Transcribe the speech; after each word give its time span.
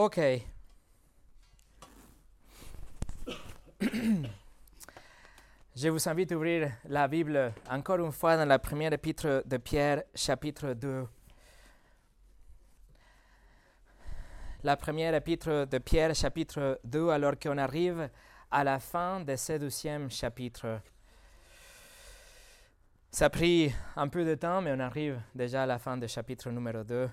Ok. 0.00 0.20
Je 5.74 5.88
vous 5.88 6.08
invite 6.08 6.30
à 6.30 6.36
ouvrir 6.36 6.70
la 6.84 7.08
Bible 7.08 7.52
encore 7.68 7.98
une 7.98 8.12
fois 8.12 8.36
dans 8.36 8.44
la 8.44 8.60
première 8.60 8.92
épître 8.92 9.42
de 9.44 9.56
Pierre, 9.56 10.04
chapitre 10.14 10.74
2. 10.74 11.04
La 14.62 14.76
première 14.76 15.16
épître 15.16 15.66
de 15.66 15.78
Pierre, 15.78 16.14
chapitre 16.14 16.78
2, 16.84 17.08
alors 17.08 17.36
qu'on 17.36 17.58
arrive 17.58 18.08
à 18.52 18.62
la 18.62 18.78
fin 18.78 19.18
de 19.18 19.34
ce 19.34 19.54
douzième 19.54 20.12
chapitre. 20.12 20.80
Ça 23.10 23.24
a 23.24 23.30
pris 23.30 23.74
un 23.96 24.06
peu 24.06 24.24
de 24.24 24.36
temps, 24.36 24.62
mais 24.62 24.70
on 24.72 24.78
arrive 24.78 25.20
déjà 25.34 25.64
à 25.64 25.66
la 25.66 25.80
fin 25.80 25.96
du 25.96 26.06
chapitre 26.06 26.50
numéro 26.50 26.84
2. 26.84 27.10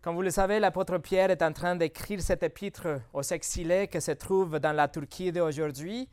Comme 0.00 0.14
vous 0.14 0.22
le 0.22 0.30
savez, 0.30 0.60
l'apôtre 0.60 0.98
Pierre 0.98 1.32
est 1.32 1.42
en 1.42 1.52
train 1.52 1.74
d'écrire 1.74 2.20
cet 2.20 2.44
épître 2.44 3.00
aux 3.12 3.22
exilés 3.22 3.88
qui 3.88 4.00
se 4.00 4.12
trouvent 4.12 4.60
dans 4.60 4.72
la 4.72 4.86
Turquie 4.86 5.32
d'aujourd'hui, 5.32 6.08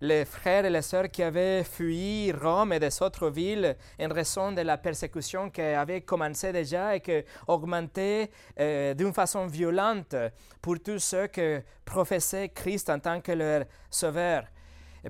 les 0.00 0.24
frères 0.24 0.64
et 0.64 0.70
les 0.70 0.80
sœurs 0.80 1.10
qui 1.10 1.22
avaient 1.22 1.62
fui 1.62 2.32
Rome 2.32 2.72
et 2.72 2.80
des 2.80 3.02
autres 3.02 3.28
villes 3.28 3.76
en 4.00 4.08
raison 4.08 4.52
de 4.52 4.62
la 4.62 4.78
persécution 4.78 5.50
qui 5.50 5.60
avait 5.60 6.00
commencé 6.00 6.52
déjà 6.52 6.96
et 6.96 7.00
qui 7.00 7.22
augmentait 7.46 8.30
euh, 8.58 8.94
d'une 8.94 9.12
façon 9.12 9.46
violente 9.46 10.16
pour 10.62 10.80
tous 10.82 10.98
ceux 10.98 11.26
qui 11.26 11.58
professaient 11.84 12.48
Christ 12.48 12.88
en 12.88 12.98
tant 12.98 13.20
que 13.20 13.32
leur 13.32 13.64
sauveur. 13.90 14.44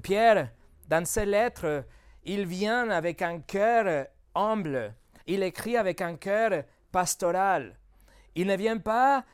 Pierre, 0.02 0.50
dans 0.88 1.04
ses 1.04 1.24
lettres, 1.24 1.84
il 2.24 2.46
vient 2.46 2.90
avec 2.90 3.22
un 3.22 3.38
cœur 3.38 4.08
humble, 4.34 4.92
il 5.24 5.44
écrit 5.44 5.76
avec 5.76 6.00
un 6.00 6.16
cœur 6.16 6.64
pastoral. 6.90 7.77
Il 8.38 8.46
ne 8.46 8.56
vient 8.56 8.78
pas 8.78 9.24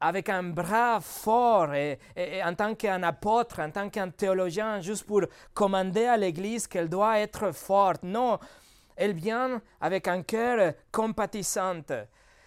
avec 0.00 0.30
un 0.30 0.42
bras 0.42 0.98
fort 0.98 1.74
et, 1.74 1.98
en 2.42 2.54
tant 2.54 2.74
qu'un 2.74 3.02
apôtre, 3.02 3.60
en 3.60 3.70
tant 3.70 3.90
qu'un 3.90 4.08
théologien, 4.08 4.80
juste 4.80 5.04
pour 5.04 5.20
commander 5.52 6.06
à 6.06 6.16
l'Église 6.16 6.66
qu'elle 6.66 6.88
doit 6.88 7.18
être 7.18 7.52
forte. 7.52 8.02
Non, 8.02 8.38
elle 8.96 9.12
vient 9.12 9.60
avec 9.82 10.08
un 10.08 10.22
cœur 10.22 10.72
compatissant. 10.90 11.82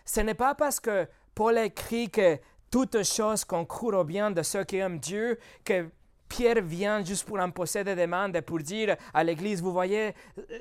Ce 0.06 0.19
n'est 0.22 0.33
pas 0.33 0.56
parce 0.56 0.80
que 0.80 1.08
Paul 1.36 1.59
écrit 1.59 2.09
que 2.09 2.39
toutes 2.72 3.03
choses 3.03 3.45
concourent 3.45 4.00
au 4.00 4.03
bien 4.03 4.31
de 4.31 4.41
ceux 4.41 4.63
qui 4.63 4.78
aiment 4.78 4.97
Dieu 4.97 5.38
que 5.63 5.88
Pierre 6.28 6.63
vient 6.63 7.06
juste 7.06 7.28
pour 7.28 7.39
imposer 7.39 7.84
des 7.84 7.94
demandes 7.95 8.36
et 8.36 8.41
pour 8.41 8.58
dire 8.58 8.95
à 9.13 9.23
l'Église, 9.23 9.61
vous 9.61 9.72
voyez, 9.72 10.16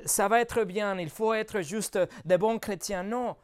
ça 0.05 0.27
va 0.27 0.39
être 0.39 0.65
bien, 0.65 0.99
il 0.99 1.09
faut 1.09 1.33
être 1.33 1.61
juste 1.61 1.97
des 2.23 2.37
bons 2.37 2.59
chrétiens. 2.59 3.01
Non, 3.01 3.35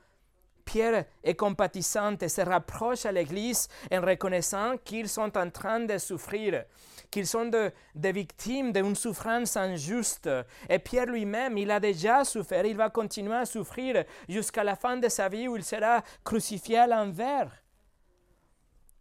Pierre 0.66 1.06
est 1.24 1.36
compatissant 1.36 2.16
et 2.18 2.30
se 2.30 2.42
rapproche 2.42 3.06
à 3.06 3.12
l'Église 3.12 3.68
en 3.92 4.02
reconnaissant 4.02 4.78
qu'ils 4.84 5.10
sont 5.10 5.38
en 5.38 5.50
train 5.50 5.82
de 5.82 5.98
souffrir, 5.98 6.66
qu'ils 7.12 7.28
sont 7.28 7.52
des 7.96 8.12
victimes 8.12 8.72
d'une 8.72 8.96
souffrance 8.96 9.58
injuste. 9.58 10.30
Et 10.70 10.80
Pierre 10.80 11.08
lui-même, 11.08 11.58
il 11.58 11.72
a 11.72 11.80
déjà 11.80 12.24
souffert, 12.24 12.66
il 12.66 12.78
va 12.78 12.90
continuer 12.90 13.36
à 13.36 13.46
souffrir 13.46 14.06
jusqu'à 14.28 14.64
la 14.64 14.76
fin 14.76 14.98
de 14.98 15.10
sa 15.10 15.30
vie 15.30 15.48
où 15.48 15.56
il 15.56 15.64
sera 15.64 16.04
crucifié 16.24 16.80
à 16.80 16.88
l'envers. 16.88 17.52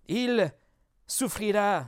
Il 0.09 0.53
souffrira. 1.07 1.87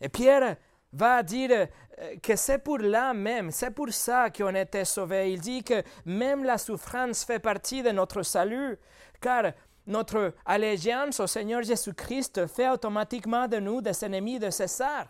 Et 0.00 0.08
Pierre 0.08 0.56
va 0.92 1.22
dire 1.22 1.50
euh, 1.52 2.16
que 2.22 2.36
c'est 2.36 2.58
pour 2.58 2.78
là 2.78 3.12
même, 3.14 3.50
c'est 3.50 3.70
pour 3.70 3.90
ça 3.90 4.30
qu'on 4.30 4.54
été 4.54 4.84
sauvés. 4.84 5.32
Il 5.32 5.40
dit 5.40 5.62
que 5.62 5.82
même 6.04 6.44
la 6.44 6.58
souffrance 6.58 7.24
fait 7.24 7.38
partie 7.38 7.82
de 7.82 7.90
notre 7.90 8.22
salut 8.22 8.78
car 9.20 9.52
notre 9.86 10.34
allégeance 10.44 11.18
au 11.20 11.26
Seigneur 11.26 11.62
Jésus-Christ 11.62 12.46
fait 12.46 12.68
automatiquement 12.68 13.48
de 13.48 13.56
nous 13.58 13.80
des 13.80 14.04
ennemis 14.04 14.38
de 14.38 14.50
César. 14.50 15.06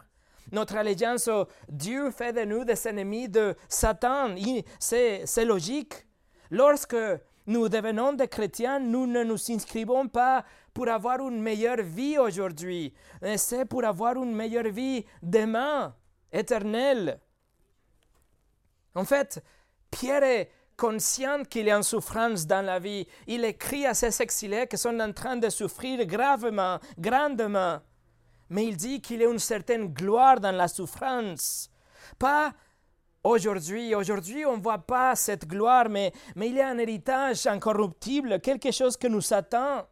Notre 0.52 0.76
allégeance 0.76 1.28
au 1.28 1.46
Dieu 1.68 2.10
fait 2.10 2.32
de 2.32 2.44
nous 2.44 2.64
des 2.64 2.88
ennemis 2.88 3.28
de 3.28 3.54
Satan. 3.68 4.34
C'est 4.78 5.44
logique. 5.44 6.06
Lorsque 6.50 6.96
nous 7.46 7.68
devenons 7.68 8.12
des 8.12 8.28
chrétiens, 8.28 8.78
nous 8.78 9.06
ne 9.06 9.24
nous 9.24 9.50
inscrivons 9.50 10.06
pas 10.08 10.44
pour 10.78 10.88
avoir 10.90 11.18
une 11.26 11.42
meilleure 11.42 11.82
vie 11.82 12.18
aujourd'hui, 12.18 12.94
c'est 13.34 13.64
pour 13.64 13.84
avoir 13.84 14.14
une 14.14 14.32
meilleure 14.32 14.68
vie 14.68 15.04
demain, 15.20 15.92
éternelle. 16.30 17.18
En 18.94 19.04
fait, 19.04 19.42
Pierre 19.90 20.22
est 20.22 20.52
conscient 20.76 21.42
qu'il 21.42 21.66
est 21.66 21.74
en 21.74 21.82
souffrance 21.82 22.46
dans 22.46 22.64
la 22.64 22.78
vie. 22.78 23.08
Il 23.26 23.44
écrit 23.44 23.86
à 23.86 23.94
ses 23.94 24.22
exilés 24.22 24.68
qui 24.68 24.78
sont 24.78 25.00
en 25.00 25.12
train 25.12 25.36
de 25.36 25.48
souffrir 25.48 26.06
gravement, 26.06 26.78
grandement. 26.96 27.80
Mais 28.48 28.66
il 28.66 28.76
dit 28.76 29.00
qu'il 29.00 29.20
y 29.20 29.24
a 29.24 29.28
une 29.28 29.40
certaine 29.40 29.88
gloire 29.88 30.38
dans 30.38 30.54
la 30.54 30.68
souffrance. 30.68 31.68
Pas 32.20 32.52
aujourd'hui. 33.24 33.96
Aujourd'hui, 33.96 34.46
on 34.46 34.58
ne 34.58 34.62
voit 34.62 34.86
pas 34.86 35.16
cette 35.16 35.48
gloire, 35.48 35.88
mais, 35.88 36.12
mais 36.36 36.50
il 36.50 36.54
y 36.54 36.60
a 36.60 36.68
un 36.68 36.78
héritage 36.78 37.48
incorruptible, 37.48 38.40
quelque 38.40 38.70
chose 38.70 38.96
que 38.96 39.08
nous 39.08 39.34
attend. 39.34 39.84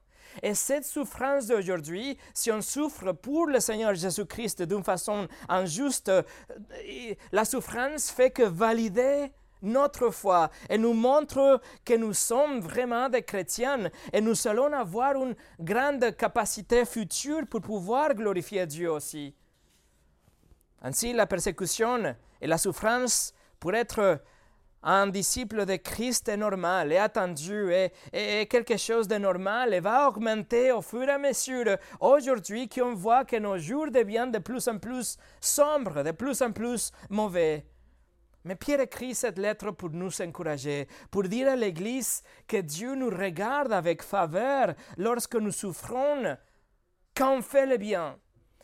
Et 0.42 0.54
cette 0.54 0.84
souffrance 0.84 1.46
d'aujourd'hui, 1.46 2.18
si 2.34 2.50
on 2.50 2.60
souffre 2.60 3.12
pour 3.12 3.46
le 3.46 3.60
Seigneur 3.60 3.94
Jésus-Christ 3.94 4.62
d'une 4.62 4.84
façon 4.84 5.28
injuste, 5.48 6.08
euh, 6.08 6.22
la 7.32 7.44
souffrance 7.44 8.10
fait 8.10 8.30
que 8.30 8.42
valider 8.42 9.32
notre 9.62 10.10
foi 10.10 10.50
et 10.68 10.78
nous 10.78 10.92
montre 10.92 11.60
que 11.84 11.94
nous 11.94 12.12
sommes 12.12 12.60
vraiment 12.60 13.08
des 13.08 13.22
chrétiens 13.22 13.90
et 14.12 14.20
nous 14.20 14.46
allons 14.46 14.72
avoir 14.72 15.14
une 15.14 15.34
grande 15.58 16.14
capacité 16.16 16.84
future 16.84 17.46
pour 17.48 17.60
pouvoir 17.60 18.14
glorifier 18.14 18.66
Dieu 18.66 18.90
aussi. 18.90 19.34
Ainsi, 20.82 21.12
la 21.12 21.26
persécution 21.26 22.14
et 22.40 22.46
la 22.46 22.58
souffrance 22.58 23.32
pour 23.58 23.74
être 23.74 24.20
un 24.88 25.08
disciple 25.08 25.66
de 25.66 25.74
Christ 25.74 26.28
est 26.28 26.36
normal 26.36 26.92
et 26.92 26.96
attendu 26.96 27.72
et, 28.12 28.46
quelque 28.46 28.76
chose 28.76 29.08
de 29.08 29.16
normal 29.16 29.74
et 29.74 29.80
va 29.80 30.08
augmenter 30.08 30.70
au 30.70 30.80
fur 30.80 31.02
et 31.02 31.10
à 31.10 31.18
mesure 31.18 31.76
aujourd'hui 31.98 32.68
qu'on 32.68 32.94
voit 32.94 33.24
que 33.24 33.36
nos 33.36 33.58
jours 33.58 33.90
deviennent 33.90 34.30
de 34.30 34.38
plus 34.38 34.68
en 34.68 34.78
plus 34.78 35.18
sombres, 35.40 36.04
de 36.04 36.12
plus 36.12 36.40
en 36.40 36.52
plus 36.52 36.92
mauvais. 37.10 37.66
Mais 38.44 38.54
Pierre 38.54 38.80
écrit 38.80 39.16
cette 39.16 39.38
lettre 39.38 39.72
pour 39.72 39.90
nous 39.90 40.22
encourager, 40.22 40.86
pour 41.10 41.24
dire 41.24 41.48
à 41.48 41.56
l'Église 41.56 42.22
que 42.46 42.58
Dieu 42.58 42.94
nous 42.94 43.10
regarde 43.10 43.72
avec 43.72 44.04
faveur 44.04 44.72
lorsque 44.96 45.34
nous 45.34 45.50
souffrons 45.50 46.36
quand 47.12 47.38
on 47.38 47.42
fait 47.42 47.66
le 47.66 47.76
bien. 47.76 48.16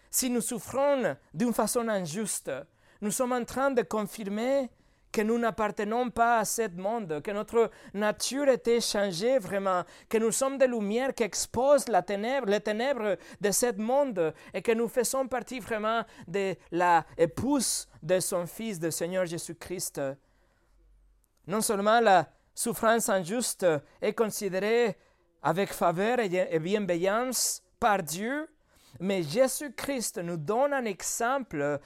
Si 0.09 0.31
nous 0.31 0.41
souffrons 0.41 1.17
d'une 1.35 1.53
façon 1.53 1.89
injuste, 1.89 2.53
nous 3.01 3.11
sommes 3.11 3.33
en 3.33 3.45
train 3.45 3.73
de 3.73 3.83
confirmer 3.83 4.71
que 5.13 5.21
nous 5.21 5.39
n'appartenons 5.39 6.11
pas 6.11 6.39
à 6.39 6.45
ce 6.45 6.69
monde, 6.77 7.21
que 7.23 7.31
notre 7.31 7.71
nature 7.93 8.49
était 8.49 8.81
changée 8.81 9.39
vraiment, 9.39 9.85
que 10.09 10.19
nous 10.19 10.33
sommes 10.33 10.59
des 10.59 10.67
lumières 10.67 11.15
qui 11.15 11.23
exposent 11.23 11.89
la 11.89 12.03
ténèbre, 12.03 12.49
les 12.49 12.61
ténèbres 12.61 13.17
de 13.41 13.51
ce 13.51 13.73
monde 13.77 14.35
et 14.55 14.63
que 14.63 14.73
nous 14.73 14.89
faisons 14.89 15.29
partie 15.29 15.61
vraiment 15.61 16.03
de 16.27 16.57
la 16.71 17.05
épouse 17.19 17.87
de 18.03 18.19
son 18.19 18.47
Fils, 18.47 18.81
de 18.81 18.91
Seigneur 18.91 19.27
Jésus-Christ. 19.27 20.01
Non 21.47 21.61
seulement 21.61 22.01
la 22.01 22.29
souffrance 22.55 23.09
injuste 23.09 23.67
est 24.01 24.15
considérée 24.15 24.97
avec 25.43 25.73
faveur 25.73 26.19
et 26.21 26.59
bienveillance 26.59 27.63
par 27.79 28.03
Dieu, 28.03 28.49
mais 29.01 29.23
Jésus-Christ 29.23 30.19
nous 30.19 30.37
donne 30.37 30.73
un 30.73 30.85
exemple 30.85 31.81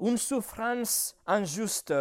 d'une 0.00 0.16
souffrance 0.16 1.16
injuste. 1.26 1.94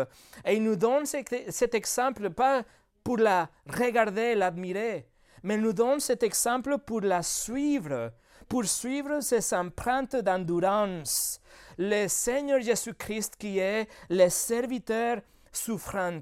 Et 0.45 0.55
il 0.55 0.63
nous 0.63 0.75
donne 0.75 1.05
cet 1.05 1.75
exemple 1.75 2.29
pas 2.29 2.63
pour 3.03 3.17
la 3.17 3.49
regarder, 3.67 4.35
l'admirer, 4.35 5.07
mais 5.43 5.55
il 5.55 5.61
nous 5.61 5.73
donne 5.73 5.99
cet 5.99 6.23
exemple 6.23 6.77
pour 6.79 7.01
la 7.01 7.21
suivre, 7.21 8.13
pour 8.47 8.65
suivre 8.65 9.19
ses 9.21 9.53
empreintes 9.53 10.15
d'endurance. 10.15 11.41
Le 11.77 12.07
Seigneur 12.07 12.61
Jésus-Christ 12.61 13.35
qui 13.37 13.59
est 13.59 13.87
le 14.09 14.29
serviteur 14.29 15.21
souffrant. 15.51 16.21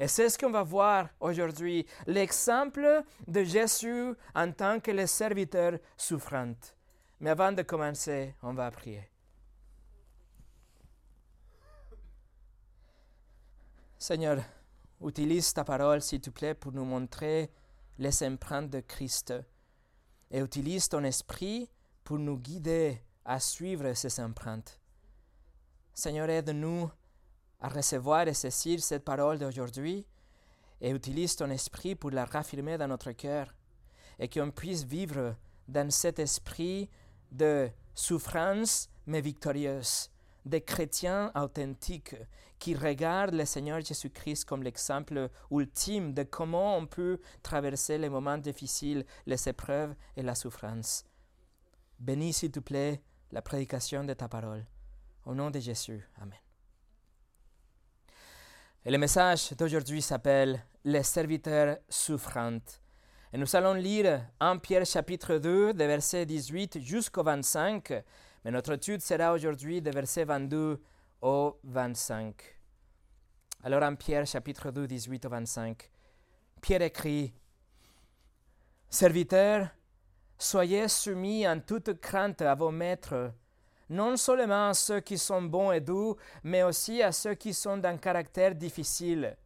Et 0.00 0.06
c'est 0.06 0.28
ce 0.28 0.38
qu'on 0.38 0.50
va 0.50 0.62
voir 0.62 1.08
aujourd'hui, 1.20 1.84
l'exemple 2.06 3.02
de 3.26 3.42
Jésus 3.42 4.14
en 4.34 4.52
tant 4.52 4.78
que 4.78 4.92
le 4.92 5.06
serviteur 5.06 5.72
souffrant. 5.96 6.54
Mais 7.20 7.30
avant 7.30 7.50
de 7.50 7.62
commencer, 7.62 8.34
on 8.42 8.54
va 8.54 8.70
prier. 8.70 9.10
Seigneur, 14.00 14.40
utilise 15.04 15.52
ta 15.52 15.64
parole, 15.64 16.00
s'il 16.00 16.20
te 16.20 16.30
plaît, 16.30 16.54
pour 16.54 16.70
nous 16.70 16.84
montrer 16.84 17.50
les 17.98 18.22
empreintes 18.22 18.70
de 18.70 18.78
Christ. 18.78 19.34
Et 20.30 20.38
utilise 20.38 20.88
ton 20.88 21.02
esprit 21.02 21.68
pour 22.04 22.18
nous 22.18 22.38
guider 22.38 23.02
à 23.24 23.40
suivre 23.40 23.92
ces 23.94 24.20
empreintes. 24.20 24.80
Seigneur, 25.92 26.30
aide-nous 26.30 26.88
à 27.60 27.68
recevoir 27.68 28.28
et 28.28 28.34
saisir 28.34 28.80
cette 28.80 29.04
parole 29.04 29.38
d'aujourd'hui 29.38 30.06
et 30.80 30.90
utilise 30.90 31.34
ton 31.34 31.50
esprit 31.50 31.96
pour 31.96 32.12
la 32.12 32.24
raffirmer 32.24 32.78
dans 32.78 32.86
notre 32.86 33.10
cœur 33.10 33.52
et 34.20 34.28
qu'on 34.28 34.52
puisse 34.52 34.84
vivre 34.84 35.34
dans 35.66 35.90
cet 35.90 36.20
esprit 36.20 36.88
de 37.32 37.68
souffrance 37.94 38.88
mais 39.06 39.20
victorieuse, 39.20 40.08
des 40.44 40.60
chrétiens 40.60 41.30
authentiques 41.34 42.16
qui 42.58 42.74
regardent 42.74 43.34
le 43.34 43.44
Seigneur 43.44 43.80
Jésus-Christ 43.80 44.44
comme 44.44 44.62
l'exemple 44.62 45.30
ultime 45.50 46.12
de 46.12 46.24
comment 46.24 46.76
on 46.76 46.86
peut 46.86 47.20
traverser 47.42 47.98
les 47.98 48.08
moments 48.08 48.38
difficiles, 48.38 49.04
les 49.26 49.48
épreuves 49.48 49.94
et 50.16 50.22
la 50.22 50.34
souffrance. 50.34 51.04
Bénis, 51.98 52.32
s'il 52.32 52.50
te 52.50 52.60
plaît, 52.60 53.02
la 53.32 53.42
prédication 53.42 54.04
de 54.04 54.14
ta 54.14 54.28
parole. 54.28 54.64
Au 55.24 55.34
nom 55.34 55.50
de 55.50 55.60
Jésus. 55.60 56.08
Amen. 56.20 56.38
Et 58.84 58.90
le 58.90 58.98
message 58.98 59.52
d'aujourd'hui 59.52 60.00
s'appelle 60.00 60.64
Les 60.84 61.02
serviteurs 61.02 61.78
souffrants. 61.88 62.58
Et 63.32 63.36
nous 63.36 63.54
allons 63.54 63.74
lire 63.74 64.24
1 64.40 64.56
Pierre 64.58 64.86
chapitre 64.86 65.36
2, 65.36 65.74
de 65.74 65.84
verset 65.84 66.24
18 66.24 66.80
jusqu'au 66.80 67.22
25, 67.22 68.02
mais 68.44 68.50
notre 68.50 68.72
étude 68.72 69.00
sera 69.00 69.32
aujourd'hui 69.32 69.82
de 69.82 69.90
verset 69.90 70.24
22 70.24 70.80
au 71.22 71.58
25. 71.64 72.34
Alors 73.64 73.82
1 73.82 73.94
Pierre 73.96 74.26
chapitre 74.26 74.70
2, 74.70 74.86
18 74.86 75.26
au 75.26 75.28
25, 75.28 75.90
Pierre 76.60 76.82
écrit, 76.82 77.34
Serviteurs, 78.88 79.68
soyez 80.38 80.88
soumis 80.88 81.46
en 81.46 81.60
toute 81.60 82.00
crainte 82.00 82.40
à 82.42 82.54
vos 82.54 82.70
maîtres, 82.70 83.32
non 83.90 84.16
seulement 84.16 84.68
à 84.68 84.74
ceux 84.74 85.00
qui 85.00 85.18
sont 85.18 85.42
bons 85.42 85.72
et 85.72 85.80
doux, 85.80 86.16
mais 86.42 86.62
aussi 86.62 87.02
à 87.02 87.12
ceux 87.12 87.34
qui 87.34 87.52
sont 87.52 87.76
d'un 87.76 87.96
caractère 87.96 88.54
difficile 88.54 89.36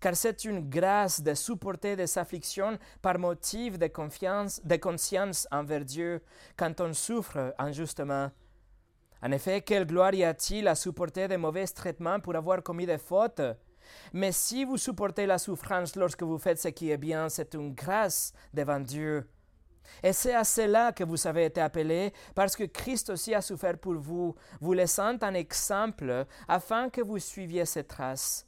car 0.00 0.16
c'est 0.16 0.44
une 0.44 0.68
grâce 0.68 1.22
de 1.22 1.34
supporter 1.34 1.96
des 1.96 2.18
afflictions 2.18 2.78
par 3.02 3.18
motif 3.18 3.78
de, 3.78 3.86
confiance, 3.86 4.60
de 4.64 4.76
conscience 4.76 5.46
envers 5.50 5.84
Dieu 5.84 6.22
quand 6.56 6.80
on 6.80 6.92
souffre 6.92 7.54
injustement. 7.58 8.30
En 9.22 9.32
effet, 9.32 9.62
quelle 9.62 9.86
gloire 9.86 10.14
y 10.14 10.24
a-t-il 10.24 10.68
à 10.68 10.74
supporter 10.74 11.28
de 11.28 11.36
mauvais 11.36 11.66
traitements 11.66 12.20
pour 12.20 12.36
avoir 12.36 12.62
commis 12.62 12.86
des 12.86 12.98
fautes? 12.98 13.40
Mais 14.12 14.32
si 14.32 14.64
vous 14.64 14.76
supportez 14.76 15.26
la 15.26 15.38
souffrance 15.38 15.96
lorsque 15.96 16.22
vous 16.22 16.38
faites 16.38 16.60
ce 16.60 16.68
qui 16.68 16.90
est 16.90 16.98
bien, 16.98 17.28
c'est 17.28 17.54
une 17.54 17.74
grâce 17.74 18.32
devant 18.52 18.80
Dieu. 18.80 19.28
Et 20.02 20.12
c'est 20.12 20.34
à 20.34 20.44
cela 20.44 20.92
que 20.92 21.04
vous 21.04 21.26
avez 21.26 21.44
été 21.46 21.60
appelés, 21.60 22.12
parce 22.34 22.56
que 22.56 22.64
Christ 22.64 23.10
aussi 23.10 23.34
a 23.34 23.40
souffert 23.40 23.78
pour 23.78 23.94
vous, 23.94 24.34
vous 24.60 24.72
laissant 24.72 25.16
un 25.22 25.34
exemple 25.34 26.26
afin 26.48 26.90
que 26.90 27.00
vous 27.00 27.18
suiviez 27.18 27.64
ses 27.64 27.84
traces. 27.84 28.46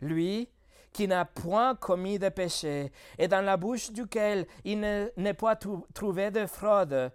Lui, 0.00 0.48
qui 0.92 1.08
n'a 1.08 1.24
point 1.24 1.74
commis 1.74 2.18
de 2.18 2.28
péché, 2.28 2.92
et 3.18 3.28
dans 3.28 3.44
la 3.44 3.56
bouche 3.56 3.90
duquel 3.90 4.46
il 4.64 4.80
n'est 4.80 5.34
pas 5.34 5.56
trouvé 5.94 6.30
de 6.30 6.46
fraude. 6.46 7.12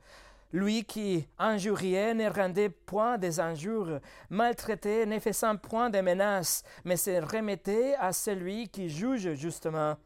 Lui 0.54 0.86
qui 0.86 1.28
injuriait 1.38 2.14
ne 2.14 2.30
rendait 2.30 2.70
point 2.70 3.18
des 3.18 3.40
injures, 3.40 4.00
maltraitait 4.30 5.06
ne 5.06 5.20
faisant 5.20 5.58
point 5.58 5.90
de 5.90 6.00
menaces, 6.00 6.64
mais 6.86 6.96
se 6.96 7.22
remettait 7.22 7.96
à 8.00 8.14
celui 8.14 8.70
qui 8.70 8.90
juge 8.90 9.34
justement. 9.34 9.98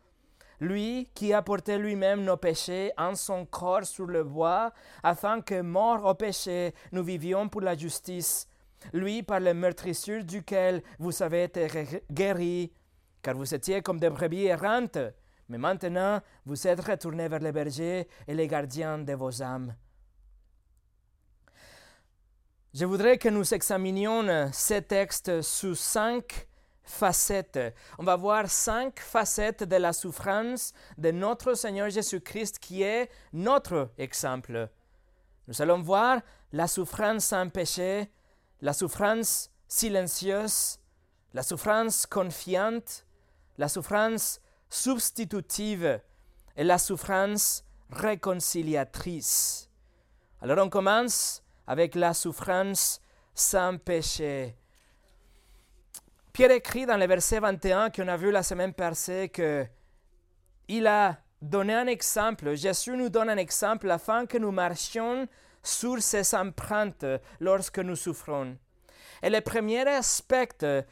Lui 0.59 1.09
qui 1.13 1.31
a 1.33 1.41
porté 1.41 1.77
lui-même 1.77 2.24
nos 2.24 2.38
péchés 2.38 2.91
en 2.97 3.15
son 3.15 3.45
corps 3.45 3.85
sur 3.85 4.06
le 4.07 4.24
bois, 4.24 4.71
afin 5.03 5.41
que, 5.41 5.62
mort 5.62 6.06
au 6.06 6.15
péché, 6.15 6.74
nous 6.91 7.03
vivions 7.03 7.47
pour 7.47 7.62
la 7.62 7.77
justice. 7.77 8.47
Lui 8.94 9.21
par 9.21 9.39
le 9.39 9.53
meurtrissure 9.53 10.24
duquel 10.24 10.81
vous 10.97 11.21
avez 11.21 11.44
été 11.44 11.67
guéris, 12.12 12.71
car 13.21 13.35
vous 13.35 13.53
étiez 13.53 13.81
comme 13.81 14.00
des 14.00 14.09
brebis 14.09 14.45
errantes, 14.45 14.97
mais 15.50 15.57
maintenant 15.57 16.21
vous 16.45 16.68
êtes 16.68 16.79
retournés 16.79 17.27
vers 17.27 17.39
les 17.39 17.51
bergers 17.51 18.07
et 18.27 18.33
les 18.33 18.47
gardiens 18.47 19.00
de 19.00 19.13
vos 19.13 19.41
âmes. 19.41 19.75
Je 22.73 22.85
voudrais 22.85 23.18
que 23.18 23.27
nous 23.27 23.53
examinions 23.53 24.50
ces 24.53 24.81
textes 24.81 25.41
sous 25.41 25.75
cinq 25.75 26.47
facettes. 26.83 27.59
On 27.97 28.03
va 28.03 28.15
voir 28.15 28.50
cinq 28.50 29.00
facettes 29.00 29.63
de 29.63 29.75
la 29.75 29.94
souffrance 29.94 30.74
de 30.97 31.12
notre 31.12 31.53
Seigneur 31.53 31.89
Jésus-Christ 31.89 32.59
qui 32.59 32.83
est 32.83 33.09
notre 33.33 33.91
exemple. 33.97 34.69
Nous 35.47 35.62
allons 35.62 35.81
voir 35.81 36.21
la 36.53 36.67
souffrance 36.67 37.25
sans 37.25 37.50
péché, 37.50 38.09
la 38.62 38.74
souffrance 38.74 39.51
silencieuse, 39.67 40.79
la 41.33 41.44
souffrance 41.44 42.06
confiante, 42.06 43.06
la 43.57 43.68
souffrance 43.68 44.42
substitutive 44.69 46.00
et 46.56 46.63
la 46.63 46.77
souffrance 46.77 47.63
réconciliatrice. 47.89 49.69
Alors 50.42 50.65
on 50.65 50.69
commence 50.69 51.44
avec 51.68 51.95
la 51.95 52.13
souffrance 52.13 53.01
sans 53.33 53.77
péché. 53.77 54.56
Pierre 56.33 56.51
écrit 56.51 56.86
dans 56.86 56.98
le 56.98 57.06
verset 57.06 57.39
21 57.39 57.89
qu'on 57.89 58.07
a 58.07 58.18
vu 58.18 58.31
la 58.31 58.44
semaine 58.44 58.74
passée 58.74 59.30
que 59.30 59.65
il 60.68 60.88
a 60.88 61.18
donné 61.42 61.74
un 61.74 61.88
exemple, 61.88 62.56
Jésus 62.56 62.95
nous 62.95 63.09
donne 63.09 63.30
un 63.30 63.38
exemple 63.38 63.89
afin 63.92 64.25
que 64.25 64.38
nous 64.38 64.51
marchions 64.51 65.27
sur 65.63 66.01
ses 66.01 66.36
empreintes 66.36 67.06
lorsque 67.39 67.80
nous 67.80 67.95
souffrons. 67.95 68.57
Et 69.21 69.30
le 69.30 69.42
premier 69.42 69.88
aspect 69.88 70.86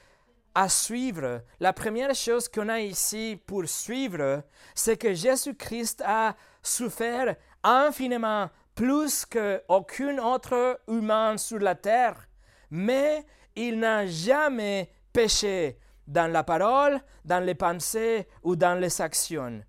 à 0.55 0.69
suivre, 0.69 1.41
la 1.59 1.73
première 1.73 2.13
chose 2.15 2.47
qu'on 2.47 2.69
a 2.69 2.79
ici 2.79 3.41
pour 3.45 3.67
suivre, 3.67 4.43
c'est 4.75 4.97
que 4.97 5.13
Jésus-Christ 5.13 6.03
a 6.05 6.35
souffert 6.61 7.35
infiniment 7.63 8.49
plus 8.75 9.25
qu'aucun 9.25 10.17
autre 10.19 10.79
humain 10.87 11.37
sur 11.37 11.59
la 11.59 11.75
terre, 11.75 12.27
mais 12.69 13.25
il 13.55 13.79
n'a 13.79 14.07
jamais 14.07 14.91
péché 15.11 15.77
dans 16.07 16.31
la 16.31 16.43
parole, 16.43 17.01
dans 17.25 17.43
les 17.43 17.55
pensées 17.55 18.27
ou 18.43 18.55
dans 18.55 18.79
les 18.79 19.01
actions. 19.01 19.61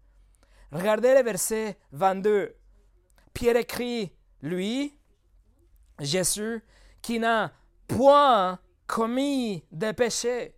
Regardez 0.72 1.14
le 1.14 1.22
verset 1.22 1.78
22. 1.92 2.54
Pierre 3.34 3.56
écrit, 3.56 4.12
lui, 4.42 4.96
Jésus, 5.98 6.64
qui 7.02 7.18
n'a 7.18 7.52
point 7.88 8.58
commis 8.86 9.64
de 9.72 9.92
péché 9.92 10.54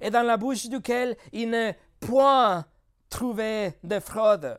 et 0.00 0.10
dans 0.10 0.22
la 0.22 0.36
bouche 0.36 0.66
duquel 0.66 1.16
il 1.32 1.50
n'est 1.50 1.78
point 2.00 2.64
trouvé 3.08 3.74
de 3.82 4.00
fraude. 4.00 4.58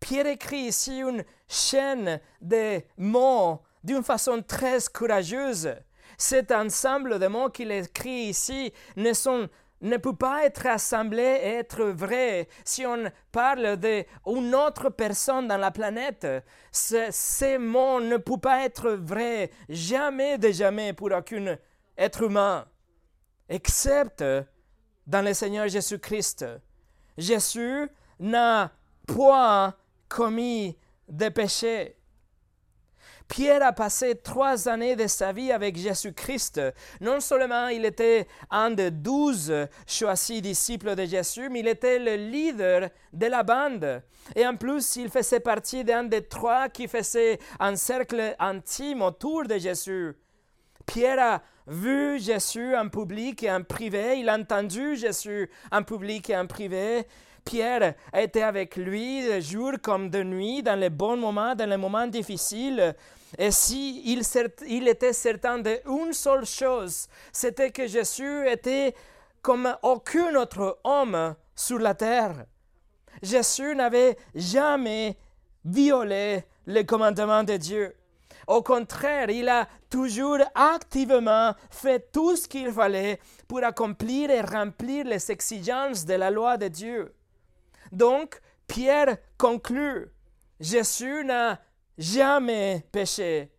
Pierre 0.00 0.26
écrit 0.26 0.66
ici 0.66 0.98
une 0.98 1.24
chaîne 1.48 2.20
de 2.40 2.82
mots 2.98 3.62
d'une 3.82 4.02
façon 4.02 4.42
très 4.42 4.78
courageuse. 4.92 5.74
Cet 6.18 6.52
ensemble 6.52 7.18
de 7.18 7.26
mots 7.26 7.50
qu'il 7.50 7.70
écrit 7.70 8.28
ici 8.28 8.72
ne, 8.96 9.12
sont, 9.12 9.48
ne 9.80 9.96
peut 9.96 10.16
pas 10.16 10.44
être 10.44 10.66
assemblé 10.66 11.22
et 11.22 11.54
être 11.54 11.84
vrai 11.84 12.48
si 12.64 12.86
on 12.86 13.04
parle 13.32 13.76
d'une 13.76 14.54
autre 14.54 14.90
personne 14.90 15.48
dans 15.48 15.56
la 15.56 15.70
planète. 15.70 16.26
ces 16.70 17.58
mots 17.58 18.00
ne 18.00 18.16
peuvent 18.16 18.38
pas 18.38 18.64
être 18.64 18.90
vrais 18.90 19.50
jamais 19.68 20.38
de 20.38 20.50
jamais 20.50 20.92
pour 20.92 21.12
aucun 21.12 21.56
être 21.96 22.22
humain 22.22 22.66
excepte 23.48 24.24
dans 25.06 25.22
le 25.22 25.34
Seigneur 25.34 25.68
Jésus-Christ. 25.68 26.46
Jésus 27.16 27.88
n'a 28.18 28.72
point 29.06 29.74
commis 30.08 30.76
de 31.08 31.28
péché. 31.28 31.96
Pierre 33.26 33.62
a 33.62 33.72
passé 33.72 34.16
trois 34.16 34.68
années 34.68 34.96
de 34.96 35.06
sa 35.06 35.32
vie 35.32 35.50
avec 35.50 35.76
Jésus-Christ. 35.76 36.60
Non 37.00 37.20
seulement 37.20 37.68
il 37.68 37.84
était 37.84 38.26
un 38.50 38.70
des 38.70 38.90
douze 38.90 39.52
choisis 39.86 40.42
disciples 40.42 40.94
de 40.94 41.04
Jésus, 41.04 41.48
mais 41.48 41.60
il 41.60 41.68
était 41.68 41.98
le 41.98 42.16
leader 42.16 42.90
de 43.12 43.26
la 43.26 43.42
bande. 43.42 44.02
Et 44.36 44.46
en 44.46 44.56
plus, 44.56 44.96
il 44.96 45.08
faisait 45.08 45.40
partie 45.40 45.84
d'un 45.84 46.04
des 46.04 46.26
trois 46.26 46.68
qui 46.68 46.86
faisait 46.86 47.38
un 47.58 47.76
cercle 47.76 48.34
intime 48.38 49.02
autour 49.02 49.44
de 49.46 49.56
Jésus. 49.56 50.14
Pierre 50.86 51.18
a 51.18 51.42
vu 51.66 52.18
Jésus 52.18 52.76
en 52.76 52.88
public 52.88 53.42
et 53.42 53.50
en 53.50 53.62
privé, 53.62 54.18
il 54.18 54.28
a 54.28 54.36
entendu 54.36 54.96
Jésus 54.96 55.50
en 55.72 55.82
public 55.82 56.30
et 56.30 56.36
en 56.36 56.46
privé. 56.46 57.06
Pierre 57.44 57.94
été 58.14 58.42
avec 58.42 58.76
lui 58.76 59.22
de 59.26 59.40
jour 59.40 59.72
comme 59.82 60.08
de 60.08 60.22
nuit, 60.22 60.62
dans 60.62 60.78
les 60.78 60.90
bons 60.90 61.16
moments, 61.16 61.54
dans 61.54 61.68
les 61.68 61.76
moments 61.76 62.06
difficiles. 62.06 62.94
Et 63.36 63.50
si 63.50 64.02
il, 64.04 64.22
il 64.66 64.88
était 64.88 65.12
certain 65.12 65.58
d'une 65.58 66.12
seule 66.12 66.46
chose, 66.46 67.06
c'était 67.32 67.70
que 67.70 67.86
Jésus 67.86 68.48
était 68.48 68.94
comme 69.42 69.76
aucun 69.82 70.34
autre 70.36 70.78
homme 70.84 71.34
sur 71.54 71.78
la 71.78 71.94
terre. 71.94 72.46
Jésus 73.22 73.74
n'avait 73.74 74.16
jamais 74.34 75.16
violé 75.64 76.44
les 76.66 76.86
commandements 76.86 77.44
de 77.44 77.56
Dieu. 77.56 77.94
Au 78.46 78.62
contraire, 78.62 79.30
il 79.30 79.48
a 79.48 79.68
toujours 79.88 80.38
activement 80.54 81.54
fait 81.70 82.10
tout 82.12 82.36
ce 82.36 82.46
qu'il 82.46 82.70
fallait 82.70 83.20
pour 83.48 83.64
accomplir 83.64 84.30
et 84.30 84.40
remplir 84.40 85.06
les 85.06 85.30
exigences 85.30 86.04
de 86.04 86.14
la 86.14 86.30
loi 86.30 86.56
de 86.56 86.68
Dieu. 86.68 87.14
Donc, 87.92 88.40
Pierre 88.66 89.18
conclut, 89.38 90.08
Jésus 90.60 91.24
n'a 91.24 91.60
jamais 91.96 92.84
péché. 92.90 93.50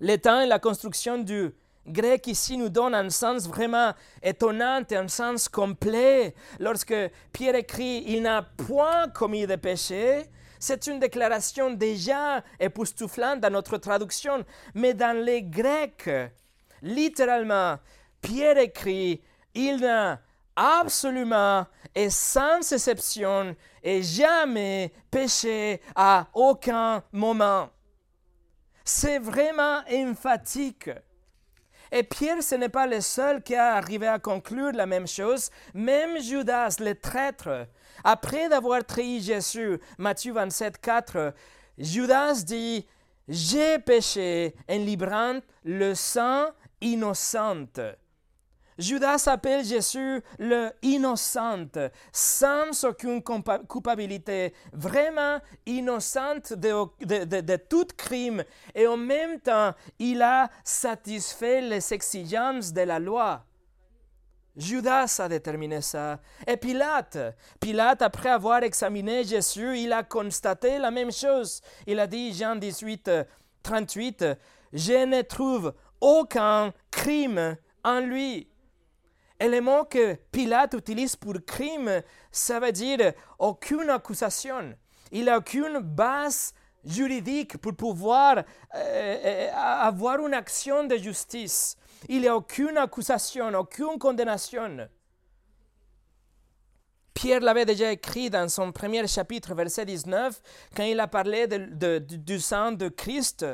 Le 0.00 0.16
temps 0.16 0.40
et 0.40 0.46
la 0.46 0.58
construction 0.58 1.18
du 1.18 1.54
grec 1.86 2.26
ici 2.26 2.56
nous 2.56 2.68
donnent 2.68 2.94
un 2.94 3.10
sens 3.10 3.46
vraiment 3.46 3.92
étonnant 4.22 4.82
et 4.90 4.96
un 4.96 5.08
sens 5.08 5.48
complet. 5.48 6.34
Lorsque 6.58 6.94
Pierre 7.32 7.54
écrit 7.54 8.04
Il 8.06 8.22
n'a 8.22 8.42
point 8.42 9.08
commis 9.08 9.46
de 9.46 9.56
péché, 9.56 10.24
c'est 10.64 10.86
une 10.86 10.98
déclaration 10.98 11.70
déjà 11.70 12.42
époustouflante 12.58 13.40
dans 13.40 13.50
notre 13.50 13.76
traduction, 13.76 14.46
mais 14.74 14.94
dans 14.94 15.14
les 15.14 15.42
Grecs, 15.42 16.08
littéralement, 16.80 17.78
Pierre 18.22 18.56
écrit 18.56 19.22
Il 19.54 19.80
n'a 19.80 20.22
absolument 20.56 21.66
et 21.94 22.08
sans 22.08 22.72
exception 22.72 23.54
et 23.82 24.02
jamais 24.02 24.90
péché 25.10 25.82
à 25.94 26.28
aucun 26.32 27.02
moment. 27.12 27.68
C'est 28.86 29.18
vraiment 29.18 29.82
emphatique. 29.92 30.88
Et 31.92 32.04
Pierre, 32.04 32.42
ce 32.42 32.54
n'est 32.54 32.70
pas 32.70 32.86
le 32.86 33.02
seul 33.02 33.42
qui 33.42 33.54
a 33.54 33.74
arrivé 33.74 34.08
à 34.08 34.18
conclure 34.18 34.72
la 34.72 34.86
même 34.86 35.06
chose. 35.06 35.50
Même 35.74 36.20
Judas, 36.22 36.76
le 36.80 36.94
traître, 36.94 37.66
après 38.02 38.48
d'avoir 38.48 38.84
trahi 38.84 39.20
Jésus, 39.20 39.78
Matthieu 39.98 40.32
27, 40.32 40.80
4, 40.80 41.34
Judas 41.78 42.42
dit, 42.44 42.86
j'ai 43.28 43.78
péché 43.78 44.54
en 44.68 44.78
librant 44.78 45.40
le 45.64 45.94
sang 45.94 46.46
innocent. 46.80 47.66
Judas 48.78 49.24
appelle 49.26 49.64
Jésus 49.64 50.20
le 50.38 50.70
innocent, 50.82 51.90
sans 52.12 52.84
aucune 52.84 53.22
culpabilité, 53.22 54.52
vraiment 54.72 55.38
innocente 55.64 56.52
de, 56.52 57.40
de, 57.40 57.56
tout 57.56 57.86
crime, 57.96 58.42
et 58.74 58.86
en 58.86 58.96
même 58.96 59.38
temps, 59.40 59.74
il 59.98 60.22
a 60.22 60.50
satisfait 60.64 61.60
les 61.60 61.92
exigences 61.92 62.72
de 62.72 62.80
la 62.80 62.98
loi. 62.98 63.44
Judas 64.56 65.16
a 65.18 65.28
déterminé 65.28 65.80
ça. 65.80 66.20
Et 66.46 66.56
Pilate, 66.56 67.18
Pilate, 67.60 68.02
après 68.02 68.30
avoir 68.30 68.62
examiné 68.62 69.24
Jésus, 69.24 69.78
il 69.78 69.92
a 69.92 70.02
constaté 70.02 70.78
la 70.78 70.90
même 70.90 71.10
chose. 71.10 71.60
Il 71.86 71.98
a 71.98 72.06
dit, 72.06 72.32
Jean 72.32 72.54
18, 72.56 73.10
38, 73.62 74.24
Je 74.72 75.04
ne 75.04 75.22
trouve 75.22 75.74
aucun 76.00 76.72
crime 76.90 77.56
en 77.82 78.00
lui. 78.00 78.48
Et 79.40 79.48
le 79.48 79.60
mot 79.60 79.84
que 79.84 80.14
Pilate 80.30 80.74
utilise 80.74 81.16
pour 81.16 81.34
crime, 81.44 82.02
ça 82.30 82.60
veut 82.60 82.72
dire 82.72 83.12
aucune 83.38 83.90
accusation. 83.90 84.74
Il 85.10 85.24
n'a 85.24 85.38
aucune 85.38 85.78
base 85.78 86.54
juridique 86.84 87.58
pour 87.58 87.74
pouvoir 87.74 88.38
euh, 88.38 88.44
euh, 88.74 89.50
avoir 89.54 90.24
une 90.24 90.34
action 90.34 90.84
de 90.84 90.96
justice. 90.96 91.76
Il 92.08 92.20
n'y 92.20 92.28
a 92.28 92.36
aucune 92.36 92.76
accusation, 92.76 93.52
aucune 93.54 93.98
condamnation. 93.98 94.88
Pierre 97.14 97.40
l'avait 97.40 97.64
déjà 97.64 97.92
écrit 97.92 98.28
dans 98.28 98.48
son 98.48 98.72
premier 98.72 99.06
chapitre, 99.06 99.54
verset 99.54 99.86
19, 99.86 100.42
quand 100.76 100.82
il 100.82 100.98
a 101.00 101.06
parlé 101.06 101.46
du 101.46 102.40
sang 102.40 102.72
de 102.72 102.88
Christ. 102.88 103.46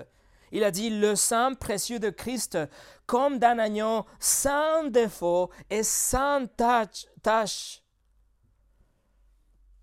Il 0.53 0.65
a 0.65 0.71
dit 0.71 0.91
le 0.91 1.15
sang 1.15 1.55
précieux 1.55 2.01
de 2.01 2.11
Christ 2.11 2.59
comme 3.07 3.39
d'un 3.39 3.59
agneau 3.59 4.05
sans 4.19 4.85
défaut 4.85 5.51
et 5.69 5.83
sans 5.83 6.47
tâche. 6.57 7.83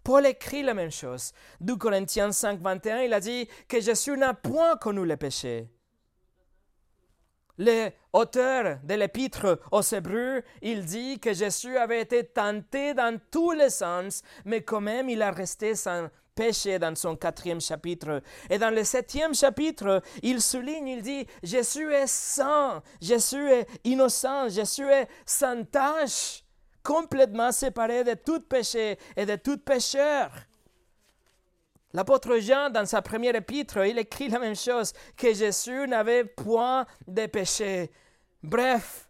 Paul 0.03 0.25
écrit 0.25 0.63
la 0.63 0.73
même 0.73 0.91
chose. 0.91 1.31
2 1.61 1.75
Corinthiens 1.75 2.31
5, 2.31 2.59
21, 2.61 3.01
il 3.01 3.13
a 3.13 3.19
dit 3.19 3.47
que 3.67 3.79
Jésus 3.79 4.17
n'a 4.17 4.33
point 4.33 4.75
connu 4.77 5.05
le 5.05 5.17
péché. 5.17 5.69
L'auteur 7.57 8.77
de 8.83 8.93
l'épître 8.93 9.59
aux 9.71 9.81
Hébreux, 9.81 10.43
il 10.61 10.85
dit 10.85 11.19
que 11.19 11.33
Jésus 11.33 11.77
avait 11.77 12.01
été 12.01 12.23
tenté 12.23 12.93
dans 12.93 13.19
tous 13.31 13.51
les 13.51 13.69
sens, 13.69 14.21
mais 14.45 14.61
quand 14.61 14.81
même 14.81 15.09
il 15.09 15.21
a 15.21 15.31
resté 15.31 15.73
sans 15.75 16.09
péché 16.35 16.77
dans 16.77 16.95
son 16.95 17.15
quatrième 17.15 17.59
chapitre. 17.59 18.21
Et 18.49 18.59
dans 18.59 18.69
le 18.69 18.83
septième 18.83 19.33
chapitre, 19.33 20.03
il 20.21 20.41
souligne, 20.41 20.87
il 20.87 21.01
dit, 21.01 21.25
Jésus 21.41 21.91
est 21.91 22.07
saint, 22.07 22.83
Jésus 23.01 23.49
est 23.49 23.67
innocent, 23.83 24.49
Jésus 24.49 24.87
est 24.87 25.07
sans 25.25 25.65
tâche, 25.65 26.43
complètement 26.83 27.51
séparé 27.51 28.03
de 28.03 28.13
tout 28.13 28.41
péché 28.41 28.97
et 29.15 29.25
de 29.25 29.35
tout 29.35 29.57
pécheur. 29.57 30.29
L'apôtre 31.93 32.37
Jean, 32.39 32.69
dans 32.69 32.85
sa 32.85 33.01
première 33.01 33.35
épître, 33.35 33.85
il 33.85 33.97
écrit 33.97 34.27
la 34.27 34.39
même 34.39 34.55
chose, 34.55 34.93
que 35.15 35.33
Jésus 35.33 35.87
n'avait 35.87 36.25
point 36.25 36.85
de 37.07 37.25
péché. 37.27 37.91
Bref, 38.43 39.09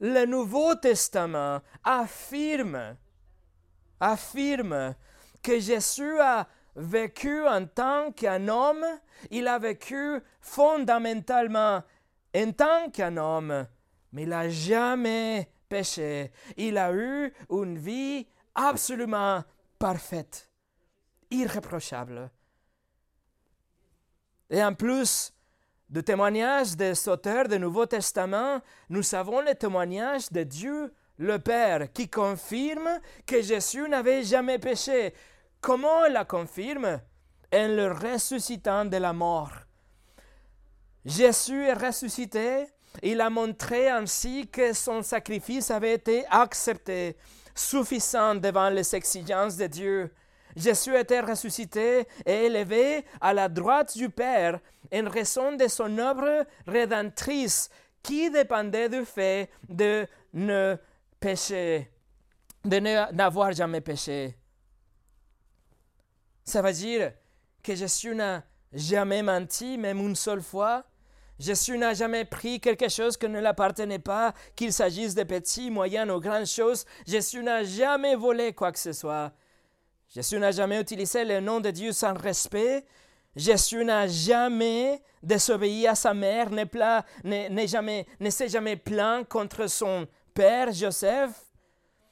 le 0.00 0.24
Nouveau 0.24 0.74
Testament 0.74 1.60
affirme, 1.82 2.96
affirme 4.00 4.94
que 5.42 5.58
Jésus 5.58 6.20
a 6.20 6.46
vécu 6.76 7.46
en 7.46 7.66
tant 7.66 8.12
qu'un 8.12 8.48
homme, 8.48 8.84
il 9.30 9.48
a 9.48 9.58
vécu 9.58 10.20
fondamentalement 10.40 11.82
en 12.36 12.52
tant 12.52 12.90
qu'un 12.90 13.16
homme, 13.16 13.66
mais 14.12 14.22
il 14.22 14.28
n'a 14.28 14.48
jamais 14.48 15.48
péché. 15.68 16.30
Il 16.56 16.76
a 16.78 16.92
eu 16.92 17.32
une 17.50 17.78
vie 17.78 18.26
absolument 18.54 19.42
parfaite, 19.78 20.50
irréprochable. 21.30 22.30
Et 24.50 24.62
en 24.62 24.74
plus 24.74 25.32
du 25.88 26.02
témoignage 26.02 26.76
des 26.76 27.08
auteurs 27.08 27.48
du 27.48 27.58
Nouveau 27.58 27.86
Testament, 27.86 28.60
nous 28.88 29.14
avons 29.14 29.40
le 29.40 29.54
témoignage 29.54 30.30
de 30.30 30.42
Dieu 30.42 30.92
le 31.18 31.38
Père 31.38 31.92
qui 31.92 32.08
confirme 32.08 33.00
que 33.24 33.40
Jésus 33.40 33.88
n'avait 33.88 34.22
jamais 34.22 34.58
péché. 34.58 35.14
Comment 35.60 36.04
il 36.04 36.12
la 36.12 36.24
confirme? 36.24 37.00
En 37.54 37.68
le 37.68 37.92
ressuscitant 37.92 38.84
de 38.84 38.96
la 38.96 39.12
mort. 39.12 39.52
Jésus 41.04 41.62
est 41.62 41.72
ressuscité. 41.72 42.66
Il 43.02 43.20
a 43.20 43.30
montré 43.30 43.88
ainsi 43.88 44.48
que 44.48 44.72
son 44.72 45.02
sacrifice 45.02 45.70
avait 45.70 45.94
été 45.94 46.26
accepté, 46.28 47.16
suffisant 47.54 48.34
devant 48.34 48.68
les 48.68 48.94
exigences 48.94 49.56
de 49.56 49.66
Dieu. 49.68 50.12
Jésus 50.56 50.96
était 50.96 51.20
ressuscité 51.20 52.08
et 52.24 52.46
élevé 52.46 53.04
à 53.20 53.34
la 53.34 53.48
droite 53.48 53.96
du 53.96 54.08
Père 54.08 54.58
en 54.92 55.08
raison 55.08 55.54
de 55.54 55.68
son 55.68 55.98
œuvre 55.98 56.46
rédemptrice 56.66 57.68
qui 58.02 58.30
dépendait 58.30 58.88
du 58.88 59.04
fait 59.04 59.50
de 59.68 60.06
ne 60.32 60.76
pécher, 61.20 61.90
de 62.64 62.78
n'avoir 62.78 63.52
jamais 63.52 63.82
péché. 63.82 64.34
Ça 66.44 66.62
veut 66.62 66.72
dire 66.72 67.12
que 67.62 67.74
Jésus 67.74 68.14
n'a 68.14 68.44
jamais 68.72 69.22
menti, 69.22 69.76
même 69.76 69.98
une 69.98 70.16
seule 70.16 70.42
fois. 70.42 70.84
Jésus 71.38 71.76
n'a 71.76 71.92
jamais 71.92 72.24
pris 72.24 72.60
quelque 72.60 72.88
chose 72.88 73.16
qui 73.16 73.28
ne 73.28 73.40
l'appartenait 73.40 73.98
pas, 73.98 74.32
qu'il 74.54 74.72
s'agisse 74.72 75.14
de 75.14 75.24
petits, 75.24 75.70
moyennes 75.70 76.10
ou 76.10 76.20
grandes 76.20 76.46
choses. 76.46 76.86
Jésus 77.06 77.42
n'a 77.42 77.62
jamais 77.64 78.14
volé 78.14 78.54
quoi 78.54 78.72
que 78.72 78.78
ce 78.78 78.92
soit. 78.92 79.32
Jésus 80.08 80.38
n'a 80.38 80.50
jamais 80.50 80.80
utilisé 80.80 81.24
le 81.24 81.40
nom 81.40 81.60
de 81.60 81.70
Dieu 81.70 81.92
sans 81.92 82.14
respect. 82.14 82.84
Jésus 83.34 83.84
n'a 83.84 84.06
jamais 84.06 85.02
désobéi 85.22 85.86
à 85.86 85.94
sa 85.94 86.14
mère, 86.14 86.50
ne, 86.50 87.66
jamais, 87.66 88.06
s'est 88.30 88.48
jamais 88.48 88.76
plaint 88.76 89.28
contre 89.28 89.66
son 89.66 90.06
père 90.32 90.72
Joseph. 90.72 91.32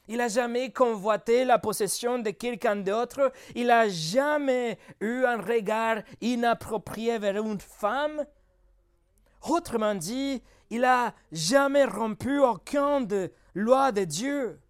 Il 0.07 0.19
n'a 0.19 0.29
jamais 0.29 0.71
convoité 0.71 1.47
la 1.47 1.59
possession 1.59 2.19
de 2.19 2.31
quelqu'un 2.31 2.77
d'autre. 2.77 3.33
Il 3.55 3.69
n'a 3.69 3.89
jamais 3.89 4.79
eu 5.01 5.25
un 5.25 5.41
regard 5.41 6.03
inapproprié 6.21 7.19
vers 7.19 7.43
une 7.43 7.59
femme. 7.59 8.27
Autrement 9.49 9.95
dit, 9.95 10.43
il 10.69 10.83
n'a 10.83 11.15
jamais 11.33 11.87
rompu 11.87 12.39
aucune 12.39 13.07
de 13.07 13.33
loi 13.55 13.93
de 13.93 14.05
Dieu. 14.05 14.61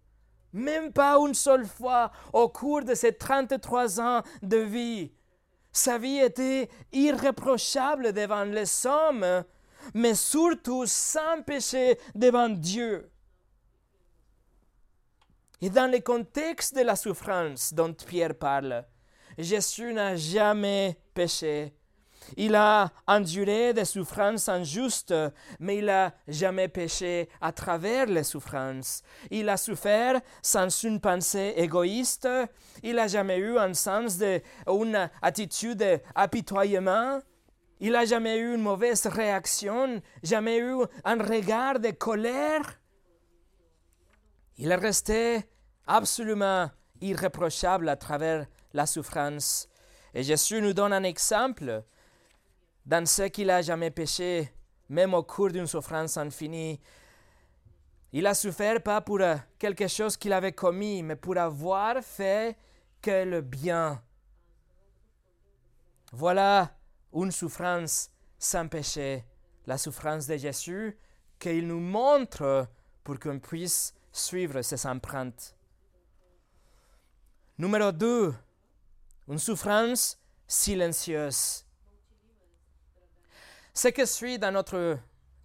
Même 0.55 0.93
pas 0.93 1.17
une 1.17 1.33
seule 1.33 1.65
fois 1.65 2.13
au 2.31 2.47
cours 2.47 2.85
de 2.85 2.95
ses 2.95 3.11
33 3.11 3.99
ans 3.99 4.21
de 4.41 4.55
vie. 4.55 5.11
Sa 5.69 5.97
vie 5.97 6.19
était 6.19 6.69
irréprochable 6.93 8.13
devant 8.13 8.45
les 8.45 8.85
hommes, 8.85 9.43
mais 9.93 10.15
surtout 10.15 10.85
sans 10.85 11.41
péché 11.45 11.99
devant 12.15 12.47
Dieu. 12.47 13.11
Et 15.59 15.69
dans 15.69 15.91
le 15.91 15.99
contexte 15.99 16.73
de 16.73 16.83
la 16.83 16.95
souffrance 16.95 17.73
dont 17.73 17.93
Pierre 17.93 18.35
parle, 18.35 18.85
Jésus 19.37 19.91
n'a 19.91 20.15
jamais 20.15 20.97
péché. 21.13 21.73
Il 22.37 22.55
a 22.55 22.91
enduré 23.07 23.73
des 23.73 23.85
souffrances 23.85 24.49
injustes, 24.49 25.13
mais 25.59 25.77
il 25.77 25.85
n'a 25.85 26.13
jamais 26.27 26.67
péché 26.67 27.29
à 27.41 27.51
travers 27.51 28.07
les 28.07 28.23
souffrances. 28.23 29.01
Il 29.31 29.49
a 29.49 29.57
souffert 29.57 30.19
sans 30.41 30.69
une 30.83 30.99
pensée 30.99 31.53
égoïste. 31.57 32.27
Il 32.83 32.95
n'a 32.95 33.07
jamais 33.07 33.37
eu 33.37 33.57
un 33.57 33.73
sens 33.73 34.17
de, 34.17 34.41
une 34.67 35.09
attitude 35.21 35.77
d'apitoyement. 35.77 37.19
Il 37.79 37.91
n'a 37.91 38.05
jamais 38.05 38.37
eu 38.37 38.55
une 38.55 38.61
mauvaise 38.61 39.05
réaction, 39.05 40.01
jamais 40.23 40.59
eu 40.59 40.75
un 41.03 41.21
regard 41.21 41.79
de 41.79 41.91
colère. 41.91 42.79
Il 44.57 44.71
est 44.71 44.75
resté 44.75 45.43
absolument 45.85 46.69
irréprochable 47.01 47.89
à 47.89 47.97
travers 47.97 48.45
la 48.73 48.85
souffrance. 48.85 49.67
Et 50.13 50.23
Jésus 50.23 50.61
nous 50.61 50.73
donne 50.73 50.93
un 50.93 51.03
exemple 51.03 51.83
dans 52.85 53.05
ce 53.05 53.23
qu'il 53.23 53.47
n'a 53.47 53.61
jamais 53.61 53.91
péché, 53.91 54.51
même 54.89 55.13
au 55.13 55.23
cours 55.23 55.49
d'une 55.49 55.67
souffrance 55.67 56.17
infinie. 56.17 56.79
Il 58.11 58.27
a 58.27 58.33
souffert 58.33 58.81
pas 58.81 59.01
pour 59.01 59.19
euh, 59.21 59.35
quelque 59.57 59.87
chose 59.87 60.15
qu'il 60.15 60.31
avait 60.33 60.53
commis, 60.53 61.03
mais 61.03 61.15
pour 61.15 61.37
avoir 61.37 62.01
fait 62.01 62.57
que 63.01 63.23
le 63.25 63.41
bien. 63.41 64.01
Voilà 66.11 66.71
une 67.13 67.31
souffrance 67.31 68.09
sans 68.37 68.67
péché, 68.67 69.25
la 69.65 69.77
souffrance 69.77 70.27
de 70.27 70.37
Jésus 70.37 70.97
qu'il 71.39 71.67
nous 71.67 71.79
montre 71.79 72.67
pour 73.03 73.19
qu'on 73.19 73.39
puisse 73.39 73.93
suivre 74.11 74.61
ses 74.61 74.85
empreintes. 74.87 75.55
Numéro 77.57 77.91
2, 77.91 78.33
une 79.27 79.39
souffrance 79.39 80.17
silencieuse. 80.47 81.64
Ce 83.77 83.89
que 83.89 84.05
suit 84.05 84.39
dans 84.39 84.53
notre 84.53 84.97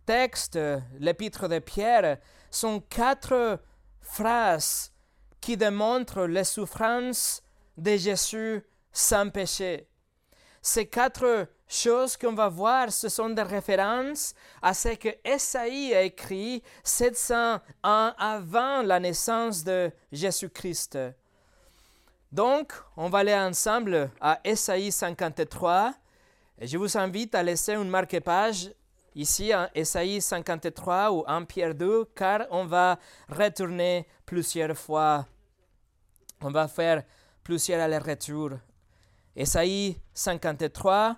texte, 0.06 0.56
l'épître 1.00 1.48
de 1.48 1.58
Pierre, 1.58 2.18
sont 2.48 2.78
quatre 2.78 3.58
phrases 4.00 4.92
qui 5.40 5.56
démontrent 5.56 6.26
les 6.26 6.44
souffrances 6.44 7.42
de 7.76 7.96
Jésus 7.96 8.62
sans 8.92 9.28
péché. 9.30 9.88
Ces 10.62 10.86
quatre 10.86 11.48
choses 11.66 12.16
qu'on 12.16 12.34
va 12.34 12.48
voir, 12.48 12.92
ce 12.92 13.08
sont 13.08 13.30
des 13.30 13.42
références 13.42 14.32
à 14.62 14.74
ce 14.74 14.90
que 14.90 15.08
Esaïe 15.24 15.92
a 15.92 16.02
écrit 16.02 16.62
700 16.84 17.56
ans 17.82 18.12
avant 18.16 18.82
la 18.82 19.00
naissance 19.00 19.64
de 19.64 19.90
Jésus-Christ. 20.12 20.96
Donc, 22.30 22.74
on 22.96 23.08
va 23.08 23.18
aller 23.18 23.34
ensemble 23.34 24.08
à 24.20 24.38
Esaïe 24.44 24.92
53 24.92 25.94
je 26.60 26.76
vous 26.76 26.98
invite 26.98 27.34
à 27.34 27.42
laisser 27.42 27.74
une 27.74 27.88
marque-page 27.88 28.70
ici 29.14 29.54
en 29.54 29.68
Esaïe 29.74 30.20
53 30.20 31.10
ou 31.10 31.24
en 31.26 31.44
Pierre 31.44 31.74
2, 31.74 32.06
car 32.14 32.46
on 32.50 32.66
va 32.66 32.98
retourner 33.28 34.06
plusieurs 34.26 34.76
fois. 34.76 35.26
On 36.42 36.50
va 36.50 36.68
faire 36.68 37.02
plusieurs 37.42 37.80
allers-retours. 37.80 38.52
Esaïe 39.34 39.96
53. 40.12 41.16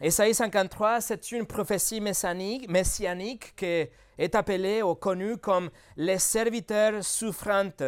Esaïe 0.00 0.34
53, 0.34 1.02
c'est 1.02 1.32
une 1.32 1.46
prophétie 1.46 2.00
messianique, 2.00 2.68
messianique 2.70 3.54
qui 3.54 3.86
est 4.16 4.34
appelée 4.34 4.82
ou 4.82 4.94
connue 4.94 5.36
comme 5.36 5.70
les 5.96 6.18
serviteurs 6.18 7.04
souffrantes 7.04 7.82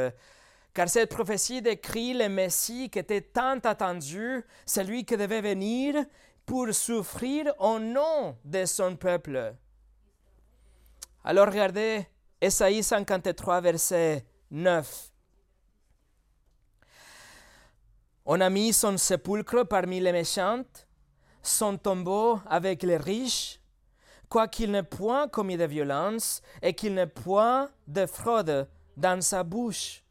car 0.75 0.89
cette 0.89 1.11
prophétie 1.11 1.61
décrit 1.61 2.15
le 2.15 2.29
Messie 2.29 2.89
qui 2.89 2.99
était 2.99 3.21
tant 3.21 3.59
attendu, 3.59 4.43
celui 4.65 5.05
qui 5.05 5.17
devait 5.17 5.43
venir 5.43 6.05
pour 6.47 6.73
souffrir 6.73 7.53
au 7.59 7.79
nom 7.79 8.37
de 8.45 8.65
son 8.65 8.97
peuple. 8.97 9.55
Alors 11.25 11.47
regardez 11.47 12.07
Esaïe 12.41 12.83
53, 12.83 13.61
verset 13.61 14.25
9. 14.51 15.11
On 18.25 18.41
a 18.41 18.51
mis 18.51 18.73
son 18.73 18.97
sépulcre 18.97 19.65
parmi 19.65 20.01
les 20.01 20.13
méchants, 20.13 20.65
son 21.43 21.77
tombeau 21.77 22.41
avec 22.47 22.83
les 22.83 22.97
riches, 22.97 23.61
quoiqu'il 24.29 24.71
n'ait 24.71 24.83
point 24.83 25.29
commis 25.29 25.57
de 25.57 25.65
violence 25.65 26.41
et 26.63 26.73
qu'il 26.73 26.95
n'ait 26.95 27.07
point 27.07 27.69
de 27.87 28.07
fraude 28.07 28.69
dans 28.97 29.21
sa 29.21 29.43
bouche. 29.43 30.03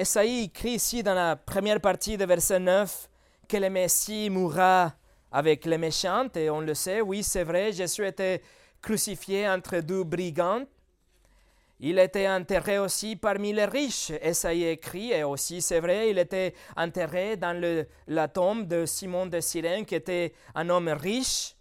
Esaïe 0.00 0.44
écrit 0.44 0.76
ici 0.76 1.02
dans 1.02 1.12
la 1.12 1.36
première 1.36 1.78
partie 1.78 2.16
de 2.16 2.24
verset 2.24 2.58
9 2.58 3.10
que 3.46 3.58
le 3.58 3.68
Messie 3.68 4.30
mourra 4.30 4.94
avec 5.30 5.66
les 5.66 5.76
méchants, 5.76 6.30
et 6.36 6.48
on 6.48 6.62
le 6.62 6.72
sait, 6.72 7.02
oui, 7.02 7.22
c'est 7.22 7.44
vrai, 7.44 7.70
Jésus 7.70 8.06
était 8.06 8.40
crucifié 8.80 9.46
entre 9.46 9.80
deux 9.80 10.04
brigands. 10.04 10.64
Il 11.80 11.98
était 11.98 12.26
enterré 12.26 12.78
aussi 12.78 13.14
parmi 13.14 13.52
les 13.52 13.66
riches, 13.66 14.10
Esaïe 14.22 14.68
écrit, 14.68 15.12
et 15.12 15.22
aussi 15.22 15.60
c'est 15.60 15.80
vrai, 15.80 16.08
il 16.08 16.18
était 16.18 16.54
enterré 16.78 17.36
dans 17.36 17.84
la 18.06 18.28
tombe 18.28 18.66
de 18.66 18.86
Simon 18.86 19.26
de 19.26 19.40
Cyrène, 19.40 19.84
qui 19.84 19.96
était 19.96 20.32
un 20.54 20.70
homme 20.70 20.88
riche. 20.88 21.56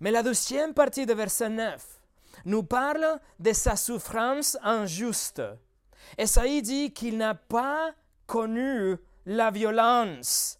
Mais 0.00 0.10
la 0.10 0.22
deuxième 0.22 0.72
partie 0.72 1.04
de 1.04 1.12
verset 1.12 1.50
9 1.50 2.00
nous 2.46 2.62
parle 2.62 3.20
de 3.38 3.52
sa 3.52 3.76
souffrance 3.76 4.56
injuste. 4.62 5.42
Esaïe 6.18 6.62
dit 6.62 6.92
qu'il 6.92 7.16
n'a 7.16 7.34
pas 7.34 7.92
connu 8.26 8.96
la 9.26 9.50
violence. 9.50 10.58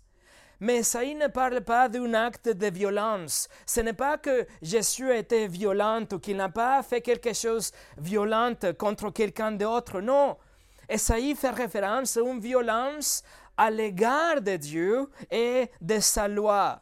Mais 0.61 0.77
Esaïe 0.79 1.17
ne 1.17 1.27
parle 1.27 1.63
pas 1.63 1.89
d'un 1.89 2.15
acte 2.15 2.49
de 2.49 2.67
violence. 2.69 3.49
Ce 3.67 3.81
n'est 3.81 3.93
pas 3.93 4.17
que 4.17 4.47
Jésus 4.63 5.11
a 5.11 5.17
été 5.17 5.49
violent 5.49 6.05
ou 6.13 6.19
qu'il 6.19 6.37
n'a 6.37 6.49
pas 6.49 6.83
fait 6.83 7.01
quelque 7.01 7.33
chose 7.33 7.73
de 7.97 8.03
violent 8.03 8.55
contre 8.79 9.11
quelqu'un 9.11 9.53
d'autre. 9.53 10.01
Non. 10.01 10.37
Esaïe 10.89 11.35
fait 11.35 11.51
référence 11.51 12.17
à 12.17 12.21
une 12.21 12.39
violence 12.39 13.23
à 13.57 13.71
l'égard 13.71 14.41
de 14.41 14.57
Dieu 14.57 15.09
et 15.31 15.69
de 15.81 15.99
sa 15.99 16.29
loi. 16.29 16.81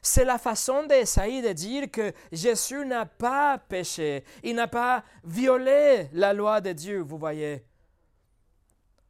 C'est 0.00 0.24
la 0.24 0.38
façon 0.38 0.84
d'Esaïe 0.84 1.42
de 1.42 1.52
dire 1.52 1.90
que 1.90 2.12
Jésus 2.30 2.86
n'a 2.86 3.06
pas 3.06 3.58
péché, 3.58 4.22
il 4.44 4.54
n'a 4.54 4.68
pas 4.68 5.02
violé 5.24 6.08
la 6.12 6.32
loi 6.32 6.60
de 6.60 6.70
Dieu, 6.72 7.00
vous 7.00 7.18
voyez. 7.18 7.64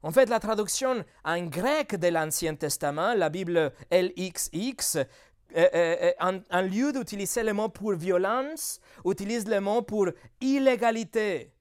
En 0.07 0.13
fait, 0.13 0.29
la 0.29 0.39
traduction 0.39 1.05
en 1.25 1.47
grec 1.47 1.97
de 1.97 2.07
l'Ancien 2.07 2.55
Testament, 2.55 3.15
la 3.15 3.29
Bible 3.29 3.73
LXX, 3.91 4.99
euh, 4.99 5.05
euh, 5.57 6.13
euh, 6.23 6.41
en, 6.49 6.63
lieu 6.63 6.93
d'utiliser 6.93 7.43
le 7.43 7.53
mot 7.53 7.69
pour 7.69 7.95
violence, 7.95 8.81
utilise 9.05 9.49
le 9.49 9.59
mot 9.59 9.83
pour 9.83 10.07
illégalité. 10.41 11.53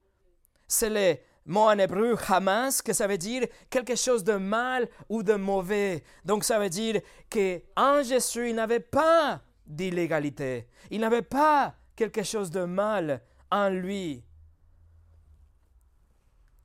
C'est 0.67 0.91
le 0.91 1.17
mot 1.47 1.61
en 1.61 1.79
hébreu 1.79 2.15
hamas, 2.29 2.83
que 2.83 2.93
ça 2.93 3.07
veut 3.07 3.17
dire 3.17 3.47
quelque 3.67 3.95
chose 3.95 4.23
de 4.23 4.33
mal 4.33 4.87
ou 5.09 5.23
de 5.23 5.33
mauvais. 5.33 6.03
Donc 6.23 6.43
ça 6.43 6.59
veut 6.59 6.69
dire 6.69 7.01
qu'en 7.31 8.03
Jésus, 8.03 8.49
il 8.49 8.55
n'avait 8.57 8.79
pas 8.79 9.41
d'illégalité. 9.65 10.67
Il 10.91 11.01
n'avait 11.01 11.23
pas 11.23 11.73
quelque 11.95 12.21
chose 12.21 12.51
de 12.51 12.63
mal 12.65 13.23
en 13.49 13.69
lui. 13.69 14.23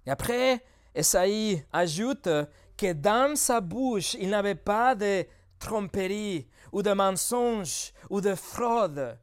Et 0.05 0.11
après, 0.11 0.63
Esaïe 0.95 1.65
ajoute 1.73 2.29
que 2.77 2.93
dans 2.93 3.37
sa 3.37 3.61
bouche, 3.61 4.15
il 4.15 4.31
n'avait 4.31 4.55
pas 4.55 4.95
de 4.95 5.27
tromperie 5.59 6.49
ou 6.73 6.83
de 6.83 6.93
mensonge 6.93 7.93
ou 8.09 8.21
de 8.21 8.35
fraude. 8.35 9.19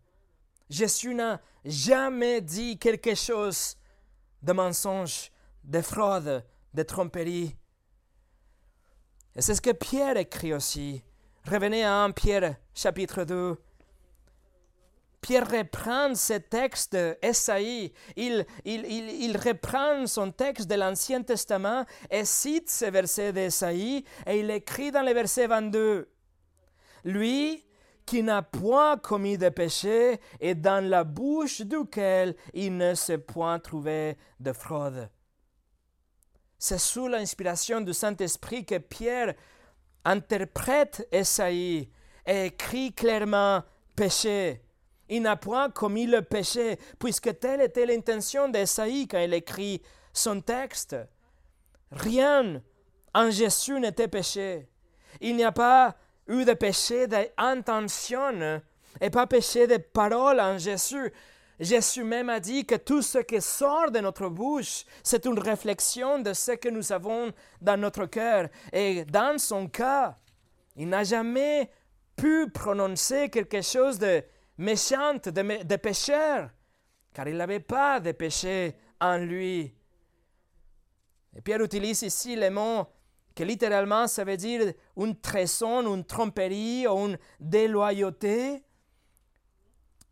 Jésus 0.70 1.14
n'a 1.14 1.42
jamais 1.66 2.42
dit 2.42 2.78
quelque 2.78 3.16
chose 3.16 3.76
de 4.42 4.54
mensonge, 4.54 5.32
de 5.64 5.82
fraude, 5.82 6.46
de 6.74 6.84
tromperie. 6.84 7.56
Et 9.36 9.42
c'est 9.42 9.56
ce 9.56 9.62
que 9.62 9.72
Pierre 9.72 10.18
écrit 10.18 10.54
aussi. 10.54 11.04
Revenez 11.46 11.84
à 11.84 12.04
1 12.04 12.12
Pierre 12.12 12.58
chapitre 12.74 13.24
2. 13.24 13.58
Pierre 15.22 15.50
reprend 15.50 16.14
ce 16.16 16.34
texte 16.34 16.96
d'Esaïe, 16.96 17.92
il, 18.16 19.38
reprend 19.38 20.06
son 20.06 20.32
texte 20.32 20.70
de 20.70 20.76
l'Ancien 20.76 21.24
Testament 21.24 21.86
et 22.10 22.24
cite 22.24 22.70
ce 22.70 22.86
verset 22.86 23.34
d'Esaïe 23.34 24.06
et 24.26 24.40
il 24.40 24.52
écrit 24.52 24.92
dans 24.92 25.02
le 25.02 25.14
verset 25.14 25.48
22, 25.48 26.08
Lui 27.04 27.64
qui 28.06 28.24
n'a 28.24 28.42
point 28.42 28.98
commis 28.98 29.38
de 29.38 29.50
péché 29.50 30.22
et 30.40 30.56
dans 30.56 30.88
la 30.88 31.04
bouche 31.04 31.62
duquel 31.62 32.36
il 32.54 32.78
ne 32.78 32.94
s'est 32.94 33.18
point 33.18 33.60
trouvé 33.60 34.18
de 34.40 34.54
fraude. 34.54 35.10
C'est 36.58 36.80
sous 36.80 37.08
l'inspiration 37.08 37.82
du 37.82 37.94
Saint-Esprit 37.94 38.66
que 38.66 38.78
Pierre 38.78 39.36
interprète 40.06 41.06
Esaïe 41.12 41.92
et 42.26 42.46
écrit 42.46 42.94
clairement 42.94 43.64
péché 43.96 44.62
il 45.10 45.22
n'a 45.22 45.36
point 45.36 45.70
commis 45.70 46.06
le 46.06 46.22
péché, 46.22 46.78
puisque 47.00 47.40
telle 47.40 47.62
était 47.62 47.86
l'intention 47.86 48.50
d'Esaïe 48.50 49.08
quand 49.08 49.20
il 49.20 49.34
écrit 49.34 49.82
son 50.14 50.42
texte. 50.42 50.96
Rien 51.92 52.62
en 53.14 53.32
Jésus 53.32 53.80
n'était 53.80 54.08
péché. 54.08 54.68
Il 55.22 55.36
n'y 55.36 55.44
a 55.44 55.52
pas 55.52 55.96
eu 56.28 56.44
des 56.44 56.56
péchés 56.56 57.08
d'intention 57.08 58.62
et 59.00 59.10
pas 59.10 59.28
péché 59.28 59.68
de 59.68 59.78
parole 59.78 60.40
en 60.40 60.58
Jésus. 60.58 61.12
Jésus 61.60 62.04
même 62.04 62.30
a 62.30 62.40
dit 62.40 62.66
que 62.66 62.76
tout 62.76 63.02
ce 63.02 63.18
qui 63.20 63.42
sort 63.42 63.90
de 63.90 64.00
notre 64.00 64.30
bouche, 64.30 64.86
c'est 65.02 65.26
une 65.26 65.40
réflexion 65.40 66.20
de 66.20 66.34
ce 66.34 66.52
que 66.52 66.70
nous 66.70 66.92
avons 66.92 67.32
dans 67.62 67.80
notre 67.80 68.06
cœur. 68.06 68.50
Et 68.72 69.06
dans 69.06 69.40
son 69.40 69.68
cas, 69.68 70.16
il 70.76 70.90
n'a 70.90 71.04
jamais 71.04 71.72
pu 72.16 72.50
prononcer 72.52 73.30
quelque 73.30 73.62
chose 73.62 73.98
de 73.98 74.24
méchant, 74.58 75.16
de, 75.16 75.64
de 75.64 75.76
pécheur, 75.76 76.50
car 77.14 77.28
il 77.28 77.38
n'avait 77.38 77.60
pas 77.60 78.00
de 78.00 78.12
péché 78.12 78.76
en 79.00 79.18
lui. 79.18 79.74
Et 81.36 81.42
Pierre 81.42 81.62
utilise 81.62 82.02
ici 82.02 82.36
les 82.36 82.50
mots 82.50 82.88
que 83.36 83.44
littéralement 83.44 84.08
ça 84.08 84.24
veut 84.24 84.38
dire 84.38 84.74
une 84.98 85.16
trahison, 85.20 85.94
une 85.94 86.04
tromperie 86.04 86.88
ou 86.88 87.08
une 87.08 87.18
déloyauté. 87.40 88.64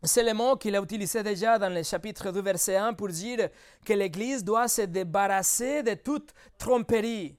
C'est 0.02 0.22
le 0.22 0.32
mot 0.34 0.56
qu'il 0.56 0.76
a 0.76 0.80
utilisé 0.80 1.24
déjà 1.24 1.58
dans 1.58 1.72
le 1.72 1.82
chapitre 1.82 2.30
2, 2.30 2.40
verset 2.40 2.76
1 2.76 2.94
pour 2.94 3.08
dire 3.08 3.48
que 3.84 3.92
l'Église 3.92 4.44
doit 4.44 4.68
se 4.68 4.82
débarrasser 4.82 5.82
de 5.82 5.94
toute 5.94 6.32
tromperie, 6.56 7.36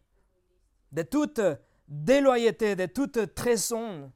de 0.91 1.03
toute 1.03 1.39
déloyauté, 1.87 2.75
de 2.75 2.87
toute 2.87 3.33
trahison. 3.33 4.11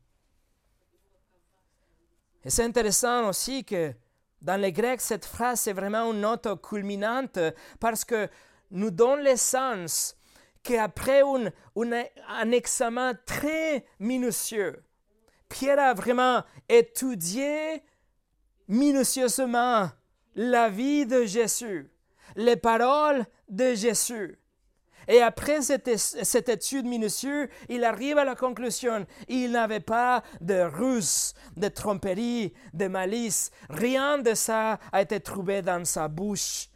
Et 2.44 2.50
c'est 2.50 2.64
intéressant 2.64 3.30
aussi 3.30 3.64
que 3.64 3.94
dans 4.42 4.60
le 4.60 4.72
grec, 4.72 5.02
cette 5.02 5.26
phrase 5.26 5.68
est 5.68 5.74
vraiment 5.74 6.12
une 6.12 6.22
note 6.22 6.48
culminante 6.62 7.38
parce 7.80 8.04
que 8.04 8.28
nous 8.72 8.90
donne 8.90 9.24
le 9.24 9.36
sens 9.36 10.16
qu'après 10.64 11.22
un, 11.22 11.52
un 12.30 12.52
examen 12.52 13.14
très 13.26 13.86
minutieux, 14.00 14.84
Pierre 15.50 15.80
a 15.80 15.94
vraiment 15.94 16.44
étudié 16.70 17.84
minutieusement 18.68 19.90
la 20.36 20.70
vie 20.70 21.06
de 21.06 21.26
Jésus, 21.26 21.92
les 22.36 22.56
paroles 22.56 23.26
de 23.50 23.76
Jésus. 23.76 24.41
Et 25.12 25.22
après 25.22 25.62
cette, 25.62 25.98
cette, 25.98 26.48
étude 26.48 26.86
minutieuse, 26.86 27.50
il 27.68 27.84
arrive 27.84 28.18
à 28.18 28.24
la 28.24 28.34
conclusion, 28.34 29.06
il 29.28 29.52
n'avait 29.52 29.82
pas 29.82 30.24
de 30.40 30.62
ruse, 30.62 31.34
de 31.58 31.68
tromperie, 31.68 32.54
de 32.74 32.88
malice. 32.88 33.52
Rien 33.70 34.20
de 34.20 34.34
ça 34.34 34.80
a 34.90 35.02
été 35.02 35.20
trouvé 35.20 35.62
dans 35.62 35.84
sa 35.84 36.08
bouche. 36.08 36.70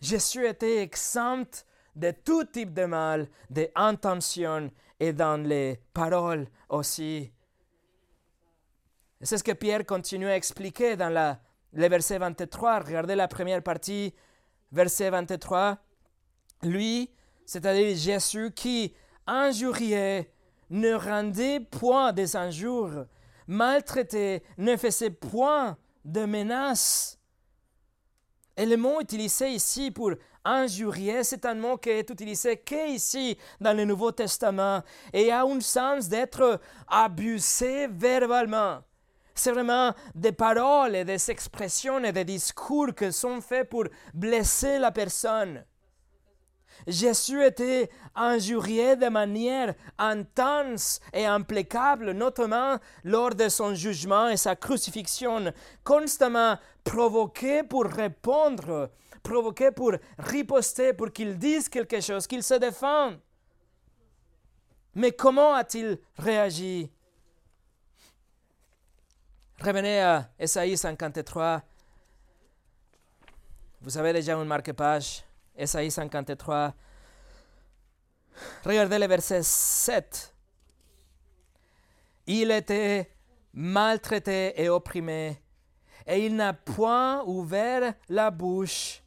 Jésus 0.00 0.46
était 0.46 0.78
exempt 0.78 1.66
de 1.94 2.12
tout 2.12 2.44
type 2.44 2.72
de 2.72 2.86
mal, 2.86 3.28
d'intention 3.50 4.70
et 4.98 5.12
dans 5.12 5.46
les 5.46 5.78
paroles 5.92 6.48
aussi. 6.70 7.30
C'est 9.20 9.36
ce 9.36 9.44
que 9.44 9.52
Pierre 9.52 9.84
continue 9.84 10.28
à 10.28 10.36
expliquer 10.36 10.96
dans 10.96 11.10
la, 11.10 11.40
le 11.74 11.88
verset 11.90 12.16
23. 12.16 12.78
Regardez 12.78 13.16
la 13.16 13.28
première 13.28 13.62
partie, 13.62 14.14
verset 14.72 15.10
23. 15.10 15.76
Lui, 16.62 17.10
c'est-à-dire 17.46 17.96
Jésus 17.96 18.50
qui 18.54 18.92
injuriait, 19.26 20.30
ne 20.68 20.92
rendait 20.94 21.60
point 21.60 22.12
des 22.12 22.36
injures, 22.36 23.06
maltraitait, 23.46 24.42
ne 24.58 24.76
faisait 24.76 25.10
point 25.10 25.76
de 26.04 26.24
menaces. 26.24 27.18
Et 28.56 28.66
le 28.66 28.76
mot 28.76 29.00
utilisé 29.00 29.50
ici 29.50 29.90
pour 29.90 30.12
injurier, 30.44 31.22
c'est 31.22 31.44
un 31.44 31.54
mot 31.54 31.76
qui 31.76 31.90
est 31.90 32.10
utilisé 32.10 32.56
qu'ici 32.56 33.36
dans 33.60 33.76
le 33.76 33.84
Nouveau 33.84 34.12
Testament 34.12 34.82
et 35.12 35.30
a 35.30 35.44
un 35.44 35.60
sens 35.60 36.08
d'être 36.08 36.60
abusé 36.88 37.86
verbalement. 37.88 38.80
C'est 39.34 39.52
vraiment 39.52 39.92
des 40.14 40.32
paroles 40.32 40.96
et 40.96 41.04
des 41.04 41.30
expressions 41.30 42.02
et 42.02 42.12
des 42.12 42.24
discours 42.24 42.94
qui 42.94 43.12
sont 43.12 43.40
faits 43.42 43.68
pour 43.68 43.84
blesser 44.14 44.78
la 44.78 44.90
personne. 44.90 45.62
Jésus 46.86 47.42
était 47.44 47.90
injurié 48.14 48.94
de 48.96 49.08
manière 49.08 49.74
intense 49.98 51.00
et 51.12 51.26
implacable, 51.26 52.12
notamment 52.12 52.78
lors 53.02 53.34
de 53.34 53.48
son 53.48 53.74
jugement 53.74 54.28
et 54.28 54.36
sa 54.36 54.54
crucifixion, 54.54 55.52
constamment 55.82 56.56
provoqué 56.84 57.64
pour 57.64 57.84
répondre, 57.86 58.90
provoqué 59.22 59.72
pour 59.72 59.92
riposter, 60.18 60.92
pour 60.92 61.10
qu'il 61.10 61.36
dise 61.36 61.68
quelque 61.68 62.00
chose, 62.00 62.26
qu'il 62.26 62.42
se 62.44 62.54
défende. 62.54 63.18
Mais 64.94 65.12
comment 65.12 65.54
a-t-il 65.54 65.98
réagi? 66.16 66.90
Revenez 69.60 70.00
à 70.00 70.30
Esaïe 70.38 70.76
53. 70.76 71.62
Vous 73.82 73.98
avez 73.98 74.12
déjà 74.12 74.34
une 74.34 74.44
marque-page. 74.44 75.25
Esaïe 75.56 75.90
53. 75.90 76.74
Regardez 78.64 78.98
le 78.98 79.06
verset 79.06 79.42
7. 79.42 80.34
Il 82.26 82.50
était 82.50 83.10
maltraité 83.54 84.60
et 84.60 84.68
opprimé, 84.68 85.40
et 86.06 86.26
il 86.26 86.36
n'a 86.36 86.52
point 86.52 87.22
ouvert 87.24 87.94
la 88.08 88.30
bouche, 88.30 89.02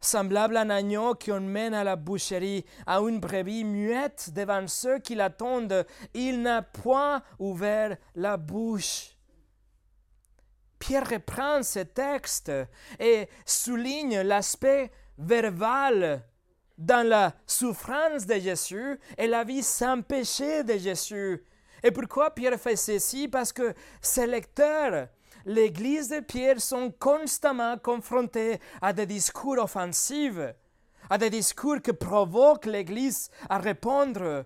semblable 0.00 0.56
à 0.56 0.62
un 0.62 0.70
agneau 0.70 1.14
qu'on 1.14 1.40
mène 1.40 1.74
à 1.74 1.84
la 1.84 1.96
boucherie, 1.96 2.64
à 2.86 3.00
une 3.00 3.20
brebis 3.20 3.64
muette 3.64 4.30
devant 4.32 4.66
ceux 4.66 4.98
qui 5.00 5.14
l'attendent. 5.14 5.84
Il 6.14 6.40
n'a 6.40 6.62
point 6.62 7.22
ouvert 7.38 7.96
la 8.14 8.36
bouche. 8.36 9.16
Pierre 10.78 11.08
reprend 11.08 11.62
ce 11.62 11.80
texte 11.80 12.50
et 12.98 13.28
souligne 13.44 14.22
l'aspect 14.22 14.90
verbal 15.18 16.22
dans 16.78 17.06
la 17.06 17.34
souffrance 17.46 18.26
de 18.26 18.34
Jésus 18.34 18.98
et 19.16 19.26
la 19.26 19.44
vie 19.44 19.62
sans 19.62 20.02
péché 20.02 20.64
de 20.64 20.76
Jésus. 20.76 21.44
Et 21.82 21.90
pourquoi 21.90 22.30
Pierre 22.30 22.58
fait 22.58 22.76
ceci? 22.76 23.28
Parce 23.28 23.52
que 23.52 23.74
ses 24.00 24.26
lecteurs, 24.26 25.08
l'Église 25.44 26.08
de 26.08 26.20
Pierre, 26.20 26.60
sont 26.60 26.92
constamment 26.92 27.76
confrontés 27.78 28.60
à 28.80 28.92
des 28.92 29.06
discours 29.06 29.58
offensifs, 29.58 30.38
à 31.10 31.18
des 31.18 31.30
discours 31.30 31.82
qui 31.82 31.92
provoquent 31.92 32.66
l'Église 32.66 33.30
à 33.48 33.58
répondre. 33.58 34.44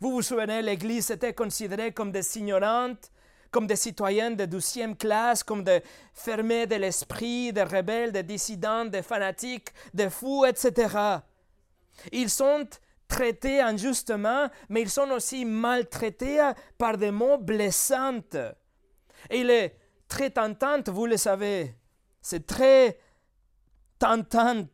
Vous 0.00 0.12
vous 0.12 0.22
souvenez, 0.22 0.62
l'Église 0.62 1.10
était 1.10 1.34
considérée 1.34 1.92
comme 1.92 2.12
des 2.12 2.38
ignorantes, 2.38 3.10
comme 3.50 3.66
des 3.66 3.76
citoyens 3.76 4.32
de 4.32 4.44
douzième 4.44 4.96
classe, 4.96 5.42
comme 5.42 5.64
des 5.64 5.82
fermés 6.12 6.66
de 6.66 6.76
l'esprit, 6.76 7.52
des 7.52 7.62
rebelles, 7.62 8.12
des 8.12 8.22
dissidents, 8.22 8.84
des 8.84 9.02
fanatiques, 9.02 9.70
des 9.94 10.10
fous, 10.10 10.44
etc. 10.44 11.18
Ils 12.12 12.30
sont 12.30 12.68
traités 13.08 13.60
injustement, 13.60 14.48
mais 14.68 14.82
ils 14.82 14.90
sont 14.90 15.10
aussi 15.10 15.44
maltraités 15.44 16.52
par 16.76 16.98
des 16.98 17.10
mots 17.10 17.38
blessants. 17.38 18.20
Et 19.30 19.40
il 19.40 19.50
est 19.50 19.76
très 20.06 20.30
tentant, 20.30 20.82
vous 20.86 21.06
le 21.06 21.16
savez, 21.16 21.74
c'est 22.20 22.46
très 22.46 22.98
tentant 23.98 24.66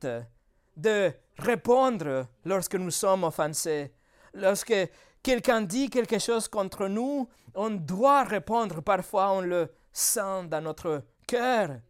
de 0.77 1.13
répondre 1.39 2.27
lorsque 2.45 2.75
nous 2.75 2.91
sommes 2.91 3.25
offensés. 3.25 3.93
Lorsque 4.35 4.75
quelqu'un 5.23 5.63
dit 5.63 5.89
quelque 5.89 6.19
chose 6.19 6.49
contre 6.49 6.89
nous, 6.89 7.29
on 7.55 7.71
doit 7.71 8.25
répondre. 8.25 8.81
Parfois, 8.81 9.33
on 9.33 9.41
le 9.41 9.73
sent 9.93 10.49
dans 10.49 10.61
notre 10.63 11.05
cœur. 11.27 11.81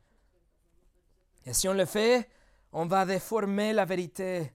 Et 1.47 1.53
si 1.53 1.69
on 1.69 1.75
le 1.75 1.85
fait, 1.85 2.29
on 2.73 2.87
va 2.87 3.05
déformer 3.05 3.73
la 3.73 3.85
vérité, 3.85 4.53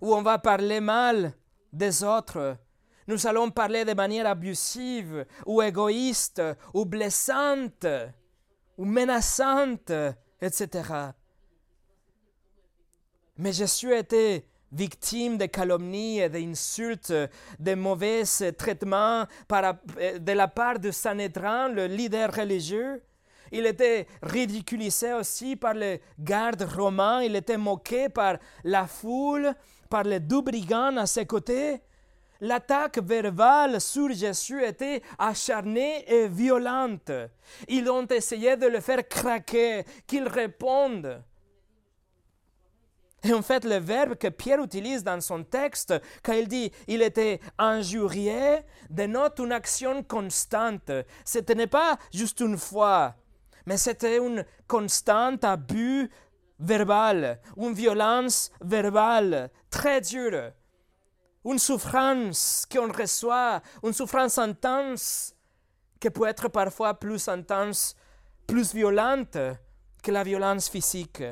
ou 0.00 0.14
on 0.14 0.22
va 0.22 0.38
parler 0.38 0.80
mal 0.80 1.34
des 1.72 2.02
autres. 2.02 2.56
Nous 3.06 3.26
allons 3.26 3.50
parler 3.50 3.84
de 3.84 3.94
manière 3.94 4.26
abusive, 4.26 5.26
ou 5.46 5.62
égoïste, 5.62 6.42
ou 6.74 6.84
blessante, 6.84 7.86
ou 8.76 8.84
menaçante, 8.84 9.92
etc. 10.40 11.10
Mais 13.36 13.52
Jésus 13.52 13.94
était 13.94 14.49
victime 14.72 15.36
de 15.38 15.46
calomnies 15.46 16.20
et 16.20 16.28
d'insultes, 16.28 17.12
de 17.58 17.74
mauvais 17.74 18.24
traitements 18.56 19.24
de 19.48 20.32
la 20.32 20.48
part 20.48 20.78
de 20.78 20.90
Sanhédrin, 20.90 21.68
le 21.68 21.86
leader 21.86 22.32
religieux. 22.34 23.02
Il 23.52 23.66
était 23.66 24.06
ridiculisé 24.22 25.12
aussi 25.12 25.56
par 25.56 25.74
les 25.74 26.00
gardes 26.18 26.62
romains, 26.62 27.22
il 27.22 27.34
était 27.34 27.56
moqué 27.56 28.08
par 28.08 28.36
la 28.62 28.86
foule, 28.86 29.54
par 29.88 30.04
les 30.04 30.20
deux 30.20 30.40
brigands 30.40 30.96
à 30.96 31.06
ses 31.06 31.26
côtés. 31.26 31.80
L'attaque 32.40 32.98
verbale 32.98 33.80
sur 33.80 34.10
Jésus 34.12 34.64
était 34.64 35.02
acharnée 35.18 36.04
et 36.06 36.28
violente. 36.28 37.10
Ils 37.68 37.90
ont 37.90 38.06
essayé 38.06 38.56
de 38.56 38.66
le 38.66 38.80
faire 38.80 39.06
craquer, 39.06 39.84
qu'il 40.06 40.26
réponde. 40.26 41.22
Et 43.22 43.32
en 43.34 43.42
fait, 43.42 43.64
le 43.64 43.76
verbe 43.76 44.14
que 44.14 44.28
Pierre 44.28 44.62
utilise 44.62 45.04
dans 45.04 45.20
son 45.20 45.44
texte, 45.44 45.94
quand 46.22 46.32
il 46.32 46.48
dit 46.48 46.72
il 46.88 47.02
était 47.02 47.40
injurié, 47.58 48.60
dénote 48.88 49.38
une 49.38 49.52
action 49.52 50.02
constante. 50.02 50.90
Ce 51.24 51.38
n'est 51.52 51.66
pas 51.66 51.98
juste 52.12 52.40
une 52.40 52.58
fois, 52.58 53.14
mais 53.66 53.76
c'était 53.76 54.18
un 54.18 54.44
constant 54.66 55.36
abus 55.42 56.10
verbal, 56.58 57.40
une 57.56 57.72
violence 57.72 58.50
verbale 58.60 59.50
très 59.70 60.00
dure, 60.00 60.52
une 61.44 61.58
souffrance 61.58 62.66
qu'on 62.70 62.92
reçoit, 62.92 63.62
une 63.82 63.92
souffrance 63.92 64.38
intense 64.38 65.34
qui 65.98 66.10
peut 66.10 66.26
être 66.26 66.48
parfois 66.48 66.94
plus 66.94 67.28
intense, 67.28 67.94
plus 68.46 68.74
violente 68.74 69.36
que 70.02 70.10
la 70.10 70.22
violence 70.22 70.68
physique. 70.68 71.22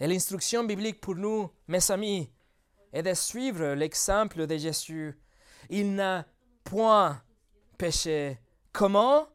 Et 0.00 0.06
l'instruction 0.06 0.64
biblique 0.64 1.00
pour 1.00 1.16
nous, 1.16 1.50
mes 1.66 1.90
amis, 1.90 2.30
est 2.92 3.02
de 3.02 3.14
suivre 3.14 3.74
l'exemple 3.74 4.46
de 4.46 4.56
Jésus. 4.56 5.18
Il 5.68 5.94
n'a 5.94 6.24
point 6.64 7.20
péché. 7.76 8.38
Comment? 8.72 9.28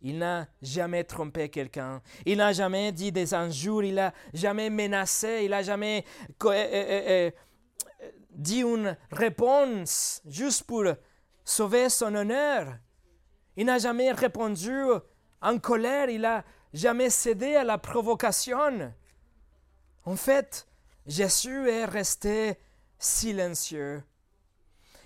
Il 0.00 0.18
n'a 0.18 0.48
jamais 0.60 1.04
trompé 1.04 1.48
quelqu'un. 1.48 2.02
Il 2.26 2.38
n'a 2.38 2.52
jamais 2.52 2.90
dit 2.90 3.12
des 3.12 3.34
injures. 3.34 3.84
Il 3.84 3.94
n'a 3.94 4.12
jamais 4.34 4.68
menacé. 4.70 5.42
Il 5.44 5.50
n'a 5.50 5.62
jamais 5.62 6.04
euh, 6.44 6.50
euh, 6.50 7.02
euh, 7.08 7.30
dit 8.30 8.62
une 8.62 8.96
réponse 9.12 10.20
juste 10.26 10.64
pour 10.64 10.84
sauver 11.44 11.88
son 11.88 12.14
honneur. 12.14 12.78
Il 13.56 13.66
n'a 13.66 13.78
jamais 13.78 14.10
répondu 14.10 14.74
en 15.40 15.58
colère. 15.58 16.08
Il 16.08 16.22
n'a 16.22 16.44
jamais 16.72 17.10
cédé 17.10 17.54
à 17.54 17.62
la 17.62 17.78
provocation. 17.78 18.92
En 20.04 20.16
fait, 20.16 20.66
Jésus 21.06 21.68
est 21.68 21.84
resté 21.84 22.58
silencieux. 22.98 24.02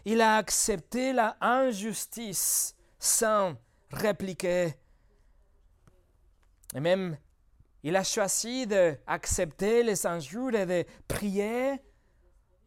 Il 0.04 0.20
a 0.20 0.36
accepté 0.36 1.12
la 1.12 1.36
injustice 1.40 2.74
sans 2.98 3.54
répliquer. 3.90 4.74
Et 6.74 6.80
même, 6.80 7.16
il 7.82 7.94
a 7.96 8.04
choisi 8.04 8.66
d'accepter 8.66 9.82
les 9.82 10.06
injures 10.06 10.54
et 10.54 10.66
de 10.66 10.84
prier 11.06 11.80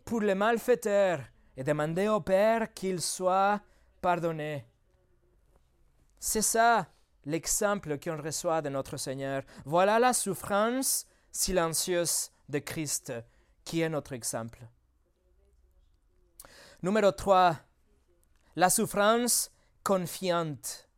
pour 0.05 0.21
les 0.21 0.35
malfaiteurs 0.35 1.21
et 1.57 1.63
demander 1.63 2.07
au 2.07 2.21
Père 2.21 2.73
qu'il 2.73 3.01
soit 3.01 3.61
pardonné. 4.01 4.65
C'est 6.19 6.41
ça 6.41 6.87
l'exemple 7.25 7.99
qu'on 7.99 8.21
reçoit 8.21 8.61
de 8.61 8.69
notre 8.69 8.97
Seigneur. 8.97 9.43
Voilà 9.65 9.99
la 9.99 10.13
souffrance 10.13 11.05
silencieuse 11.31 12.31
de 12.47 12.59
Christ 12.59 13.13
qui 13.63 13.81
est 13.81 13.89
notre 13.89 14.13
exemple. 14.13 14.59
Numéro 16.81 17.11
3, 17.11 17.57
la 18.55 18.69
souffrance 18.69 19.51
confiante. 19.83 20.89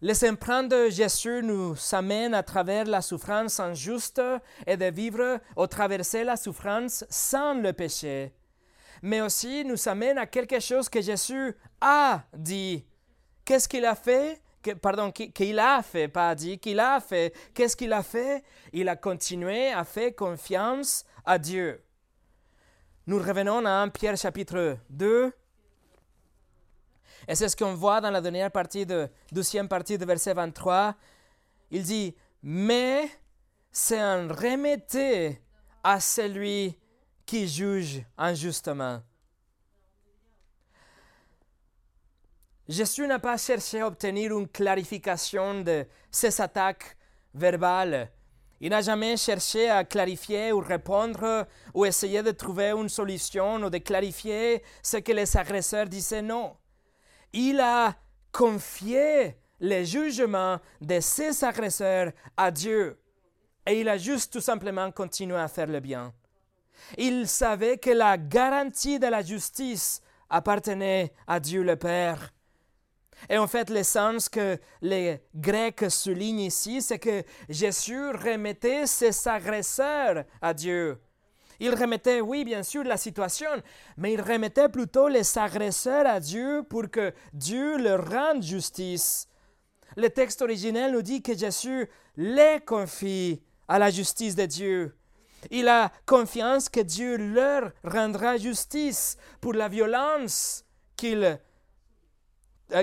Les 0.00 0.28
empreintes 0.28 0.70
de 0.70 0.90
Jésus 0.90 1.42
nous 1.42 1.74
amènent 1.92 2.34
à 2.34 2.42
travers 2.42 2.84
la 2.84 3.00
souffrance 3.00 3.58
injuste 3.58 4.20
et 4.66 4.76
de 4.76 4.84
vivre 4.86 5.40
ou 5.56 5.66
traverser 5.66 6.24
la 6.24 6.36
souffrance 6.36 7.04
sans 7.08 7.54
le 7.54 7.72
péché. 7.72 8.34
Mais 9.00 9.20
aussi 9.22 9.64
nous 9.64 9.88
amènent 9.88 10.18
à 10.18 10.26
quelque 10.26 10.60
chose 10.60 10.88
que 10.88 11.00
Jésus 11.00 11.54
a 11.80 12.22
dit. 12.36 12.84
Qu'est-ce 13.44 13.68
qu'il 13.68 13.86
a 13.86 13.94
fait? 13.94 14.42
Pardon, 14.72 15.10
qu'il 15.12 15.58
a 15.58 15.82
fait, 15.82 16.08
pas 16.08 16.34
dit, 16.34 16.58
qu'il 16.58 16.80
a 16.80 17.00
fait. 17.00 17.34
Qu'est-ce 17.54 17.76
qu'il 17.76 17.92
a 17.92 18.02
fait? 18.02 18.42
Il 18.72 18.88
a 18.88 18.96
continué 18.96 19.72
à 19.72 19.84
faire 19.84 20.14
confiance 20.14 21.04
à 21.24 21.38
Dieu. 21.38 21.82
Nous 23.06 23.18
revenons 23.18 23.64
à 23.66 23.82
1 23.82 23.88
Pierre 23.90 24.16
chapitre 24.16 24.78
2. 24.90 25.32
Et 27.28 27.34
c'est 27.34 27.48
ce 27.48 27.56
qu'on 27.56 27.74
voit 27.74 28.00
dans 28.00 28.10
la 28.10 28.20
dernière 28.20 28.50
partie 28.50 28.84
de 28.84 29.08
deuxième 29.32 29.68
partie 29.68 29.98
de 29.98 30.04
verset 30.04 30.34
23. 30.34 30.94
Il 31.70 31.82
dit, 31.82 32.14
mais 32.42 33.08
c'est 33.70 33.98
un 33.98 34.28
remetté 34.28 35.40
à 35.82 36.00
celui 36.00 36.78
qui 37.26 37.48
juge 37.48 38.04
injustement. 38.16 39.02
Jésus 42.68 43.06
n'a 43.06 43.18
pas 43.18 43.36
cherché 43.36 43.80
à 43.80 43.86
obtenir 43.86 44.36
une 44.36 44.48
clarification 44.48 45.60
de 45.60 45.86
ses 46.10 46.40
attaques 46.40 46.96
verbales. 47.34 48.10
Il 48.60 48.70
n'a 48.70 48.80
jamais 48.80 49.18
cherché 49.18 49.68
à 49.68 49.84
clarifier 49.84 50.50
ou 50.50 50.60
répondre 50.60 51.46
ou 51.74 51.84
essayer 51.84 52.22
de 52.22 52.30
trouver 52.30 52.70
une 52.70 52.88
solution 52.88 53.56
ou 53.56 53.68
de 53.68 53.78
clarifier 53.78 54.62
ce 54.82 54.96
que 54.96 55.12
les 55.12 55.36
agresseurs 55.36 55.86
disaient 55.86 56.22
non. 56.22 56.56
Il 57.34 57.60
a 57.60 57.94
confié 58.32 59.36
le 59.60 59.84
jugement 59.84 60.58
de 60.80 61.00
ses 61.00 61.44
agresseurs 61.44 62.12
à 62.36 62.50
Dieu 62.50 62.98
et 63.66 63.80
il 63.80 63.88
a 63.88 63.98
juste 63.98 64.32
tout 64.32 64.40
simplement 64.40 64.90
continué 64.90 65.36
à 65.36 65.48
faire 65.48 65.66
le 65.66 65.80
bien. 65.80 66.14
Il 66.96 67.28
savait 67.28 67.76
que 67.76 67.90
la 67.90 68.16
garantie 68.16 68.98
de 68.98 69.06
la 69.06 69.22
justice 69.22 70.00
appartenait 70.30 71.12
à 71.26 71.40
Dieu 71.40 71.62
le 71.62 71.76
Père 71.76 72.33
et 73.28 73.38
en 73.38 73.46
fait, 73.46 73.70
l'essence 73.70 74.28
que 74.28 74.58
les 74.82 75.20
Grecs 75.34 75.90
soulignent 75.90 76.40
ici, 76.40 76.82
c'est 76.82 76.98
que 76.98 77.22
Jésus 77.48 78.10
remettait 78.10 78.86
ses 78.86 79.28
agresseurs 79.28 80.24
à 80.40 80.54
Dieu. 80.54 80.98
Il 81.60 81.74
remettait, 81.74 82.20
oui, 82.20 82.44
bien 82.44 82.62
sûr, 82.62 82.84
la 82.84 82.96
situation, 82.96 83.50
mais 83.96 84.12
il 84.12 84.20
remettait 84.20 84.68
plutôt 84.68 85.08
les 85.08 85.38
agresseurs 85.38 86.06
à 86.06 86.20
Dieu 86.20 86.64
pour 86.68 86.90
que 86.90 87.12
Dieu 87.32 87.78
leur 87.78 88.10
rende 88.10 88.42
justice. 88.42 89.28
Le 89.96 90.10
texte 90.10 90.42
originel 90.42 90.92
nous 90.92 91.02
dit 91.02 91.22
que 91.22 91.36
Jésus 91.36 91.88
les 92.16 92.58
confie 92.66 93.40
à 93.68 93.78
la 93.78 93.90
justice 93.90 94.34
de 94.34 94.46
Dieu. 94.46 94.96
Il 95.50 95.68
a 95.68 95.92
confiance 96.06 96.68
que 96.68 96.80
Dieu 96.80 97.16
leur 97.16 97.70
rendra 97.84 98.36
justice 98.36 99.16
pour 99.40 99.52
la 99.52 99.68
violence 99.68 100.64
qu'ils 100.96 101.38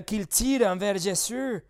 qu'il 0.05 0.27
tire 0.27 0.67
envers 0.67 0.97
Jésus. 0.97 1.63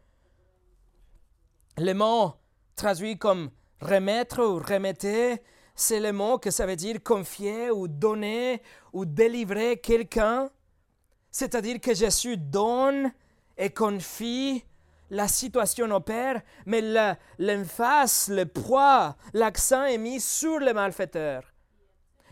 Le 1.77 1.93
mot 1.93 2.33
traduit 2.75 3.17
comme 3.17 3.51
remettre 3.79 4.43
ou 4.43 4.59
remettre, 4.59 5.39
c'est 5.75 5.99
le 5.99 6.11
mot 6.11 6.37
que 6.37 6.51
ça 6.51 6.65
veut 6.65 6.75
dire 6.75 7.01
confier 7.03 7.71
ou 7.71 7.87
donner 7.87 8.61
ou 8.93 9.05
délivrer 9.05 9.77
quelqu'un. 9.77 10.49
C'est-à-dire 11.31 11.79
que 11.79 11.93
Jésus 11.93 12.37
donne 12.37 13.11
et 13.57 13.69
confie 13.69 14.63
la 15.09 15.27
situation 15.27 15.89
au 15.91 15.99
Père, 15.99 16.41
mais 16.65 16.81
l'emphase, 17.37 18.29
le 18.29 18.45
poids, 18.45 19.15
l'accent 19.33 19.83
est 19.85 19.97
mis 19.97 20.19
sur 20.21 20.59
le 20.59 20.73
malfaiteur. 20.73 21.43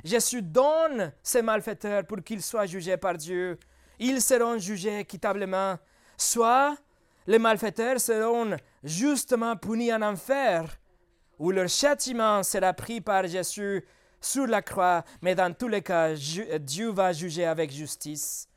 Jésus 0.04 0.42
donne 0.42 1.12
ces 1.22 1.42
malfaiteurs 1.42 2.06
pour 2.06 2.24
qu'ils 2.24 2.42
soient 2.42 2.65
jugés 2.65 2.98
par 2.98 3.18
Dieu 3.18 3.60
ils 4.00 4.22
seront 4.22 4.58
jugés 4.58 5.00
équitablement, 5.00 5.78
soit 6.18 6.76
les 7.28 7.40
malfaiteurs 7.40 8.00
seront 8.00 8.56
justement 8.84 9.56
punis 9.56 9.94
en 9.94 10.02
enfer, 10.02 10.80
ou 11.38 11.52
leur 11.52 11.70
châtiment 11.70 12.44
sera 12.44 12.74
pris 12.74 13.02
par 13.02 13.28
Jésus 13.28 13.86
sur 14.20 14.48
la 14.48 14.62
croix, 14.62 15.04
mais 15.22 15.36
dans 15.36 15.54
tous 15.54 15.68
les 15.68 15.82
cas, 15.82 16.14
Dieu 16.14 16.90
va 16.92 17.14
juger 17.14 17.46
avec 17.46 17.72
justice. 17.72 18.48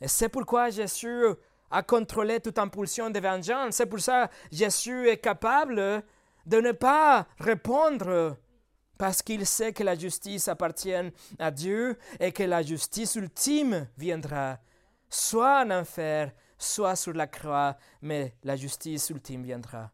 Et 0.00 0.08
c'est 0.08 0.28
pourquoi 0.28 0.70
Jésus 0.70 1.24
a 1.70 1.82
contrôlé 1.82 2.40
toute 2.40 2.58
impulsion 2.58 3.10
de 3.10 3.20
vengeance. 3.20 3.76
C'est 3.76 3.86
pour 3.86 4.00
ça 4.00 4.28
que 4.28 4.56
Jésus 4.56 5.08
est 5.08 5.18
capable 5.18 6.02
de 6.46 6.60
ne 6.60 6.72
pas 6.72 7.26
répondre 7.38 8.36
parce 9.04 9.20
qu'il 9.20 9.44
sait 9.44 9.74
que 9.74 9.82
la 9.82 9.98
justice 9.98 10.48
appartient 10.48 11.12
à 11.38 11.50
Dieu 11.50 11.98
et 12.18 12.32
que 12.32 12.42
la 12.42 12.62
justice 12.62 13.16
ultime 13.16 13.86
viendra, 13.98 14.58
soit 15.10 15.62
en 15.62 15.70
enfer, 15.72 16.32
soit 16.56 16.96
sur 16.96 17.12
la 17.12 17.26
croix, 17.26 17.76
mais 18.00 18.34
la 18.42 18.56
justice 18.56 19.10
ultime 19.10 19.42
viendra. 19.42 19.90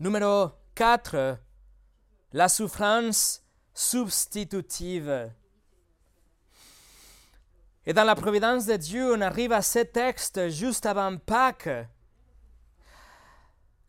Numéro 0.00 0.50
4. 0.74 1.38
La 2.32 2.48
souffrance 2.48 3.40
substitutive. 3.72 5.30
Et 7.86 7.92
dans 7.92 8.02
la 8.02 8.16
providence 8.16 8.66
de 8.66 8.74
Dieu, 8.74 9.14
on 9.14 9.20
arrive 9.20 9.52
à 9.52 9.62
ce 9.62 9.78
texte 9.78 10.48
juste 10.48 10.86
avant 10.86 11.16
Pâques. 11.18 11.86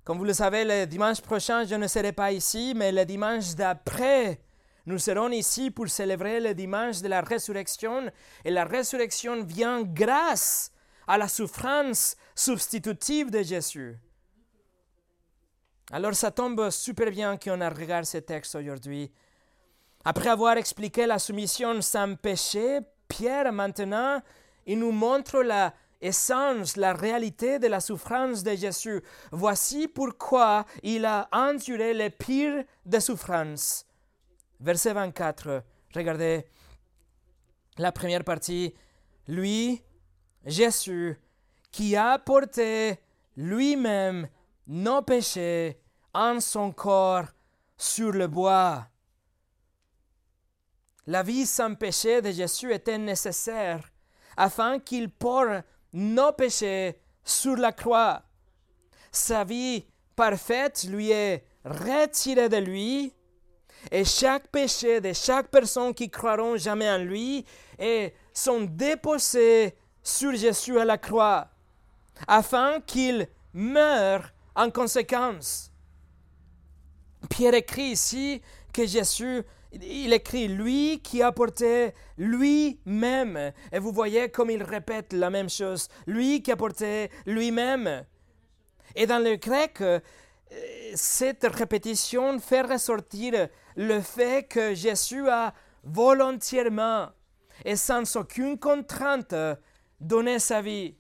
Comme 0.04 0.18
vous 0.18 0.26
le 0.26 0.34
savez, 0.34 0.66
le 0.66 0.86
dimanche 0.86 1.22
prochain, 1.22 1.66
je 1.66 1.76
ne 1.76 1.88
serai 1.88 2.12
pas 2.12 2.32
ici, 2.32 2.74
mais 2.76 2.92
le 2.92 3.06
dimanche 3.06 3.54
d'après, 3.56 4.42
nous 4.86 4.98
serons 4.98 5.30
ici 5.30 5.70
pour 5.70 5.88
célébrer 5.88 6.40
le 6.40 6.54
dimanche 6.54 7.02
de 7.02 7.08
la 7.08 7.22
résurrection. 7.22 8.10
Et 8.44 8.50
la 8.50 8.66
résurrection 8.66 9.44
vient 9.44 9.84
grâce 9.84 10.72
à 11.08 11.18
la 11.18 11.28
souffrance 11.28 12.16
substitutive 12.34 13.30
de 13.30 13.44
Jésus. 13.44 13.98
Alors 15.92 16.14
ça 16.14 16.32
tombe 16.32 16.70
super 16.70 17.10
bien 17.10 17.38
qu'on 17.38 17.60
regarde 17.70 18.06
ce 18.06 18.20
texte 18.20 18.56
aujourd'hui. 18.56 19.12
Après 20.06 20.30
avoir 20.30 20.58
expliqué 20.58 21.06
la 21.06 21.20
soumission 21.20 21.82
sans 21.82 22.16
péché, 22.16 22.80
Pierre 23.08 23.52
maintenant, 23.52 24.22
il 24.66 24.80
nous 24.80 24.92
montre 24.92 25.42
la 25.42 25.74
essence, 26.02 26.78
la 26.78 26.94
réalité 26.94 27.60
de 27.60 27.68
la 27.68 27.80
souffrance 27.80 28.44
de 28.44 28.56
Jésus. 28.56 29.02
Voici 29.32 29.88
pourquoi 29.88 30.66
il 30.84 31.06
a 31.06 31.28
enduré 31.32 31.94
les 31.94 32.10
pires 32.10 32.64
des 32.86 33.00
souffrances. 33.00 33.86
Verset 34.60 34.94
24, 34.94 35.64
regardez 35.94 36.46
la 37.78 37.92
première 37.92 38.24
partie. 38.24 38.74
Lui, 39.28 39.82
Jésus, 40.46 41.18
qui 41.72 41.96
a 41.96 42.20
porté 42.20 43.00
lui-même 43.36 44.28
nos 44.68 45.02
péchés 45.02 45.80
en 46.14 46.40
son 46.40 46.72
corps 46.72 47.28
sur 47.78 48.12
le 48.12 48.28
bois. 48.28 48.88
La 51.08 51.24
vie 51.24 51.46
sans 51.46 51.74
péché 51.76 52.22
de 52.22 52.32
Jésus 52.32 52.74
était 52.74 52.98
nécessaire 52.98 53.90
afin 54.38 54.80
qu'il 54.80 55.10
porte 55.10 55.66
nos 55.93 56.32
péchés 56.32 56.99
sur 57.23 57.56
la 57.56 57.71
croix. 57.71 58.23
Sa 59.12 59.43
vie 59.43 59.86
parfaite 60.15 60.86
lui 60.89 61.12
est 61.12 61.43
retirée 61.65 62.49
de 62.49 62.58
lui 62.58 63.13
et 63.91 64.04
chaque 64.04 64.47
péché 64.47 64.99
de 64.99 65.13
chaque 65.13 65.49
personne 65.49 65.93
qui 65.93 66.10
croiront 66.10 66.58
jamais 66.58 66.89
en 66.89 66.97
lui 66.97 67.45
est, 67.78 68.13
sont 68.34 68.62
déposés 68.62 69.75
sur 70.04 70.36
Jésus 70.36 70.80
à 70.80 70.86
la 70.86 70.97
croix 70.97 71.49
afin 72.28 72.82
qu'il 72.82 73.28
meure 73.54 74.32
en 74.56 74.69
conséquence. 74.69 75.71
Pierre 77.30 77.54
écrit 77.54 77.91
ici 77.91 78.41
que 78.74 78.86
Jésus, 78.86 79.44
il 79.72 80.14
écrit 80.14 80.48
lui 80.48 81.00
qui 81.04 81.22
a 81.22 81.32
porté 81.32 81.94
lui-même. 82.18 83.52
Et 83.72 83.80
vous 83.80 83.92
voyez 83.92 84.30
comme 84.30 84.50
il 84.50 84.64
répète 84.64 85.14
la 85.14 85.30
même 85.30 85.50
chose. 85.50 85.88
Lui 86.08 86.42
qui 86.42 86.52
a 86.52 86.56
porté 86.56 87.12
lui-même. 87.26 88.06
Et 88.96 89.06
dans 89.06 89.24
le 89.24 89.36
grec, 89.36 89.82
euh, 89.82 90.00
cette 90.96 91.46
répétition 91.46 92.40
fait 92.40 92.62
ressortir 92.62 93.50
le 93.76 94.02
fait 94.02 94.48
que 94.48 94.74
Jésus 94.74 95.30
a 95.30 95.54
volontairement 95.84 97.10
et 97.66 97.76
sans 97.76 98.16
aucune 98.16 98.58
contrainte 98.58 99.36
donné 100.00 100.40
sa 100.40 100.62
vie. 100.62 100.96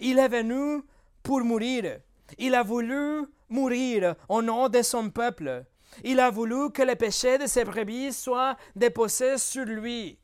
Il 0.00 0.18
est 0.18 0.28
venu 0.28 0.82
pour 1.22 1.40
mourir. 1.40 2.00
Il 2.38 2.54
a 2.54 2.62
voulu 2.62 3.26
mourir 3.48 4.16
au 4.28 4.42
nom 4.42 4.68
de 4.68 4.82
son 4.82 5.10
peuple. 5.10 5.64
Il 6.02 6.20
a 6.20 6.30
voulu 6.30 6.70
que 6.70 6.82
les 6.82 6.96
péchés 6.96 7.38
de 7.38 7.46
ses 7.46 7.64
brebis 7.64 8.12
soient 8.12 8.56
déposés 8.74 9.38
sur 9.38 9.64
lui. 9.64 10.18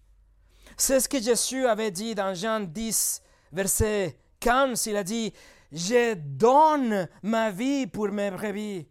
C'est 0.77 1.01
ce 1.01 1.09
que 1.09 1.21
Jésus 1.21 1.67
avait 1.67 1.91
dit 1.91 2.15
dans 2.15 2.35
Jean 2.35 2.61
10, 2.61 3.23
verset 3.53 4.19
15. 4.41 4.87
Il 4.87 4.97
a 4.97 5.05
dit, 5.05 5.33
Je 5.71 6.15
donne 6.15 7.09
ma 7.23 7.51
vie 7.51 7.87
pour 7.87 8.09
mes 8.09 8.31
brebis. 8.31 8.89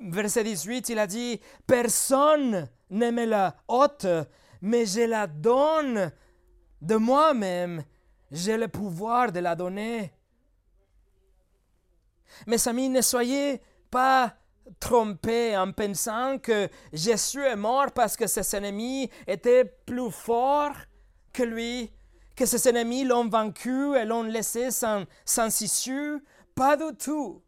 Verset 0.00 0.44
18, 0.44 0.88
il 0.90 0.98
a 0.98 1.06
dit, 1.06 1.40
Personne 1.66 2.68
ne 2.90 3.10
me 3.10 3.24
la 3.24 3.56
ôte, 3.68 4.06
mais 4.60 4.86
je 4.86 5.00
la 5.00 5.26
donne 5.26 6.12
de 6.80 6.96
moi-même. 6.96 7.82
J'ai 8.30 8.56
le 8.56 8.68
pouvoir 8.68 9.32
de 9.32 9.40
la 9.40 9.54
donner. 9.54 10.12
Mes 12.46 12.68
amis, 12.68 12.88
ne 12.88 13.00
soyez 13.00 13.60
pas 13.90 14.36
trompés 14.80 15.56
en 15.56 15.72
pensant 15.72 16.38
que 16.38 16.68
Jésus 16.92 17.42
est 17.42 17.56
mort 17.56 17.92
parce 17.92 18.16
que 18.16 18.26
ses 18.26 18.56
ennemis 18.56 19.10
étaient 19.26 19.64
plus 19.64 20.10
forts 20.10 20.76
que 21.32 21.42
lui, 21.42 21.92
que 22.34 22.46
ses 22.46 22.68
ennemis 22.68 23.04
l'ont 23.04 23.28
vaincu 23.28 23.96
et 23.96 24.04
l'ont 24.04 24.22
laissé 24.22 24.70
sans, 24.70 25.04
sans 25.24 25.60
issue. 25.60 26.22
Pas 26.54 26.76
du 26.76 26.96
tout. 26.96 27.42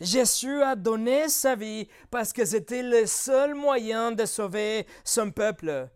Jésus 0.00 0.62
a 0.62 0.76
donné 0.76 1.28
sa 1.28 1.56
vie 1.56 1.88
parce 2.10 2.32
que 2.32 2.44
c'était 2.44 2.82
le 2.82 3.06
seul 3.06 3.54
moyen 3.54 4.12
de 4.12 4.24
sauver 4.24 4.86
son 5.04 5.30
peuple. 5.30 5.88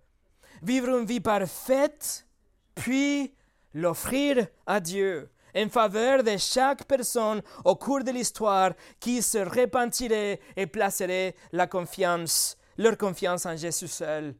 Vivre 0.62 0.98
une 0.98 1.06
vie 1.06 1.20
parfaite, 1.20 2.26
puis 2.74 3.34
l'offrir 3.72 4.46
à 4.66 4.80
Dieu 4.80 5.28
en 5.56 5.68
faveur 5.68 6.22
de 6.22 6.36
chaque 6.36 6.84
personne 6.84 7.42
au 7.64 7.76
cours 7.76 8.02
de 8.02 8.10
l'histoire 8.10 8.72
qui 8.98 9.22
se 9.22 9.38
repentirait 9.38 10.40
et 10.56 10.66
placerait 10.66 11.34
la 11.52 11.66
confiance, 11.66 12.56
leur 12.76 12.96
confiance 12.96 13.46
en 13.46 13.56
Jésus 13.56 13.88
seul. 13.88 14.34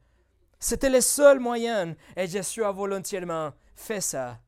C'était 0.58 0.90
le 0.90 1.00
seul 1.00 1.40
moyen 1.40 1.94
et 2.16 2.26
Jésus 2.26 2.64
a 2.64 2.72
volontairement 2.72 3.52
fait 3.74 4.00
ça. 4.00 4.38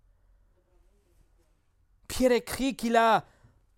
Pierre 2.08 2.32
écrit 2.32 2.74
qu'il 2.74 2.96
a 2.96 3.24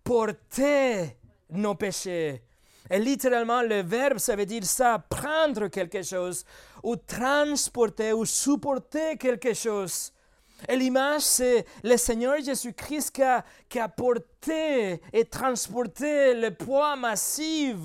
porté 0.03 1.17
nos 1.49 1.75
péchés. 1.75 2.43
Et 2.89 2.99
littéralement, 2.99 3.61
le 3.61 3.81
verbe, 3.83 4.17
ça 4.17 4.35
veut 4.35 4.45
dire 4.45 4.63
ça, 4.63 4.97
prendre 4.97 5.67
quelque 5.67 6.01
chose, 6.01 6.43
ou 6.81 6.95
transporter, 6.95 8.13
ou 8.13 8.25
supporter 8.25 9.17
quelque 9.17 9.53
chose. 9.53 10.11
Et 10.67 10.75
l'image, 10.75 11.21
c'est 11.21 11.65
le 11.83 11.95
Seigneur 11.97 12.41
Jésus-Christ 12.43 13.21
qui 13.69 13.79
a, 13.79 13.87
porté 13.87 15.01
et 15.13 15.25
transporté 15.25 16.33
le 16.33 16.51
poids 16.51 16.95
massif 16.95 17.77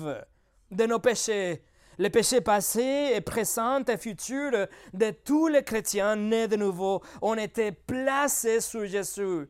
de 0.71 0.85
nos 0.85 0.99
péchés. 0.99 1.63
Les 1.97 2.09
péchés 2.09 2.41
passés 2.41 3.13
et 3.15 3.21
présents 3.21 3.83
et 3.85 3.97
futurs 3.97 4.67
de 4.93 5.11
tous 5.11 5.47
les 5.47 5.63
chrétiens 5.63 6.17
nés 6.17 6.47
de 6.47 6.57
nouveau 6.57 7.01
ont 7.21 7.35
été 7.35 7.71
placés 7.71 8.59
sur 8.59 8.85
Jésus. 8.85 9.47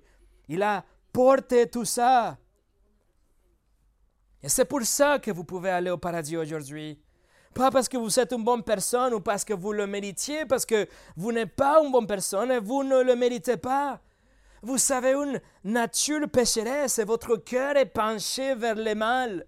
Il 0.47 0.61
a 0.61 0.85
porté 1.11 1.67
tout 1.67 1.85
ça. 1.85 2.37
Et 4.43 4.49
c'est 4.49 4.65
pour 4.65 4.83
ça 4.83 5.17
que 5.17 5.31
vous 5.31 5.43
pouvez 5.43 5.71
aller 5.71 5.89
au 5.89 5.97
paradis 5.97 6.37
aujourd'hui. 6.37 6.99
Pas 7.55 7.71
parce 7.71 7.87
que 7.87 7.95
vous 7.95 8.19
êtes 8.19 8.33
une 8.33 8.43
bonne 8.43 8.63
personne 8.63 9.13
ou 9.13 9.21
parce 9.21 9.45
que 9.45 9.53
vous 9.53 9.71
le 9.71 9.87
méritiez, 9.87 10.45
parce 10.45 10.65
que 10.65 10.89
vous 11.15 11.31
n'êtes 11.31 11.55
pas 11.55 11.81
une 11.81 11.89
bonne 11.89 12.05
personne 12.05 12.51
et 12.51 12.59
vous 12.59 12.83
ne 12.83 13.01
le 13.01 13.15
méritez 13.15 13.55
pas. 13.55 14.01
Vous 14.61 14.77
avez 14.91 15.13
une 15.13 15.39
nature 15.63 16.27
pécheresse 16.29 16.99
et 16.99 17.05
votre 17.05 17.37
cœur 17.37 17.77
est 17.77 17.85
penché 17.85 18.55
vers 18.55 18.75
le 18.75 18.93
mal. 18.93 19.45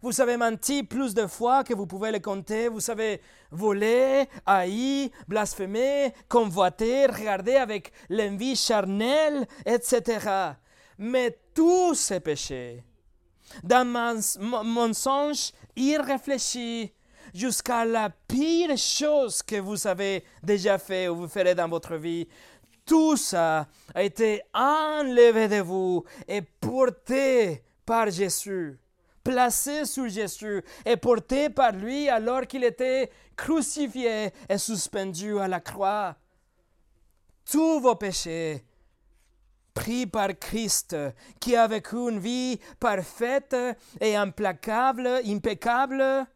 Vous 0.00 0.22
avez 0.22 0.38
menti 0.38 0.84
plus 0.84 1.12
de 1.12 1.26
fois 1.26 1.64
que 1.64 1.74
vous 1.74 1.86
pouvez 1.86 2.10
le 2.12 2.18
compter. 2.18 2.68
Vous 2.68 2.80
savez 2.80 3.20
voler, 3.50 4.26
haïr, 4.46 5.10
blasphémer, 5.28 6.14
convoiter, 6.30 7.04
regarder 7.06 7.56
avec 7.56 7.92
l'envie 8.08 8.56
charnelle, 8.56 9.46
etc. 9.66 10.54
Mais 10.96 11.38
tous 11.54 11.92
ces 11.92 12.20
péchés, 12.20 12.82
d'un 13.62 13.84
mensonge 13.84 15.52
irréfléchi, 15.76 16.90
jusqu'à 17.34 17.84
la 17.84 18.10
pire 18.10 18.78
chose 18.78 19.42
que 19.42 19.56
vous 19.56 19.86
avez 19.86 20.24
déjà 20.42 20.78
fait 20.78 21.08
ou 21.08 21.16
vous 21.16 21.28
ferez 21.28 21.54
dans 21.54 21.68
votre 21.68 21.96
vie. 21.96 22.28
Tout 22.86 23.16
ça 23.16 23.66
a 23.94 24.02
été 24.02 24.42
enlevé 24.54 25.48
de 25.48 25.60
vous 25.60 26.04
et 26.28 26.42
porté 26.42 27.64
par 27.84 28.10
Jésus, 28.10 28.78
placé 29.22 29.84
sur 29.84 30.08
Jésus 30.08 30.62
et 30.86 30.96
porté 30.96 31.50
par 31.50 31.72
lui 31.72 32.08
alors 32.08 32.46
qu'il 32.46 32.62
était 32.62 33.10
crucifié 33.36 34.32
et 34.48 34.58
suspendu 34.58 35.38
à 35.38 35.48
la 35.48 35.60
croix. 35.60 36.16
Tous 37.50 37.80
vos 37.80 37.96
péchés 37.96 38.64
pris 39.74 40.06
par 40.06 40.28
Christ, 40.38 40.96
qui 41.40 41.56
a 41.56 41.66
vécu 41.66 41.96
une 41.96 42.20
vie 42.20 42.60
parfaite 42.78 43.56
et 44.00 44.14
implacable, 44.14 45.20
impeccable, 45.26 46.26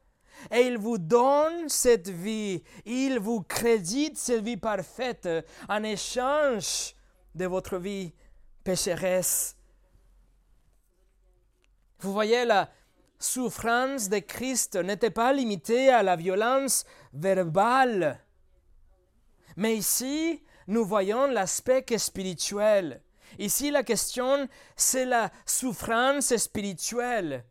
et 0.50 0.60
il 0.60 0.78
vous 0.78 0.98
donne 0.98 1.68
cette 1.68 2.08
vie, 2.08 2.62
il 2.84 3.18
vous 3.18 3.42
crédite 3.42 4.16
cette 4.16 4.44
vie 4.44 4.56
parfaite 4.56 5.28
en 5.68 5.82
échange 5.82 6.94
de 7.34 7.46
votre 7.46 7.78
vie 7.78 8.12
pécheresse. 8.64 9.56
Vous 12.00 12.12
voyez, 12.12 12.44
la 12.44 12.70
souffrance 13.18 14.08
de 14.08 14.18
Christ 14.18 14.76
n'était 14.76 15.10
pas 15.10 15.32
limitée 15.32 15.88
à 15.88 16.02
la 16.02 16.16
violence 16.16 16.84
verbale. 17.12 18.20
Mais 19.56 19.76
ici, 19.76 20.42
nous 20.68 20.84
voyons 20.84 21.26
l'aspect 21.26 21.84
spirituel. 21.98 23.02
Ici, 23.38 23.70
la 23.70 23.82
question, 23.82 24.48
c'est 24.76 25.04
la 25.04 25.30
souffrance 25.44 26.36
spirituelle. 26.36 27.44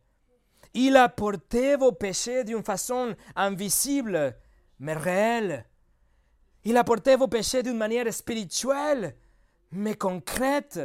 Il 0.80 0.96
a 0.96 1.08
porté 1.08 1.74
vos 1.74 1.90
péchés 1.90 2.44
d'une 2.44 2.62
façon 2.62 3.16
invisible, 3.34 4.36
mais 4.78 4.92
réelle. 4.92 5.66
Il 6.62 6.76
a 6.76 6.84
porté 6.84 7.16
vos 7.16 7.26
péchés 7.26 7.64
d'une 7.64 7.76
manière 7.76 8.14
spirituelle, 8.14 9.16
mais 9.72 9.96
concrète. 9.96 10.78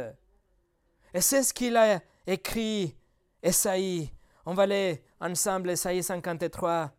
Et 1.14 1.20
c'est 1.20 1.44
ce 1.44 1.54
qu'il 1.54 1.76
a 1.76 2.00
écrit, 2.26 2.96
Esaïe, 3.40 4.10
On 4.46 4.52
va 4.54 4.64
aller 4.64 5.04
ensemble, 5.20 5.70
Esaïe 5.70 6.02
53. 6.02 6.90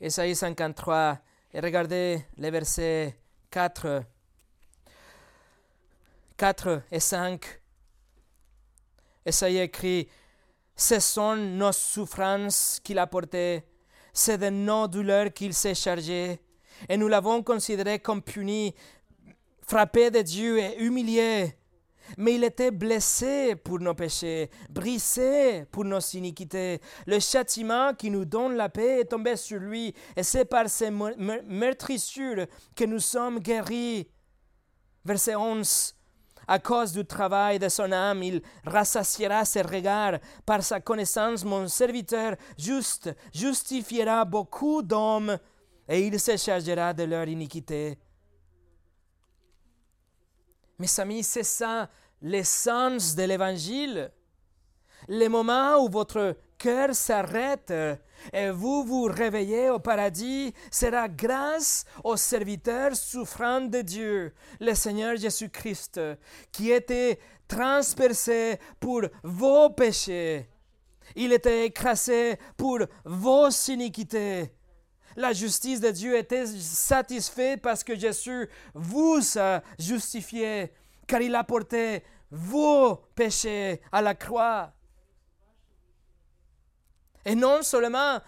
Esaïe 0.00 0.36
53, 0.36 1.18
et 1.52 1.58
regardez 1.58 2.24
les 2.36 2.52
versets 2.52 3.18
4, 3.50 4.04
4 6.36 6.82
et 6.92 7.00
5. 7.00 7.44
Esaïe 9.26 9.58
écrit, 9.58 10.08
Ce 10.80 11.00
sont 11.00 11.34
nos 11.34 11.72
souffrances 11.72 12.78
qu'il 12.84 13.00
a 13.00 13.06
portées, 13.08 13.64
c'est 14.12 14.38
de 14.38 14.48
nos 14.48 14.86
douleurs 14.86 15.32
qu'il 15.32 15.52
s'est 15.52 15.74
chargé, 15.74 16.38
et 16.88 16.96
nous 16.96 17.08
l'avons 17.08 17.42
considéré 17.42 17.98
comme 17.98 18.22
puni, 18.22 18.72
frappé 19.66 20.12
de 20.12 20.22
Dieu 20.22 20.60
et 20.60 20.78
humilié. 20.78 21.52
Mais 22.16 22.36
il 22.36 22.44
était 22.44 22.70
blessé 22.70 23.56
pour 23.56 23.80
nos 23.80 23.92
péchés, 23.92 24.50
brisé 24.70 25.64
pour 25.72 25.84
nos 25.84 25.98
iniquités. 25.98 26.80
Le 27.06 27.18
châtiment 27.18 27.92
qui 27.92 28.08
nous 28.08 28.24
donne 28.24 28.54
la 28.54 28.68
paix 28.68 29.00
est 29.00 29.06
tombé 29.06 29.34
sur 29.34 29.58
lui, 29.58 29.92
et 30.16 30.22
c'est 30.22 30.44
par 30.44 30.70
ses 30.70 30.90
meurtrissures 30.92 32.46
que 32.76 32.84
nous 32.84 33.00
sommes 33.00 33.40
guéris. 33.40 34.08
Verset 35.04 35.34
11. 35.34 35.97
À 36.50 36.58
cause 36.58 36.92
du 36.92 37.04
travail 37.04 37.58
de 37.58 37.68
son 37.68 37.92
âme, 37.92 38.22
il 38.22 38.40
rassasiera 38.64 39.44
ses 39.44 39.60
regards. 39.60 40.18
Par 40.46 40.62
sa 40.62 40.80
connaissance, 40.80 41.44
mon 41.44 41.68
serviteur 41.68 42.36
juste 42.56 43.14
justifiera 43.34 44.24
beaucoup 44.24 44.80
d'hommes, 44.82 45.38
et 45.86 46.06
il 46.06 46.18
se 46.18 46.38
chargera 46.38 46.94
de 46.94 47.02
leur 47.02 47.28
iniquité. 47.28 47.98
Mes 50.78 51.00
amis, 51.00 51.22
c'est 51.22 51.42
ça 51.42 51.90
l'essence 52.22 53.14
de 53.14 53.24
l'évangile. 53.24 54.10
Le 55.06 55.28
moment 55.28 55.84
où 55.84 55.90
votre 55.90 56.34
cœur 56.56 56.94
s'arrête 56.94 57.72
et 58.32 58.50
vous 58.50 58.84
vous 58.84 59.04
réveillez 59.04 59.70
au 59.70 59.78
paradis 59.78 60.52
sera 60.70 61.08
grâce 61.08 61.84
au 62.04 62.16
serviteur 62.16 62.94
souffrant 62.94 63.60
de 63.60 63.80
Dieu, 63.82 64.34
le 64.60 64.74
Seigneur 64.74 65.16
Jésus-Christ, 65.16 66.00
qui 66.52 66.70
était 66.70 67.18
transpercé 67.46 68.58
pour 68.78 69.02
vos 69.22 69.70
péchés. 69.70 70.48
Il 71.16 71.32
était 71.32 71.66
écrasé 71.66 72.38
pour 72.56 72.80
vos 73.04 73.48
iniquités. 73.68 74.52
La 75.16 75.32
justice 75.32 75.80
de 75.80 75.90
Dieu 75.90 76.16
était 76.16 76.46
satisfaite 76.46 77.60
parce 77.60 77.82
que 77.82 77.98
Jésus 77.98 78.48
vous 78.74 79.20
a 79.36 79.62
justifié, 79.78 80.72
car 81.06 81.20
il 81.22 81.34
a 81.34 81.42
porté 81.42 82.04
vos 82.30 82.96
péchés 83.14 83.80
à 83.90 84.02
la 84.02 84.14
croix. 84.14 84.72
Et 87.28 87.34
non 87.34 87.60
seulement 87.62 88.20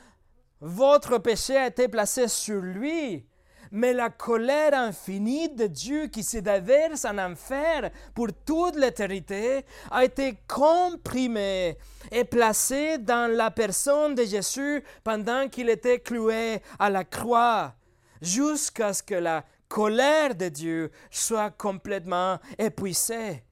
votre 0.61 1.17
péché 1.17 1.57
a 1.57 1.69
été 1.69 1.89
placé 1.89 2.29
sur 2.29 2.61
lui, 2.61 3.25
mais 3.71 3.95
la 3.95 4.11
colère 4.11 4.75
infinie 4.75 5.49
de 5.49 5.67
Dieu 5.69 6.09
qui 6.09 6.23
se 6.23 6.37
déverse 6.37 7.07
en 7.07 7.17
enfer 7.17 7.91
pour 8.15 8.27
toute 8.45 8.77
l'éternité 8.77 9.65
a 9.91 10.05
été 10.05 10.37
comprimée 10.47 11.79
et 12.13 12.25
placée 12.25 12.99
dans 12.99 13.35
la 13.35 13.51
personne 13.51 14.15
de 14.15 14.25
Jésus 14.25 14.85
pendant 15.03 15.49
qu'il 15.49 15.71
était 15.71 16.01
cloué 16.01 16.61
à 16.79 16.91
la 16.91 17.05
croix, 17.05 17.73
jusqu'à 18.21 18.93
ce 18.93 19.03
que 19.03 19.15
la 19.15 19.47
colère 19.67 20.35
de 20.35 20.51
Dieu 20.51 20.91
soit 21.11 21.49
complètement 21.49 22.39
épuisée. 22.59 23.45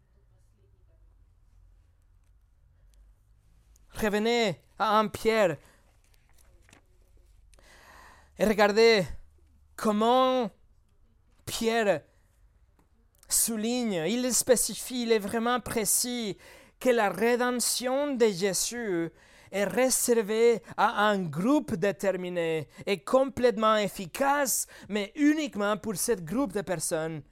Revenez 3.94 4.60
à 4.78 4.98
un 4.98 5.08
Pierre 5.08 5.56
et 8.38 8.44
regardez 8.44 9.04
comment 9.74 10.48
Pierre 11.44 12.02
souligne, 13.28 14.04
il 14.06 14.32
spécifie, 14.32 15.02
il 15.02 15.12
est 15.12 15.18
vraiment 15.18 15.58
précis 15.58 16.38
que 16.78 16.90
la 16.90 17.10
rédemption 17.10 18.14
de 18.14 18.26
Jésus 18.26 19.10
est 19.50 19.64
réservée 19.64 20.62
à 20.76 21.08
un 21.08 21.18
groupe 21.18 21.74
déterminé 21.74 22.68
et 22.86 23.02
complètement 23.02 23.76
efficace, 23.76 24.68
mais 24.88 25.10
uniquement 25.16 25.76
pour 25.76 25.96
ce 25.96 26.12
groupe 26.12 26.52
de 26.52 26.60
personnes. 26.60 27.22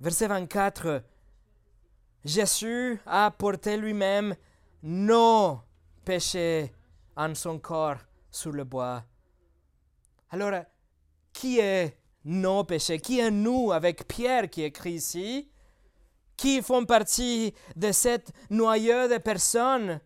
Verset 0.00 0.26
24. 0.26 1.04
Jésus 2.24 3.00
a 3.06 3.30
porté 3.30 3.76
lui-même 3.76 4.34
nos 4.82 5.60
péchés 6.04 6.72
en 7.16 7.34
son 7.34 7.58
corps 7.58 7.98
sur 8.30 8.52
le 8.52 8.64
bois. 8.64 9.04
Alors, 10.30 10.62
qui 11.32 11.58
est 11.58 11.98
nos 12.24 12.64
péchés 12.64 12.98
Qui 12.98 13.20
est 13.20 13.30
nous 13.30 13.72
avec 13.72 14.08
Pierre 14.08 14.50
qui 14.50 14.62
écrit 14.62 14.94
ici? 14.94 15.50
Qui 16.36 16.60
font 16.60 16.84
partie 16.84 17.54
de 17.76 17.92
cette 17.92 18.32
noyau 18.50 19.08
de 19.08 19.18
personnes? 19.18 20.00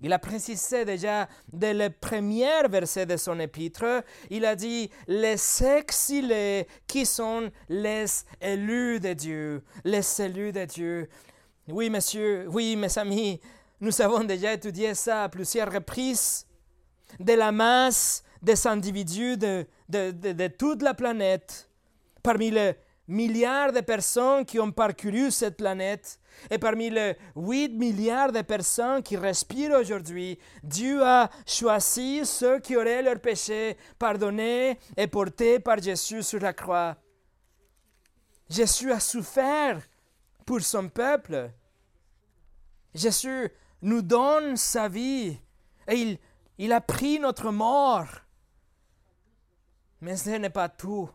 Il 0.00 0.12
a 0.12 0.18
précisé 0.18 0.84
déjà 0.84 1.28
dès 1.52 1.74
le 1.74 1.90
premier 1.90 2.68
verset 2.68 3.04
de 3.06 3.16
son 3.16 3.40
épître, 3.40 4.04
il 4.30 4.44
a 4.44 4.54
dit 4.54 4.90
les 5.08 5.64
exilés 5.64 6.68
qui 6.86 7.04
sont 7.04 7.50
les 7.68 8.06
élus 8.40 9.00
de 9.00 9.12
Dieu, 9.12 9.64
les 9.84 10.22
élus 10.22 10.52
de 10.52 10.64
Dieu. 10.66 11.08
Oui, 11.70 11.90
monsieur, 11.90 12.46
oui, 12.48 12.76
mes 12.76 12.98
amis, 12.98 13.38
nous 13.78 14.00
avons 14.00 14.24
déjà 14.24 14.54
étudié 14.54 14.94
ça 14.94 15.24
à 15.24 15.28
plusieurs 15.28 15.70
reprises. 15.70 16.46
De 17.20 17.34
la 17.34 17.52
masse 17.52 18.22
des 18.40 18.66
individus 18.66 19.36
de, 19.36 19.66
de, 19.88 20.46
toute 20.48 20.80
la 20.82 20.94
planète, 20.94 21.68
parmi 22.22 22.50
les 22.50 22.72
milliards 23.06 23.72
de 23.72 23.80
personnes 23.80 24.46
qui 24.46 24.58
ont 24.58 24.72
parcouru 24.72 25.30
cette 25.30 25.58
planète, 25.58 26.18
et 26.50 26.56
parmi 26.56 26.88
les 26.88 27.16
8 27.36 27.70
milliards 27.70 28.32
de 28.32 28.40
personnes 28.40 29.02
qui 29.02 29.18
respirent 29.18 29.78
aujourd'hui, 29.78 30.38
Dieu 30.62 31.02
a 31.02 31.28
choisi 31.46 32.24
ceux 32.24 32.60
qui 32.60 32.76
auraient 32.76 33.02
leurs 33.02 33.20
péchés 33.20 33.76
pardonnés 33.98 34.78
et 34.96 35.06
portés 35.06 35.58
par 35.58 35.82
Jésus 35.82 36.22
sur 36.22 36.40
la 36.40 36.54
croix. 36.54 36.96
Jésus 38.48 38.90
a 38.90 39.00
souffert 39.00 39.82
pour 40.46 40.62
son 40.62 40.88
peuple. 40.88 41.50
Jésus 42.98 43.50
nous 43.82 44.02
donne 44.02 44.56
sa 44.56 44.88
vie 44.88 45.38
et 45.86 46.18
il, 46.58 46.72
a 46.72 46.80
pris 46.80 47.18
notre 47.18 47.50
mort. 47.50 48.08
Mais 50.00 50.16
ce 50.16 50.30
n'est 50.30 50.50
pas 50.50 50.68
tout. 50.68 51.08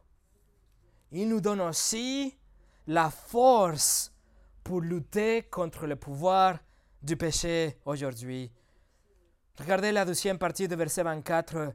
Il 1.12 1.30
nous 1.30 1.42
donne 1.42 1.62
aussi 1.62 2.36
la 2.88 3.10
force 3.10 4.12
pour 4.64 4.82
lutter 4.82 5.44
contre 5.44 5.86
le 5.86 5.96
pouvoir 5.96 6.58
du 7.02 7.16
péché 7.16 7.78
aujourd'hui. 7.86 8.52
Regardez 9.60 9.92
la 9.92 10.06
deuxième 10.06 10.40
partie 10.40 10.68
du 10.68 10.76
verset 10.76 11.04
24. 11.04 11.74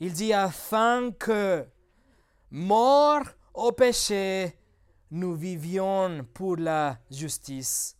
Il 0.00 0.12
dit 0.12 0.32
afin 0.32 1.12
que, 1.12 1.66
mort 2.50 3.22
au 3.54 3.72
péché, 3.72 4.58
nous 5.10 5.34
vivions 5.34 6.26
pour 6.34 6.56
la 6.56 6.98
justice. 7.10 7.95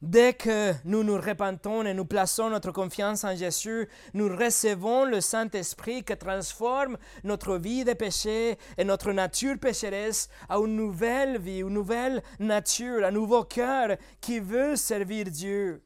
Dès 0.00 0.34
que 0.34 0.74
nous 0.84 1.02
nous 1.02 1.16
repentons 1.16 1.82
et 1.82 1.92
nous 1.92 2.04
plaçons 2.04 2.50
notre 2.50 2.70
confiance 2.70 3.24
en 3.24 3.34
Jésus, 3.34 3.88
nous 4.14 4.28
recevons 4.28 5.04
le 5.04 5.20
Saint-Esprit 5.20 6.04
qui 6.04 6.16
transforme 6.16 6.96
notre 7.24 7.56
vie 7.56 7.84
de 7.84 7.94
péché 7.94 8.58
et 8.76 8.84
notre 8.84 9.10
nature 9.10 9.58
pécheresse 9.58 10.28
à 10.48 10.58
une 10.58 10.76
nouvelle 10.76 11.40
vie, 11.40 11.62
une 11.62 11.70
nouvelle 11.70 12.22
nature, 12.38 13.04
un 13.04 13.10
nouveau 13.10 13.42
cœur 13.42 13.96
qui 14.20 14.38
veut 14.38 14.76
servir 14.76 15.24
Dieu. 15.24 15.82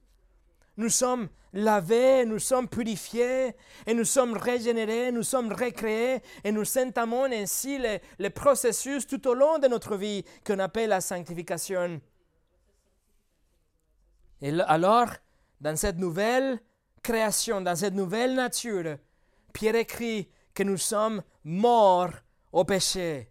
Nous 0.76 0.90
sommes 0.90 1.30
lavés, 1.54 2.26
nous 2.26 2.38
sommes 2.38 2.68
purifiés 2.68 3.56
et 3.86 3.94
nous 3.94 4.04
sommes 4.04 4.36
régénérés, 4.36 5.10
nous 5.10 5.22
sommes 5.22 5.54
recréés 5.54 6.20
et 6.44 6.52
nous 6.52 6.66
entamons 6.76 7.32
ainsi 7.32 7.78
le, 8.18 8.28
processus 8.28 9.06
tout 9.06 9.26
au 9.26 9.32
long 9.32 9.58
de 9.58 9.68
notre 9.68 9.96
vie 9.96 10.22
qu'on 10.46 10.58
appelle 10.58 10.90
la 10.90 11.00
sanctification. 11.00 12.02
Et 14.42 14.60
alors, 14.62 15.08
dans 15.60 15.76
cette 15.76 15.98
nouvelle 15.98 16.60
création, 17.02 17.60
dans 17.60 17.76
cette 17.76 17.94
nouvelle 17.94 18.34
nature, 18.34 18.98
Pierre 19.52 19.76
écrit 19.76 20.28
que 20.52 20.64
nous 20.64 20.76
sommes 20.76 21.22
morts 21.44 22.12
au 22.52 22.64
péché. 22.64 23.30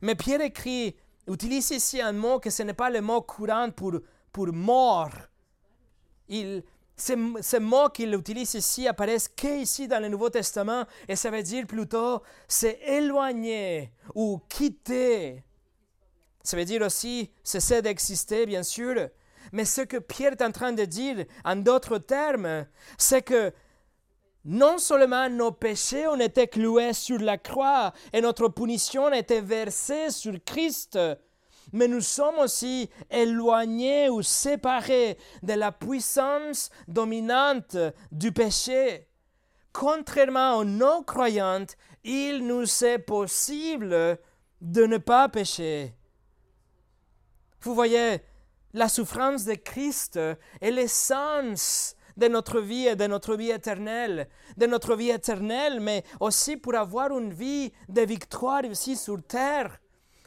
Mais 0.00 0.14
Pierre 0.14 0.40
écrit, 0.40 0.96
utilise 1.28 1.70
ici 1.70 2.00
un 2.00 2.12
mot 2.12 2.40
que 2.40 2.50
ce 2.50 2.62
n'est 2.62 2.74
pas 2.74 2.90
le 2.90 3.02
mot 3.02 3.20
courant 3.20 3.70
pour, 3.70 3.92
pour 4.32 4.52
mort. 4.52 5.12
Il, 6.28 6.64
ce, 6.96 7.58
mot 7.58 7.88
qu'il 7.88 8.14
utilise 8.14 8.54
ici 8.54 8.88
apparaît 8.88 9.18
qu'ici 9.36 9.88
dans 9.88 10.00
le 10.00 10.08
Nouveau 10.08 10.30
Testament 10.30 10.84
et 11.08 11.16
ça 11.16 11.30
veut 11.30 11.42
dire 11.42 11.66
plutôt 11.66 12.22
c'est 12.48 12.78
éloigner 12.86 13.92
ou 14.14 14.40
quitter. 14.48 15.44
Ça 16.42 16.56
veut 16.56 16.64
dire 16.64 16.82
aussi 16.82 17.30
cesser 17.44 17.82
d'exister, 17.82 18.46
bien 18.46 18.62
sûr. 18.62 19.08
Mais 19.52 19.66
ce 19.66 19.82
que 19.82 19.98
Pierre 19.98 20.32
est 20.32 20.42
en 20.42 20.50
train 20.50 20.72
de 20.72 20.84
dire, 20.84 21.24
en 21.44 21.56
d'autres 21.56 21.98
termes, 21.98 22.66
c'est 22.96 23.22
que 23.22 23.52
non 24.44 24.78
seulement 24.78 25.28
nos 25.28 25.52
péchés 25.52 26.08
ont 26.08 26.18
été 26.18 26.48
cloués 26.48 26.94
sur 26.94 27.18
la 27.18 27.38
croix 27.38 27.92
et 28.12 28.20
notre 28.20 28.48
punition 28.48 29.06
a 29.06 29.18
été 29.18 29.40
versée 29.40 30.10
sur 30.10 30.32
Christ, 30.44 30.98
mais 31.72 31.86
nous 31.86 32.00
sommes 32.00 32.38
aussi 32.38 32.90
éloignés 33.10 34.08
ou 34.08 34.22
séparés 34.22 35.16
de 35.42 35.52
la 35.52 35.70
puissance 35.70 36.70
dominante 36.88 37.76
du 38.10 38.32
péché. 38.32 39.06
Contrairement 39.72 40.56
aux 40.56 40.64
non-croyants, 40.64 41.66
il 42.04 42.46
nous 42.46 42.84
est 42.84 42.98
possible 42.98 44.18
de 44.60 44.86
ne 44.86 44.98
pas 44.98 45.28
pécher. 45.28 45.94
Vous 47.60 47.74
voyez, 47.74 48.20
la 48.74 48.88
souffrance 48.88 49.44
de 49.44 49.54
Christ 49.54 50.18
est 50.60 50.70
l'essence 50.70 51.96
de 52.16 52.28
notre 52.28 52.60
vie 52.60 52.86
et 52.86 52.96
de 52.96 53.06
notre 53.06 53.36
vie 53.36 53.50
éternelle, 53.50 54.28
de 54.56 54.66
notre 54.66 54.94
vie 54.96 55.10
éternelle, 55.10 55.80
mais 55.80 56.04
aussi 56.20 56.56
pour 56.56 56.74
avoir 56.74 57.16
une 57.16 57.32
vie 57.32 57.72
de 57.88 58.02
victoire 58.02 58.64
ici 58.64 58.96
sur 58.96 59.22
terre, 59.22 59.80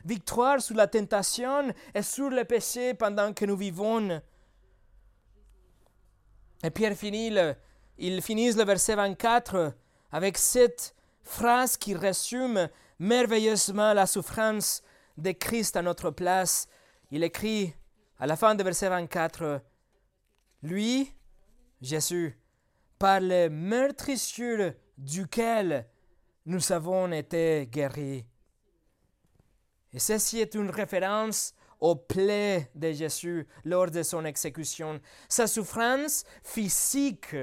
victoire 0.04 0.62
sur 0.62 0.76
la 0.76 0.88
tentation 0.88 1.74
et 1.94 2.02
sur 2.02 2.30
le 2.30 2.44
péché 2.44 2.94
pendant 2.94 3.34
que 3.34 3.46
nous 3.46 3.58
vivons. 3.58 4.22
Et 6.64 6.72
Pierre 6.72 6.96
finit 6.96 7.30
le, 7.30 7.56
il 7.98 8.22
finit 8.22 8.52
le 8.52 8.64
verset 8.64 8.96
24 8.96 9.74
avec 10.12 10.38
cette 10.38 10.96
phrase 11.24 11.78
qui 11.78 11.94
résume 11.94 12.70
merveilleusement 13.00 13.94
la 13.94 14.06
souffrance 14.06 14.82
de 15.18 15.32
Christ 15.32 15.76
à 15.76 15.82
notre 15.82 16.12
place. 16.12 16.68
Il 17.12 17.24
écrit 17.24 17.74
à 18.26 18.28
la 18.28 18.36
fin 18.36 18.56
du 18.56 18.64
verset 18.64 18.90
24, 18.90 19.62
Lui, 20.64 21.14
Jésus, 21.80 22.36
par 22.98 23.20
les 23.20 23.50
meurtrissures 23.50 24.74
duquel 24.98 25.88
nous 26.48 26.72
avons 26.72 27.12
été 27.12 27.70
guéris. 27.72 28.26
Et 29.94 30.00
ceci 30.00 30.40
est 30.40 30.56
une 30.56 30.72
référence 30.72 31.54
aux 31.80 31.98
plaies 31.98 32.72
de 32.74 32.94
Jésus 32.94 33.48
lors 33.64 33.92
de 33.92 34.02
son 34.02 34.26
exécution. 34.26 35.00
Sa 35.30 35.46
souffrance 35.46 36.24
physique 36.42 37.36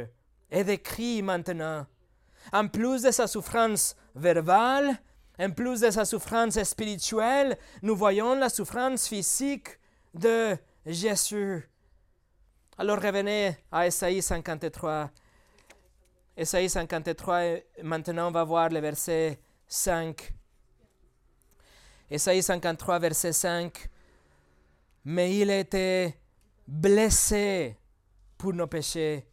est 0.50 0.64
décrite 0.64 1.22
maintenant. 1.22 1.86
En 2.52 2.66
plus 2.66 3.02
de 3.02 3.12
sa 3.12 3.28
souffrance 3.28 3.94
verbale, 4.16 5.00
en 5.38 5.52
plus 5.52 5.82
de 5.82 5.90
sa 5.92 6.04
souffrance 6.04 6.60
spirituelle, 6.64 7.56
nous 7.82 7.94
voyons 7.94 8.34
la 8.34 8.48
souffrance 8.48 9.06
physique 9.06 9.78
de 10.12 10.56
Jésus. 10.84 11.68
Alors 12.76 13.00
revenez 13.00 13.56
à 13.70 13.86
Esaïe 13.86 14.20
53. 14.20 15.10
Esaïe 16.36 16.68
53, 16.68 17.40
maintenant 17.82 18.28
on 18.28 18.30
va 18.32 18.42
voir 18.42 18.68
le 18.70 18.80
verset 18.80 19.38
5. 19.68 20.32
Esaïe 22.10 22.42
53, 22.42 22.98
verset 22.98 23.32
5. 23.32 23.88
Mais 25.04 25.36
il 25.36 25.50
a 25.50 25.58
été 25.58 26.16
blessé 26.66 27.76
pour 28.36 28.52
nos 28.52 28.66
péchés, 28.66 29.26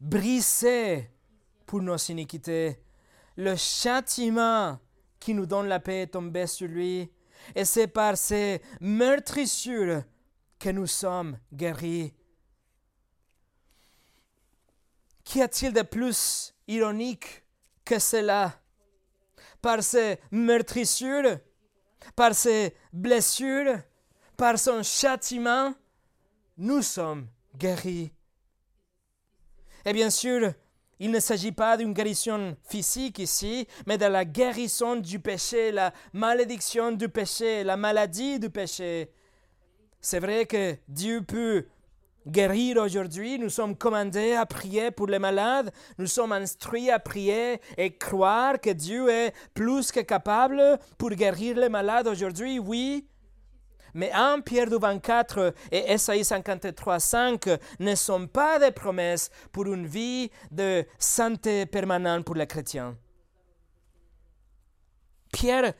brisé 0.00 1.10
pour 1.66 1.82
nos 1.82 1.96
iniquités. 1.96 2.78
Le 3.36 3.56
châtiment 3.56 4.78
qui 5.18 5.34
nous 5.34 5.46
donne 5.46 5.66
la 5.66 5.80
paix 5.80 6.02
est 6.02 6.08
tombé 6.08 6.46
sur 6.46 6.68
lui, 6.68 7.10
et 7.54 7.64
c'est 7.64 7.88
par 7.88 8.16
ces 8.16 8.60
meurtrissures 8.80 10.02
que 10.58 10.70
nous 10.70 10.86
sommes 10.86 11.38
guéris. 11.52 12.14
Qu'y 15.24 15.42
a-t-il 15.42 15.72
de 15.72 15.82
plus 15.82 16.54
ironique 16.66 17.44
que 17.84 17.98
cela? 17.98 18.60
Par 19.60 19.82
ces 19.82 20.18
meurtrissures, 20.30 21.38
par 22.16 22.34
ces 22.34 22.74
blessures, 22.92 23.78
par 24.36 24.58
son 24.58 24.82
châtiment, 24.82 25.74
nous 26.56 26.82
sommes 26.82 27.28
guéris. 27.56 28.12
Et 29.84 29.92
bien 29.92 30.10
sûr, 30.10 30.52
il 31.00 31.10
ne 31.10 31.20
s'agit 31.20 31.52
pas 31.52 31.76
d'une 31.76 31.92
guérison 31.92 32.56
physique 32.64 33.20
ici, 33.20 33.68
mais 33.86 33.98
de 33.98 34.06
la 34.06 34.24
guérison 34.24 34.96
du 34.96 35.20
péché, 35.20 35.70
la 35.70 35.92
malédiction 36.12 36.92
du 36.92 37.08
péché, 37.08 37.62
la 37.62 37.76
maladie 37.76 38.38
du 38.40 38.50
péché. 38.50 39.12
C'est 40.00 40.20
vrai 40.20 40.46
que 40.46 40.76
Dieu 40.88 41.22
peut 41.22 41.66
guérir 42.26 42.76
aujourd'hui, 42.76 43.38
nous 43.38 43.48
sommes 43.48 43.76
commandés 43.76 44.34
à 44.34 44.46
prier 44.46 44.90
pour 44.90 45.06
les 45.06 45.18
malades, 45.18 45.72
nous 45.96 46.06
sommes 46.06 46.32
instruits 46.32 46.90
à 46.90 46.98
prier 46.98 47.60
et 47.76 47.96
croire 47.96 48.60
que 48.60 48.70
Dieu 48.70 49.08
est 49.08 49.32
plus 49.54 49.90
que 49.90 50.00
capable 50.00 50.78
pour 50.98 51.10
guérir 51.10 51.56
les 51.56 51.68
malades 51.68 52.06
aujourd'hui, 52.06 52.58
oui. 52.58 53.06
Mais 53.94 54.12
1 54.12 54.40
Pierre 54.40 54.68
24 54.68 55.54
et 55.72 55.92
Esaïe 55.92 56.24
53, 56.24 57.00
5 57.00 57.48
ne 57.80 57.94
sont 57.94 58.26
pas 58.26 58.58
des 58.58 58.70
promesses 58.70 59.30
pour 59.50 59.66
une 59.66 59.86
vie 59.86 60.30
de 60.50 60.84
santé 60.98 61.64
permanente 61.64 62.24
pour 62.24 62.34
les 62.34 62.46
chrétiens. 62.46 62.96
Pierre 65.32 65.72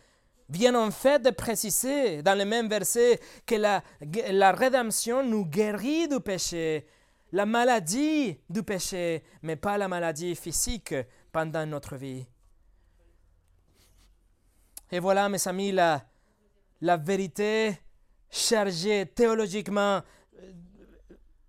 vient 0.49 0.75
en 0.75 0.91
fait 0.91 1.23
de 1.23 1.31
préciser 1.31 2.23
dans 2.23 2.37
le 2.37 2.45
même 2.45 2.69
verset 2.69 3.21
que 3.47 3.55
la, 3.55 3.83
la 4.31 4.53
rédemption 4.53 5.23
nous 5.23 5.45
guérit 5.45 6.09
du 6.09 6.21
péché, 6.21 6.87
la 7.33 7.45
maladie 7.45 8.39
du 8.49 8.63
péché, 8.63 9.23
mais 9.43 9.57
pas 9.57 9.77
la 9.77 9.89
maladie 9.89 10.35
physique 10.35 10.95
pendant 11.31 11.67
notre 11.67 11.97
vie. 11.97 12.27
Et 14.91 15.01
voilà, 15.01 15.29
mes 15.29 15.47
amis, 15.47 15.73
la, 15.73 16.03
la 16.81 16.97
vérité 16.97 17.79
chargée, 18.31 19.07
théologiquement 19.07 20.01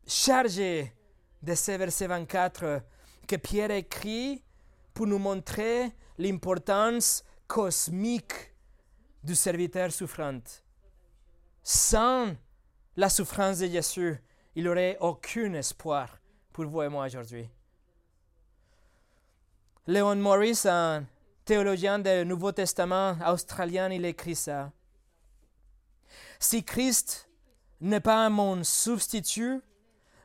chargée 0.05 0.93
de 1.41 1.55
ce 1.55 1.71
verset 1.71 2.07
24 2.07 2.81
que 3.27 3.35
Pierre 3.37 3.71
écrit 3.71 4.43
pour 4.93 5.07
nous 5.07 5.19
montrer 5.19 5.91
l'importance 6.17 7.23
cosmique 7.47 8.48
du 9.24 9.36
serviteur 9.36 9.91
souffrant. 9.91 10.39
Sans 11.63 12.36
la 12.95 13.09
souffrance 13.09 13.59
de 13.59 13.67
Jésus, 13.67 14.17
il 14.55 14.63
n'aurait 14.63 14.97
aucun 14.99 15.53
espoir 15.53 16.17
pour 16.51 16.65
vous 16.65 16.82
et 16.82 16.89
moi 16.89 17.05
aujourd'hui. 17.05 17.49
Léon 19.88 20.15
Morris, 20.17 20.61
un 20.65 21.05
théologien 21.45 21.99
du 21.99 22.26
Nouveau 22.26 22.51
Testament 22.51 23.17
australien, 23.26 23.89
il 23.89 24.05
écrit 24.05 24.36
ça. 24.36 24.72
Si 26.39 26.63
Christ 26.63 27.30
n'est 27.82 27.99
pas 27.99 28.30
mon 28.30 28.63
substitut, 28.63 29.61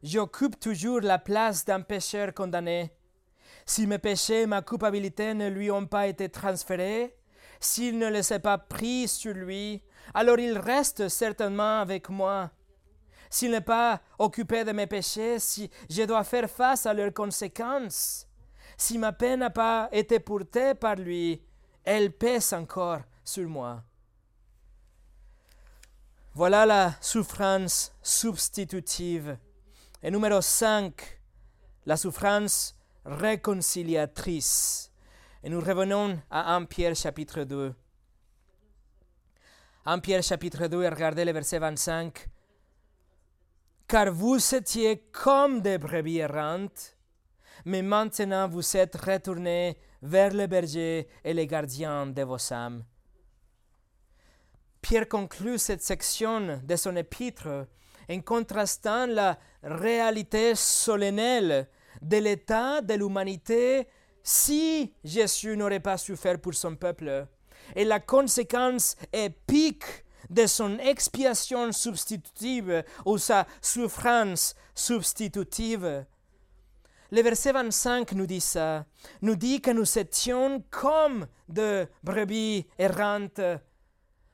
j'occupe 0.03 0.61
toujours 0.61 1.01
la 1.01 1.18
place 1.18 1.64
d'un 1.64 1.80
pécheur 1.80 2.34
condamné. 2.34 2.90
Si 3.64 3.86
mes 3.86 3.99
péchés 3.99 4.42
et 4.42 4.47
ma 4.47 4.62
culpabilité 4.62 5.32
ne 5.32 5.49
lui 5.49 5.70
ont 5.70 5.86
pas 5.86 6.07
été 6.07 6.28
transférés, 6.28 7.16
s'il 7.64 7.98
ne 7.98 8.08
les 8.08 8.32
a 8.32 8.38
pas 8.38 8.58
pris 8.58 9.08
sur 9.08 9.34
lui, 9.34 9.82
alors 10.12 10.38
il 10.38 10.58
reste 10.58 11.08
certainement 11.08 11.80
avec 11.80 12.08
moi. 12.08 12.50
S'il 13.30 13.50
n'est 13.50 13.60
pas 13.60 14.00
occupé 14.18 14.64
de 14.64 14.72
mes 14.72 14.86
péchés, 14.86 15.38
si 15.38 15.70
je 15.90 16.02
dois 16.02 16.24
faire 16.24 16.48
face 16.48 16.86
à 16.86 16.94
leurs 16.94 17.12
conséquences, 17.12 18.28
si 18.76 18.98
ma 18.98 19.12
peine 19.12 19.40
n'a 19.40 19.50
pas 19.50 19.88
été 19.92 20.20
portée 20.20 20.74
par 20.74 20.96
lui, 20.96 21.42
elle 21.84 22.12
pèse 22.12 22.52
encore 22.52 23.00
sur 23.24 23.48
moi. 23.48 23.82
Voilà 26.34 26.66
la 26.66 26.94
souffrance 27.00 27.92
substitutive. 28.02 29.38
Et 30.02 30.10
numéro 30.10 30.40
5, 30.40 31.20
la 31.86 31.96
souffrance 31.96 32.76
réconciliatrice. 33.04 34.90
Et 35.47 35.51
nous 35.51 35.61
revenons 35.61 36.18
à 36.30 36.55
1 36.55 36.64
Pierre 36.64 36.97
chapitre 36.97 37.45
2. 37.45 37.74
1 39.84 39.99
Pierre 39.99 40.22
chapitre 40.22 40.68
2, 40.68 40.84
et 40.84 40.88
regardez 40.88 41.22
le 41.22 41.32
verset 41.32 41.59
25. 41.59 42.28
Car 43.86 44.11
vous 44.11 44.38
étiez 44.55 45.05
comme 45.12 45.61
des 45.61 45.76
brebis 45.76 46.16
errantes, 46.16 46.97
mais 47.66 47.82
maintenant 47.82 48.49
vous 48.49 48.74
êtes 48.74 48.97
retournés 48.97 49.76
vers 50.01 50.32
le 50.32 50.47
berger 50.47 51.09
et 51.22 51.34
les 51.34 51.47
gardiens 51.47 52.07
de 52.07 52.22
vos 52.22 52.51
âmes. 52.51 52.82
Pierre 54.80 55.11
conclut 55.11 55.59
cette 55.59 55.82
section 55.82 56.59
de 56.64 56.76
son 56.76 56.97
épître 56.97 57.66
en 58.09 58.20
contrastant 58.22 59.09
la 59.09 59.38
réalité 59.62 60.55
solennelle 60.55 61.68
de 62.01 62.16
l'état 62.16 62.80
de 62.80 62.95
l'humanité 62.95 63.86
si 64.24 64.92
Jésus 65.04 65.56
n'aurait 65.56 65.80
pas 65.80 65.98
souffert 65.98 66.40
pour 66.40 66.54
son 66.54 66.74
peuple 66.74 67.28
et 67.76 67.84
la 67.84 68.00
conséquence 68.00 68.96
épique 69.12 69.84
de 70.30 70.46
son 70.46 70.78
expiation 70.78 71.70
substitutive 71.70 72.82
ou 73.04 73.18
sa 73.18 73.46
souffrance 73.60 74.54
substitutive. 74.74 76.06
Le 77.10 77.22
verset 77.22 77.52
25 77.52 78.12
nous 78.12 78.26
dit 78.26 78.40
ça, 78.40 78.86
nous 79.20 79.36
dit 79.36 79.60
que 79.60 79.70
nous 79.70 79.98
étions 79.98 80.64
comme 80.70 81.26
de 81.48 81.86
brebis 82.02 82.66
errantes. 82.78 83.40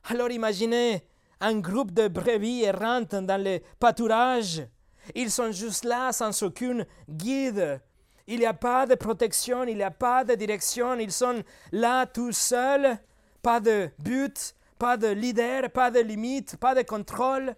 Alors 0.05 0.31
imaginez 0.31 1.05
un 1.41 1.59
groupe 1.59 1.91
de 1.91 2.07
brebis 2.07 2.63
errantes 2.63 3.15
dans 3.15 3.43
le 3.43 3.59
pâturage. 3.77 4.65
Ils 5.13 5.31
sont 5.31 5.51
juste 5.51 5.83
là 5.83 6.13
sans 6.13 6.41
aucun 6.43 6.85
guide. 7.09 7.81
Il 8.27 8.39
n'y 8.39 8.45
a 8.45 8.53
pas 8.53 8.85
de 8.85 8.95
protection, 8.95 9.63
il 9.63 9.77
n'y 9.77 9.83
a 9.83 9.91
pas 9.91 10.23
de 10.23 10.35
direction. 10.35 10.97
Ils 10.99 11.11
sont 11.11 11.43
là 11.71 12.05
tout 12.05 12.31
seuls, 12.31 12.97
pas 13.41 13.59
de 13.59 13.89
but, 13.99 14.55
pas 14.77 14.97
de 14.97 15.07
leader, 15.07 15.69
pas 15.71 15.91
de 15.91 15.99
limite, 15.99 16.57
pas 16.57 16.75
de 16.75 16.81
contrôle. 16.81 17.55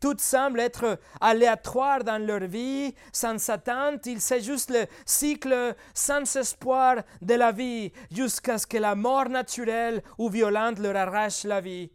Tout 0.00 0.16
semble 0.18 0.58
être 0.58 0.98
aléatoire 1.20 2.02
dans 2.02 2.20
leur 2.20 2.40
vie, 2.40 2.92
sans 3.12 3.48
attente. 3.50 4.04
Il 4.06 4.20
c'est 4.20 4.40
juste 4.40 4.70
le 4.70 4.86
cycle 5.06 5.76
sans 5.94 6.36
espoir 6.36 6.96
de 7.20 7.34
la 7.34 7.52
vie, 7.52 7.92
jusqu'à 8.10 8.58
ce 8.58 8.66
que 8.66 8.78
la 8.78 8.96
mort 8.96 9.28
naturelle 9.28 10.02
ou 10.18 10.28
violente 10.28 10.80
leur 10.80 10.96
arrache 10.96 11.44
la 11.44 11.60
vie. 11.60 11.90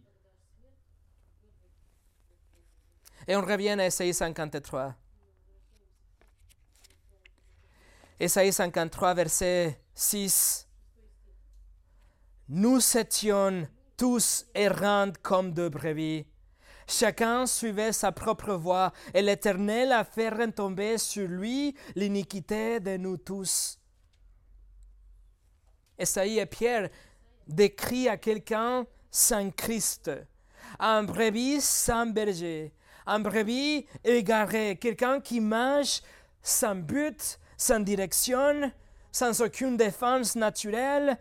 Et 3.28 3.36
on 3.36 3.42
revient 3.42 3.76
à 3.78 3.86
Esaïe 3.86 4.14
53. 4.14 4.96
Esaïe 8.20 8.52
53, 8.52 9.14
verset 9.14 9.80
6. 9.94 10.68
Nous 12.50 12.98
étions 12.98 13.68
tous 13.96 14.46
errants 14.56 15.12
comme 15.22 15.54
deux 15.54 15.70
brebis. 15.70 16.26
Chacun 16.88 17.46
suivait 17.46 17.92
sa 17.92 18.12
propre 18.12 18.56
voie, 18.56 18.92
et 19.14 19.22
l'Éternel 19.22 19.92
a 19.92 20.04
fait 20.04 20.30
retomber 20.30 20.98
sur 20.98 21.28
lui 21.28 21.76
l'iniquité 21.94 22.80
de 22.80 22.98
nous 22.98 23.18
tous. 23.18 23.78
Esaïe 26.00 26.40
et 26.40 26.46
Pierre 26.48 26.90
décrit 27.48 28.10
à 28.10 28.18
quelqu'un 28.18 28.88
sans 29.12 29.52
Christ, 29.52 30.10
un 30.80 31.04
brebis 31.04 31.62
sans 31.62 32.08
berger, 32.08 32.74
un 33.06 33.20
brebis 33.20 33.86
égaré, 34.04 34.76
quelqu'un 34.82 35.20
qui 35.20 35.40
marche 35.40 36.02
sans 36.42 36.76
but, 36.76 37.40
sans 37.58 37.80
direction, 37.80 38.72
sans 39.12 39.42
aucune 39.42 39.78
défense 39.78 40.36
naturelle. 40.36 41.18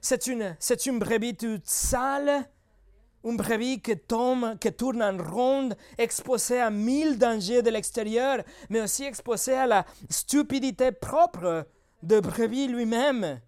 C'est, 0.00 0.26
une, 0.26 0.56
une 0.86 0.98
brebis 0.98 1.36
toute 1.36 1.66
sale, 1.66 2.48
une 3.24 3.36
brebis 3.36 3.80
qui 3.80 3.96
tombe, 3.96 4.58
qui 4.58 4.72
tourne 4.72 5.02
en 5.02 5.16
ronde, 5.16 5.76
exposée 5.98 6.60
à 6.60 6.70
mille 6.70 7.18
dangers 7.18 7.62
de 7.62 7.70
l'extérieur, 7.70 8.42
mais 8.68 8.80
aussi 8.80 9.04
exposée 9.04 9.54
à 9.54 9.66
la 9.66 9.86
stupidité 10.08 10.92
propre 10.92 11.66
de 12.02 12.20
brebis 12.20 12.68
lui-même. 12.68 13.40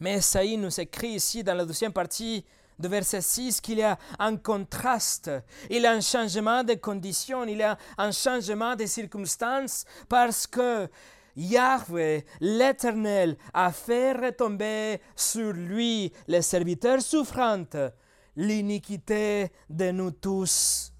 Mais 0.00 0.14
Esaïe 0.14 0.56
nous 0.56 0.80
écrit 0.80 1.10
ici 1.10 1.42
dans 1.42 1.54
la 1.54 1.64
deuxième 1.64 1.92
partie 1.92 2.44
de 2.78 2.88
verset 2.88 3.20
6 3.20 3.60
qu'il 3.60 3.78
y 3.78 3.82
a 3.82 3.98
un 4.18 4.36
contraste, 4.36 5.30
il 5.70 5.82
y 5.82 5.86
a 5.86 5.92
un 5.92 6.00
changement 6.00 6.64
de 6.64 6.74
conditions, 6.74 7.44
il 7.44 7.58
y 7.58 7.62
a 7.62 7.76
un 7.96 8.12
changement 8.12 8.76
de 8.76 8.86
circonstances 8.86 9.84
parce 10.08 10.46
que 10.46 10.88
Yahweh, 11.36 12.24
l'Éternel, 12.40 13.36
a 13.54 13.70
fait 13.70 14.12
retomber 14.12 15.00
sur 15.14 15.52
lui, 15.52 16.12
les 16.26 16.42
serviteurs 16.42 17.00
souffrants, 17.00 17.92
l'iniquité 18.34 19.52
de 19.70 19.90
nous 19.92 20.10
tous. 20.10 20.92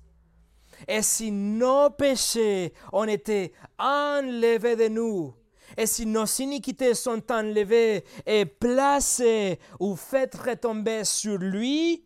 Et 0.87 1.03
si 1.03 1.33
nos 1.33 1.91
péchés 1.91 2.73
ont 2.93 3.05
été 3.05 3.53
enlevés 3.79 4.77
de 4.77 4.89
nous, 4.89 5.35
et 5.77 5.87
si 5.87 6.07
nos 6.07 6.27
iniquités 6.27 6.95
sont 6.95 7.23
enlevées 7.31 8.05
et 8.27 8.47
placées 8.47 9.59
ou 9.79 9.97
faites 9.97 10.35
retomber 10.35 11.05
sur 11.05 11.39
lui, 11.39 12.05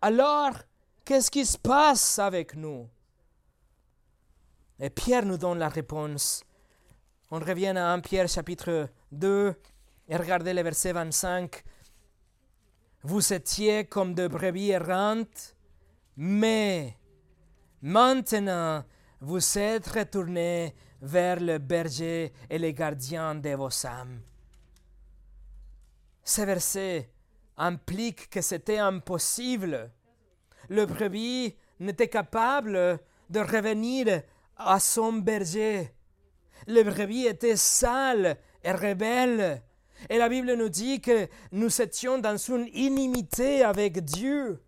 alors 0.00 0.52
qu'est-ce 1.04 1.30
qui 1.30 1.44
se 1.44 1.58
passe 1.58 2.18
avec 2.18 2.54
nous? 2.54 2.88
Et 4.80 4.90
Pierre 4.90 5.26
nous 5.26 5.38
donne 5.38 5.58
la 5.58 5.68
réponse. 5.68 6.44
On 7.30 7.40
revient 7.40 7.74
à 7.76 7.92
1 7.92 8.00
Pierre 8.00 8.28
chapitre 8.28 8.88
2 9.12 9.54
et 10.08 10.16
regardez 10.16 10.54
le 10.54 10.62
verset 10.62 10.92
25. 10.92 11.62
Vous 13.02 13.32
étiez 13.32 13.84
comme 13.84 14.14
de 14.14 14.28
brebis 14.28 14.70
errantes, 14.70 15.56
mais 16.16 16.96
maintenant 17.82 18.84
vous 19.20 19.58
êtes 19.58 19.86
retournés 19.88 20.74
vers 21.00 21.40
le 21.40 21.58
berger 21.58 22.32
et 22.50 22.58
les 22.58 22.74
gardiens 22.74 23.34
de 23.34 23.50
vos 23.50 23.86
âmes. 23.86 24.20
Ce 26.24 26.42
verset 26.42 27.10
implique 27.56 28.28
que 28.30 28.40
c'était 28.40 28.78
impossible. 28.78 29.90
Le 30.68 30.84
brebis 30.86 31.56
n'était 31.80 32.08
capable 32.08 33.00
de 33.30 33.40
revenir 33.40 34.22
à 34.56 34.80
son 34.80 35.12
berger. 35.14 35.92
Le 36.66 36.82
brebis 36.82 37.26
était 37.26 37.56
sale 37.56 38.36
et 38.62 38.72
rebelle. 38.72 39.62
Et 40.08 40.18
la 40.18 40.28
Bible 40.28 40.54
nous 40.54 40.68
dit 40.68 41.00
que 41.00 41.28
nous 41.52 41.80
étions 41.80 42.18
dans 42.18 42.36
une 42.36 42.68
inimité 42.72 43.62
avec 43.62 44.04
Dieu. 44.04 44.62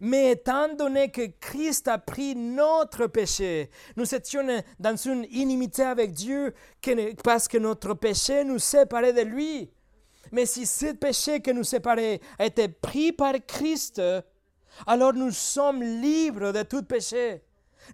Mais 0.00 0.32
étant 0.32 0.74
donné 0.74 1.10
que 1.10 1.26
Christ 1.40 1.88
a 1.88 1.98
pris 1.98 2.34
notre 2.34 3.06
péché, 3.06 3.70
nous 3.96 4.14
étions 4.14 4.46
dans 4.78 4.96
une 4.96 5.26
inimité 5.30 5.82
avec 5.82 6.12
Dieu 6.12 6.54
parce 7.24 7.48
que 7.48 7.58
notre 7.58 7.94
péché 7.94 8.44
nous 8.44 8.58
séparait 8.58 9.12
de 9.12 9.22
lui. 9.22 9.70
Mais 10.32 10.46
si 10.46 10.66
ce 10.66 10.92
péché 10.92 11.40
que 11.40 11.50
nous 11.50 11.64
séparait 11.64 12.20
a 12.38 12.46
été 12.46 12.68
pris 12.68 13.12
par 13.12 13.34
Christ, 13.46 14.02
alors 14.86 15.12
nous 15.12 15.30
sommes 15.30 15.82
libres 15.82 16.52
de 16.52 16.62
tout 16.62 16.82
péché. 16.82 17.42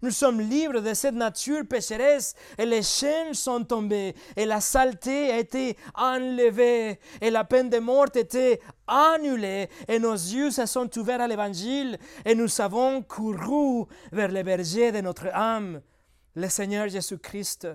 Nous 0.01 0.11
sommes 0.11 0.40
libres 0.40 0.80
de 0.80 0.95
cette 0.95 1.14
nature 1.14 1.66
pécheresse 1.68 2.34
et 2.57 2.64
les 2.64 2.82
chaînes 2.82 3.34
sont 3.34 3.64
tombées 3.64 4.14
et 4.36 4.47
la 4.47 4.61
saleté 4.61 5.30
a 5.30 5.38
été 5.38 5.76
enlevée 5.95 6.99
et 7.20 7.30
la 7.30 7.45
peine 7.45 7.68
de 7.68 7.78
mort 7.78 8.07
a 8.14 8.18
été 8.18 8.61
annulée 8.86 9.68
et 9.88 9.99
nos 9.99 10.14
yeux 10.14 10.51
se 10.51 10.66
sont 10.66 10.88
ouverts 10.99 11.20
à 11.20 11.28
l'évangile 11.28 11.99
et 12.24 12.34
nous 12.34 12.61
avons 12.61 13.03
couru 13.03 13.86
vers 14.12 14.30
le 14.30 14.43
berger 14.43 14.93
de 14.93 15.01
notre 15.01 15.26
âme, 15.34 15.82
le 16.34 16.49
Seigneur 16.49 16.88
Jésus-Christ. 16.88 17.68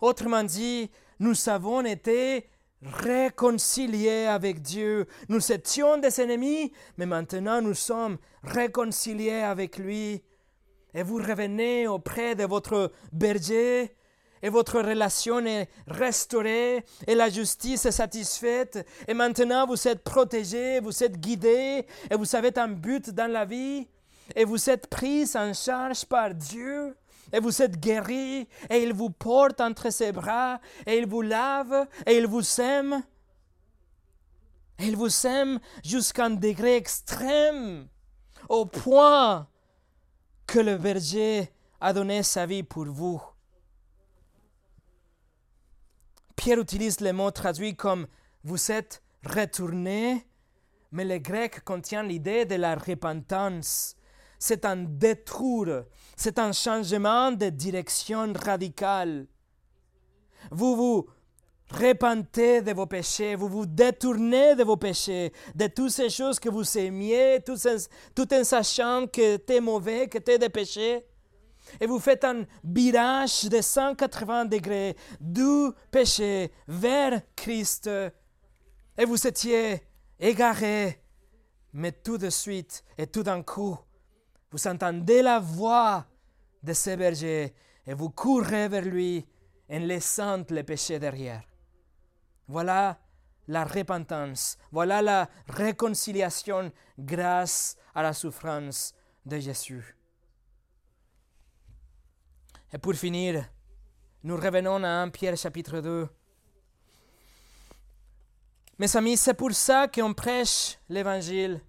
Autrement 0.00 0.44
dit, 0.44 0.90
nous 1.18 1.48
avons 1.48 1.84
été 1.84 2.48
réconciliés 2.82 4.26
avec 4.26 4.62
Dieu. 4.62 5.06
Nous 5.28 5.52
étions 5.52 5.98
des 5.98 6.20
ennemis, 6.20 6.72
mais 6.96 7.06
maintenant 7.06 7.60
nous 7.60 7.74
sommes 7.74 8.18
réconciliés 8.42 9.42
avec 9.42 9.76
lui 9.76 10.22
et 10.94 11.02
vous 11.02 11.16
revenez 11.16 11.86
auprès 11.86 12.34
de 12.34 12.44
votre 12.44 12.92
berger 13.12 13.94
et 14.42 14.48
votre 14.48 14.80
relation 14.80 15.44
est 15.44 15.68
restaurée 15.86 16.84
et 17.06 17.14
la 17.14 17.28
justice 17.28 17.84
est 17.84 17.92
satisfaite 17.92 18.86
et 19.06 19.14
maintenant 19.14 19.66
vous 19.66 19.86
êtes 19.86 20.02
protégé, 20.02 20.80
vous 20.80 21.04
êtes 21.04 21.18
guidé 21.18 21.86
et 22.10 22.14
vous 22.16 22.34
avez 22.34 22.56
un 22.58 22.68
but 22.68 23.10
dans 23.10 23.30
la 23.30 23.44
vie 23.44 23.86
et 24.34 24.44
vous 24.44 24.70
êtes 24.70 24.86
pris 24.86 25.28
en 25.34 25.52
charge 25.52 26.04
par 26.04 26.34
Dieu 26.34 26.96
et 27.32 27.40
vous 27.40 27.62
êtes 27.62 27.78
guéri 27.78 28.48
et 28.68 28.82
il 28.82 28.92
vous 28.92 29.10
porte 29.10 29.60
entre 29.60 29.90
ses 29.90 30.12
bras 30.12 30.60
et 30.86 30.98
il 30.98 31.06
vous 31.06 31.22
lave 31.22 31.86
et 32.06 32.16
il 32.16 32.26
vous 32.26 32.60
aime. 32.60 33.02
Et 34.78 34.86
il 34.86 34.96
vous 34.96 35.26
aime 35.26 35.60
jusqu'à 35.84 36.24
un 36.24 36.30
degré 36.30 36.76
extrême 36.76 37.86
au 38.48 38.64
point 38.64 39.46
que 40.50 40.58
le 40.58 40.76
berger 40.78 41.48
a 41.80 41.92
donné 41.92 42.24
sa 42.24 42.44
vie 42.44 42.64
pour 42.64 42.86
vous. 42.86 43.22
Pierre 46.34 46.58
utilise 46.58 47.00
le 47.00 47.12
mot 47.12 47.30
traduit 47.30 47.76
comme 47.76 48.08
vous 48.42 48.72
êtes 48.72 49.00
retourné, 49.24 50.26
mais 50.90 51.04
le 51.04 51.18
grec 51.18 51.62
contient 51.62 52.02
l'idée 52.02 52.46
de 52.46 52.56
la 52.56 52.74
repentance. 52.74 53.94
C'est 54.40 54.64
un 54.64 54.78
détour, 54.78 55.84
c'est 56.16 56.40
un 56.40 56.50
changement 56.50 57.30
de 57.30 57.48
direction 57.48 58.32
radicale. 58.32 59.28
Vous 60.50 60.74
vous 60.74 61.06
Repentez 61.70 62.62
de 62.62 62.72
vos 62.72 62.86
péchés, 62.86 63.36
vous 63.36 63.48
vous 63.48 63.66
détournez 63.66 64.56
de 64.56 64.64
vos 64.64 64.76
péchés, 64.76 65.32
de 65.54 65.68
toutes 65.68 65.90
ces 65.90 66.10
choses 66.10 66.40
que 66.40 66.48
vous 66.48 66.76
aimiez, 66.76 67.38
tout 67.44 67.54
en, 68.34 68.44
sachant 68.44 69.06
que 69.06 69.32
c'était 69.32 69.60
mauvais, 69.60 70.08
que 70.08 70.18
c'était 70.18 70.38
des 70.38 70.48
péchés. 70.48 71.06
Et 71.80 71.86
vous 71.86 72.00
faites 72.00 72.24
un 72.24 72.44
virage 72.64 73.44
de 73.44 73.60
180 73.60 74.46
degrés 74.46 74.96
du 75.20 75.70
péché 75.92 76.50
vers 76.66 77.22
Christ. 77.36 77.88
Et 78.98 79.04
vous 79.04 79.24
étiez 79.24 79.80
égaré, 80.18 81.00
mais 81.72 81.92
tout 81.92 82.18
de 82.18 82.30
suite 82.30 82.82
et 82.98 83.06
tout 83.06 83.22
d'un 83.22 83.42
coup, 83.44 83.78
vous 84.50 84.66
entendez 84.66 85.22
la 85.22 85.38
voix 85.38 86.04
de 86.64 86.72
ce 86.72 86.96
berger 86.96 87.54
et 87.86 87.94
vous 87.94 88.10
courez 88.10 88.66
vers 88.66 88.84
lui 88.84 89.24
en 89.70 89.78
laissant 89.78 90.42
les 90.50 90.64
péchés 90.64 90.98
derrière. 90.98 91.49
Voilà 92.50 92.98
la 93.46 93.64
repentance, 93.64 94.58
voilà 94.72 95.00
la 95.00 95.28
réconciliation 95.46 96.72
grâce 96.98 97.76
à 97.94 98.02
la 98.02 98.12
souffrance 98.12 98.92
de 99.24 99.38
Jésus. 99.38 99.96
Et 102.72 102.78
pour 102.78 102.94
finir, 102.94 103.48
nous 104.24 104.34
revenons 104.34 104.82
à 104.82 104.88
1 104.88 105.10
Pierre 105.10 105.36
chapitre 105.36 105.78
2. 105.78 106.08
Mes 108.80 108.96
amis, 108.96 109.16
c'est 109.16 109.34
pour 109.34 109.52
ça 109.52 109.86
qu'on 109.86 110.12
prêche 110.12 110.76
l'évangile. 110.88 111.60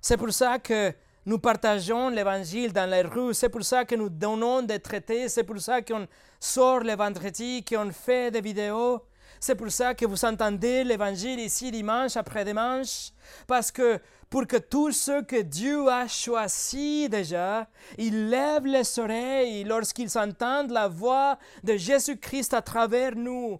C'est 0.00 0.16
pour 0.16 0.32
ça 0.32 0.58
que 0.58 0.92
nous 1.24 1.38
partageons 1.38 2.08
l'évangile 2.08 2.72
dans 2.72 2.90
les 2.90 3.02
rues. 3.02 3.32
C'est 3.32 3.48
pour 3.48 3.62
ça 3.62 3.84
que 3.84 3.94
nous 3.94 4.08
donnons 4.08 4.62
des 4.62 4.80
traités. 4.80 5.28
C'est 5.28 5.44
pour 5.44 5.60
ça 5.60 5.82
qu'on 5.82 6.08
sort 6.40 6.80
le 6.80 6.96
vendredi, 6.96 7.64
qu'on 7.64 7.92
fait 7.92 8.32
des 8.32 8.40
vidéos. 8.40 9.06
C'est 9.40 9.54
pour 9.54 9.70
ça 9.70 9.94
que 9.94 10.04
vous 10.04 10.26
entendez 10.26 10.84
l'évangile 10.84 11.40
ici 11.40 11.70
dimanche 11.70 12.14
après 12.18 12.44
dimanche. 12.44 13.10
Parce 13.46 13.72
que 13.72 13.98
pour 14.28 14.46
que 14.46 14.58
tous 14.58 14.92
ceux 14.92 15.22
que 15.22 15.40
Dieu 15.40 15.88
a 15.88 16.06
choisis 16.06 17.08
déjà, 17.08 17.66
ils 17.96 18.28
lèvent 18.28 18.66
les 18.66 18.98
oreilles 18.98 19.64
lorsqu'ils 19.64 20.18
entendent 20.18 20.70
la 20.70 20.88
voix 20.88 21.38
de 21.64 21.76
Jésus-Christ 21.76 22.52
à 22.52 22.60
travers 22.60 23.16
nous 23.16 23.58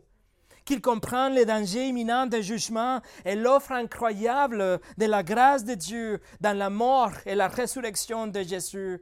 qu'ils 0.66 0.82
comprennent 0.82 1.32
les 1.32 1.46
dangers 1.46 1.88
imminents 1.88 2.26
du 2.26 2.42
jugement 2.42 3.00
et 3.24 3.34
l'offre 3.34 3.72
incroyable 3.72 4.80
de 4.98 5.06
la 5.06 5.22
grâce 5.22 5.64
de 5.64 5.74
Dieu 5.74 6.20
dans 6.40 6.56
la 6.56 6.70
mort 6.70 7.12
et 7.24 7.34
la 7.34 7.48
résurrection 7.48 8.26
de 8.26 8.42
Jésus. 8.42 9.00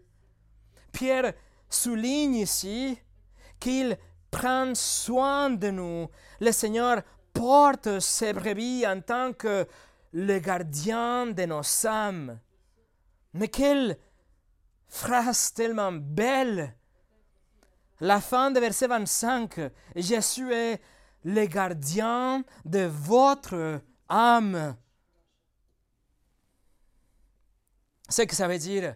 Pierre 0.92 1.34
souligne 1.68 2.36
ici 2.36 2.98
qu'il 3.60 3.98
prend 4.30 4.74
soin 4.74 5.50
de 5.50 5.70
nous. 5.70 6.08
Le 6.40 6.52
Seigneur 6.52 7.02
porte 7.32 8.00
ses 8.00 8.32
brebis 8.32 8.86
en 8.86 9.00
tant 9.00 9.32
que 9.32 9.66
le 10.12 10.38
gardien 10.38 11.26
de 11.26 11.44
nos 11.44 11.86
âmes. 11.86 12.40
Mais 13.34 13.48
quelle 13.48 13.98
phrase 14.88 15.52
tellement 15.52 15.92
belle! 15.92 16.74
La 18.00 18.20
fin 18.20 18.50
de 18.50 18.60
verset 18.60 18.86
25, 18.86 19.60
Jésus 19.96 20.52
est 20.52 20.80
le 21.24 21.46
gardien 21.46 22.44
de 22.64 22.84
votre 22.84 23.80
âme. 24.08 24.76
Ce 28.08 28.22
que 28.22 28.34
ça 28.34 28.48
veut 28.48 28.58
dire, 28.58 28.94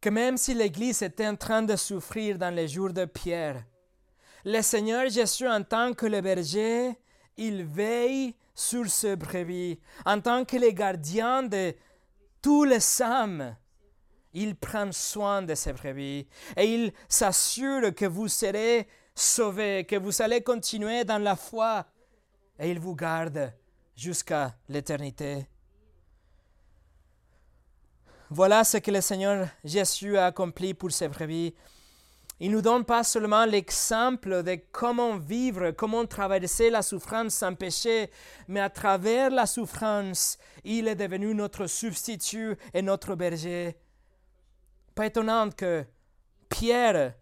que 0.00 0.08
même 0.08 0.36
si 0.36 0.54
l'Église 0.54 1.02
était 1.02 1.26
en 1.26 1.36
train 1.36 1.62
de 1.62 1.76
souffrir 1.76 2.38
dans 2.38 2.54
les 2.54 2.68
jours 2.68 2.92
de 2.92 3.04
Pierre, 3.04 3.64
le 4.44 4.60
Seigneur 4.62 5.08
Jésus, 5.08 5.48
en 5.48 5.62
tant 5.62 5.92
que 5.92 6.06
le 6.06 6.20
berger, 6.20 6.98
il 7.36 7.64
veille 7.64 8.34
sur 8.54 8.88
ce 8.88 9.14
brebis. 9.14 9.78
En 10.04 10.20
tant 10.20 10.44
que 10.44 10.56
le 10.56 10.70
gardien 10.70 11.42
de 11.42 11.74
tous 12.40 12.64
les 12.64 13.02
âmes, 13.02 13.56
il 14.34 14.56
prend 14.56 14.90
soin 14.92 15.42
de 15.42 15.54
ces 15.54 15.72
brebis 15.72 16.26
et 16.56 16.74
il 16.74 16.92
s'assure 17.08 17.94
que 17.94 18.06
vous 18.06 18.28
serez 18.28 18.88
sauvés, 19.14 19.84
que 19.84 19.96
vous 19.96 20.22
allez 20.22 20.42
continuer 20.42 21.04
dans 21.04 21.18
la 21.18 21.36
foi 21.36 21.86
et 22.58 22.70
il 22.70 22.80
vous 22.80 22.94
garde 22.94 23.52
jusqu'à 23.94 24.54
l'éternité. 24.68 25.46
Voilà 28.30 28.64
ce 28.64 28.78
que 28.78 28.90
le 28.90 29.02
Seigneur 29.02 29.46
Jésus 29.62 30.16
a 30.16 30.26
accompli 30.26 30.72
pour 30.72 30.90
ses 30.90 31.08
brebis. 31.08 31.54
Il 32.40 32.50
nous 32.50 32.62
donne 32.62 32.84
pas 32.84 33.04
seulement 33.04 33.44
l'exemple 33.44 34.42
de 34.42 34.58
comment 34.72 35.16
vivre, 35.16 35.70
comment 35.70 36.06
traverser 36.06 36.70
la 36.70 36.82
souffrance 36.82 37.34
sans 37.34 37.54
péché, 37.54 38.10
mais 38.48 38.60
à 38.60 38.70
travers 38.70 39.30
la 39.30 39.46
souffrance, 39.46 40.38
il 40.64 40.88
est 40.88 40.96
devenu 40.96 41.34
notre 41.34 41.66
substitut 41.66 42.56
et 42.74 42.82
notre 42.82 43.14
berger. 43.14 43.76
Pas 44.94 45.06
étonnant 45.06 45.50
que 45.50 45.84
Pierre 46.48 47.14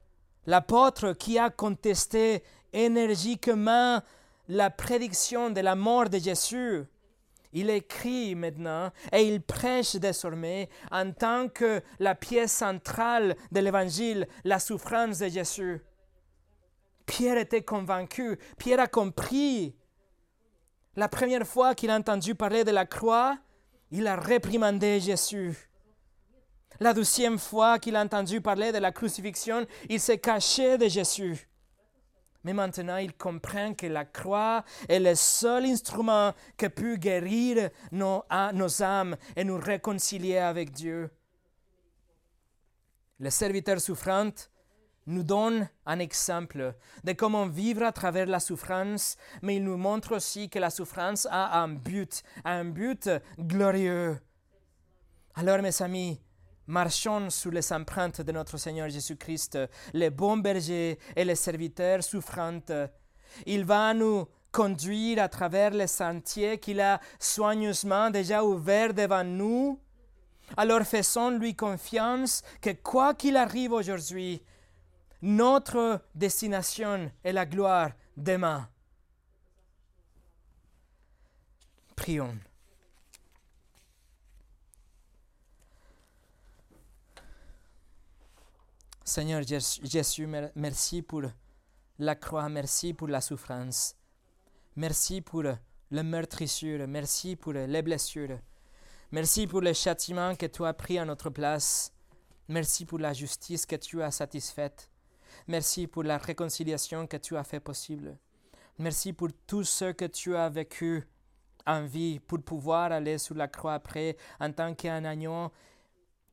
L'apôtre 0.47 1.13
qui 1.13 1.39
a 1.39 1.51
contesté 1.51 2.43
énergiquement 2.73 4.01
la 4.49 4.71
prédiction 4.71 5.51
de 5.51 5.61
la 5.61 5.75
mort 5.75 6.09
de 6.09 6.19
Jésus, 6.19 6.85
il 7.53 7.71
écrit 7.71 8.35
maintenant 8.35 8.91
et 9.13 9.23
il 9.23 9.43
prêche 9.43 9.97
désormais 9.97 10.69
en 10.91 11.13
tant 11.13 11.49
que 11.49 11.83
la 11.99 12.15
pièce 12.15 12.53
centrale 12.53 13.37
de 13.51 13.61
l'évangile, 13.61 14.29
la 14.45 14.59
souffrance 14.59 15.19
de 15.19 15.29
Jésus. 15.29 15.81
Pierre 17.07 17.39
était 17.39 17.63
convaincu, 17.63 18.39
Pierre 18.57 18.81
a 18.81 18.87
compris. 18.87 19.75
La 20.97 21.09
première 21.09 21.47
fois 21.47 21.75
qu'il 21.75 21.91
a 21.91 21.97
entendu 21.97 22.35
parler 22.35 22.63
de 22.63 22.71
la 22.71 22.87
croix, 22.87 23.39
il 23.91 24.07
a 24.07 24.17
réprimandé 24.17 25.01
Jésus. 25.01 25.71
La 26.79 26.95
deuxième 26.95 27.39
fois 27.39 27.79
qu'il 27.79 27.97
a 27.97 28.03
entendu 28.03 28.41
parler 28.41 28.73
de 28.73 28.79
la 28.79 28.93
crucifixion, 28.93 29.67
il 29.89 30.01
s'est 30.01 30.19
caché 30.19 30.79
de 30.79 30.89
Jésus. 30.89 31.50
Mais 32.45 32.55
maintenant, 32.55 32.97
il 32.97 33.15
comprend 33.15 33.75
que 33.75 33.87
la 33.87 34.05
croix 34.05 34.65
est 34.89 35.01
le 35.01 35.15
seul 35.15 35.67
instrument 35.67 36.33
qui 36.57 36.69
peut 36.71 36.97
guérir 36.97 37.71
nos, 37.93 38.25
âmes 38.83 39.17
et 39.37 39.45
nous 39.45 39.59
réconcilier 39.59 40.39
avec 40.39 40.73
Dieu. 40.73 41.11
Le 43.19 43.29
serviteur 43.29 43.81
souffrant 43.81 44.31
nous 45.07 45.23
donne 45.23 45.69
un 45.85 45.99
exemple 45.99 46.75
de 47.05 47.13
comment 47.13 47.47
vivre 47.47 47.83
à 47.83 47.93
travers 47.93 48.27
la 48.27 48.41
souffrance, 48.41 49.17
mais 49.43 49.57
il 49.57 49.65
nous 49.65 49.77
montre 49.77 50.17
aussi 50.17 50.49
que 50.49 50.59
la 50.59 50.71
souffrance 50.71 51.27
a 51.31 51.61
un 51.61 51.69
but, 51.69 52.23
un 52.45 52.65
but 52.65 53.11
glorieux. 53.39 54.19
Alors 55.35 55.61
mes 55.61 55.83
amis, 55.83 56.21
marchons 56.71 57.29
sous 57.31 57.51
les 57.51 57.73
empreintes 57.73 58.23
de 58.23 58.33
notre 58.33 58.57
Seigneur 58.57 58.89
Jésus-Christ, 58.89 59.59
les 59.93 60.11
bons 60.11 60.39
bergers 60.39 60.99
et 61.15 61.25
les 61.25 61.35
serviteurs 61.35 62.03
souffrants. 62.03 62.61
Il 63.45 63.65
va 63.65 63.93
nous 63.93 64.27
conduire 64.53 65.23
à 65.23 65.29
travers 65.29 65.71
les 65.71 65.87
sentiers 65.87 66.59
qu'il 66.59 66.81
a 66.81 67.01
soigneusement 67.19 68.11
déjà 68.11 68.45
ouverts 68.45 68.95
devant 68.95 69.25
nous. 69.25 69.79
Alors 70.57 70.83
faisons-lui 70.83 71.55
confiance 71.55 72.43
que 72.61 72.71
quoi 72.71 73.15
qu'il 73.15 73.37
arrive 73.37 73.73
aujourd'hui, 73.73 74.43
notre 75.23 76.01
destination 76.15 77.11
est 77.23 77.33
la 77.33 77.47
gloire 77.47 77.91
demain. 78.17 78.69
Prions. 81.95 82.39
Seigneur 89.11 89.43
Jésus, 89.43 90.29
merci 90.55 91.03
pour 91.03 91.23
la 91.99 92.15
croix, 92.15 92.49
merci 92.49 92.95
pour 92.95 93.09
la 93.09 93.21
souffrance, 93.21 93.97
merci 94.77 95.21
pour 95.21 95.43
le 95.43 96.03
meurtrissure, 96.05 96.87
merci 96.87 97.35
pour 97.35 97.55
les 97.55 97.83
blessures, 97.83 98.39
merci 99.11 99.49
pour 99.49 99.63
le 99.63 99.73
châtiment 99.73 100.37
que 100.37 100.47
tu 100.47 100.65
as 100.65 100.73
pris 100.75 100.97
à 100.97 101.05
notre 101.05 101.29
place, 101.29 101.93
merci 102.47 102.87
pour 102.87 103.01
la 103.01 103.13
justice 103.13 103.67
que 103.67 103.75
tu 103.75 104.01
as 104.01 104.13
satisfaite, 104.13 104.89
merci 105.49 105.89
pour 105.89 106.05
la 106.05 106.17
réconciliation 106.17 107.09
que 107.09 107.17
tu 107.17 107.37
as 107.37 107.43
fait 107.43 107.59
possible, 107.59 108.17
merci 108.79 109.13
pour 109.13 109.31
tout 109.45 109.65
ce 109.65 109.91
que 109.91 110.05
tu 110.05 110.37
as 110.37 110.49
vécu 110.49 111.03
en 111.67 111.83
vie 111.83 112.21
pour 112.21 112.41
pouvoir 112.43 112.93
aller 112.93 113.19
sur 113.19 113.35
la 113.35 113.49
croix 113.49 113.75
après 113.75 114.17
en 114.39 114.53
tant 114.53 114.73
qu'un 114.73 115.05
agneau 115.05 115.51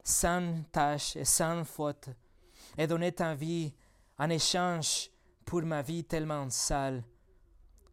sans 0.04 0.62
tâche 0.72 1.16
et 1.16 1.26
sans 1.26 1.64
faute 1.64 2.10
et 2.78 2.88
donner 2.88 3.12
ta 3.12 3.34
vie 3.36 3.74
en 4.18 4.30
échange 4.30 5.10
pour 5.46 5.62
ma 5.64 5.82
vie 5.82 6.04
tellement 6.04 6.50
sale. 6.50 7.04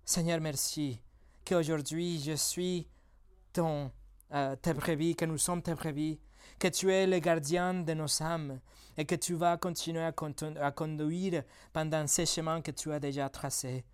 Seigneur, 0.05 0.41
merci 0.41 1.01
qu'aujourd'hui 1.45 2.20
je 2.20 2.32
suis 2.32 2.89
ton, 3.53 3.91
euh, 4.32 4.57
tes 4.57 4.74
que 5.14 5.24
nous 5.24 5.39
sommes 5.39 5.62
tes 5.62 5.74
brebis, 5.74 6.20
que 6.59 6.68
tu 6.68 6.93
es 6.93 7.07
le 7.07 7.18
gardien 7.18 7.74
de 7.74 7.95
nos 7.95 8.22
âmes 8.22 8.61
et 8.97 9.05
que 9.05 9.14
tu 9.14 9.35
vas 9.35 9.57
continuer 9.57 10.03
à, 10.03 10.12
à 10.61 10.72
conduire 10.72 11.43
pendant 11.72 12.07
ces 12.07 12.26
chemins 12.26 12.61
que 12.61 12.70
tu 12.70 12.93
as 12.93 13.01
déjà 13.01 13.28
tracés. 13.28 13.85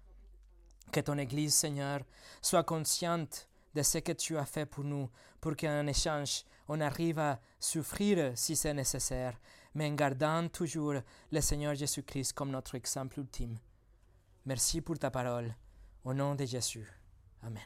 Que 0.93 1.01
ton 1.01 1.19
Église, 1.19 1.55
Seigneur, 1.55 2.01
soit 2.43 2.65
consciente 2.65 3.49
de 3.75 3.83
ce 3.83 3.99
que 3.99 4.13
tu 4.13 4.37
as 4.37 4.45
fait 4.45 4.67
pour 4.67 4.85
nous, 4.85 5.09
pour 5.41 5.57
qu'en 5.57 5.87
échange, 5.87 6.45
on 6.69 6.81
arrive 6.81 7.19
à 7.19 7.41
souffrir 7.59 8.33
si 8.37 8.57
c'est 8.57 8.75
nécessaire, 8.75 9.39
mais 9.75 9.91
en 9.91 9.95
gardant 9.95 10.49
toujours 10.49 10.95
le 11.31 11.41
Seigneur 11.41 11.75
Jésus-Christ 11.75 12.33
comme 12.33 12.51
notre 12.51 12.75
exemple 12.75 13.21
ultime. 13.21 13.57
Merci 14.47 14.81
pour 14.81 14.99
ta 14.99 15.11
parole. 15.11 15.55
Au 16.05 16.15
nom 16.15 16.35
de 16.35 16.45
Jésus. 16.45 16.87
Amen. 17.43 17.63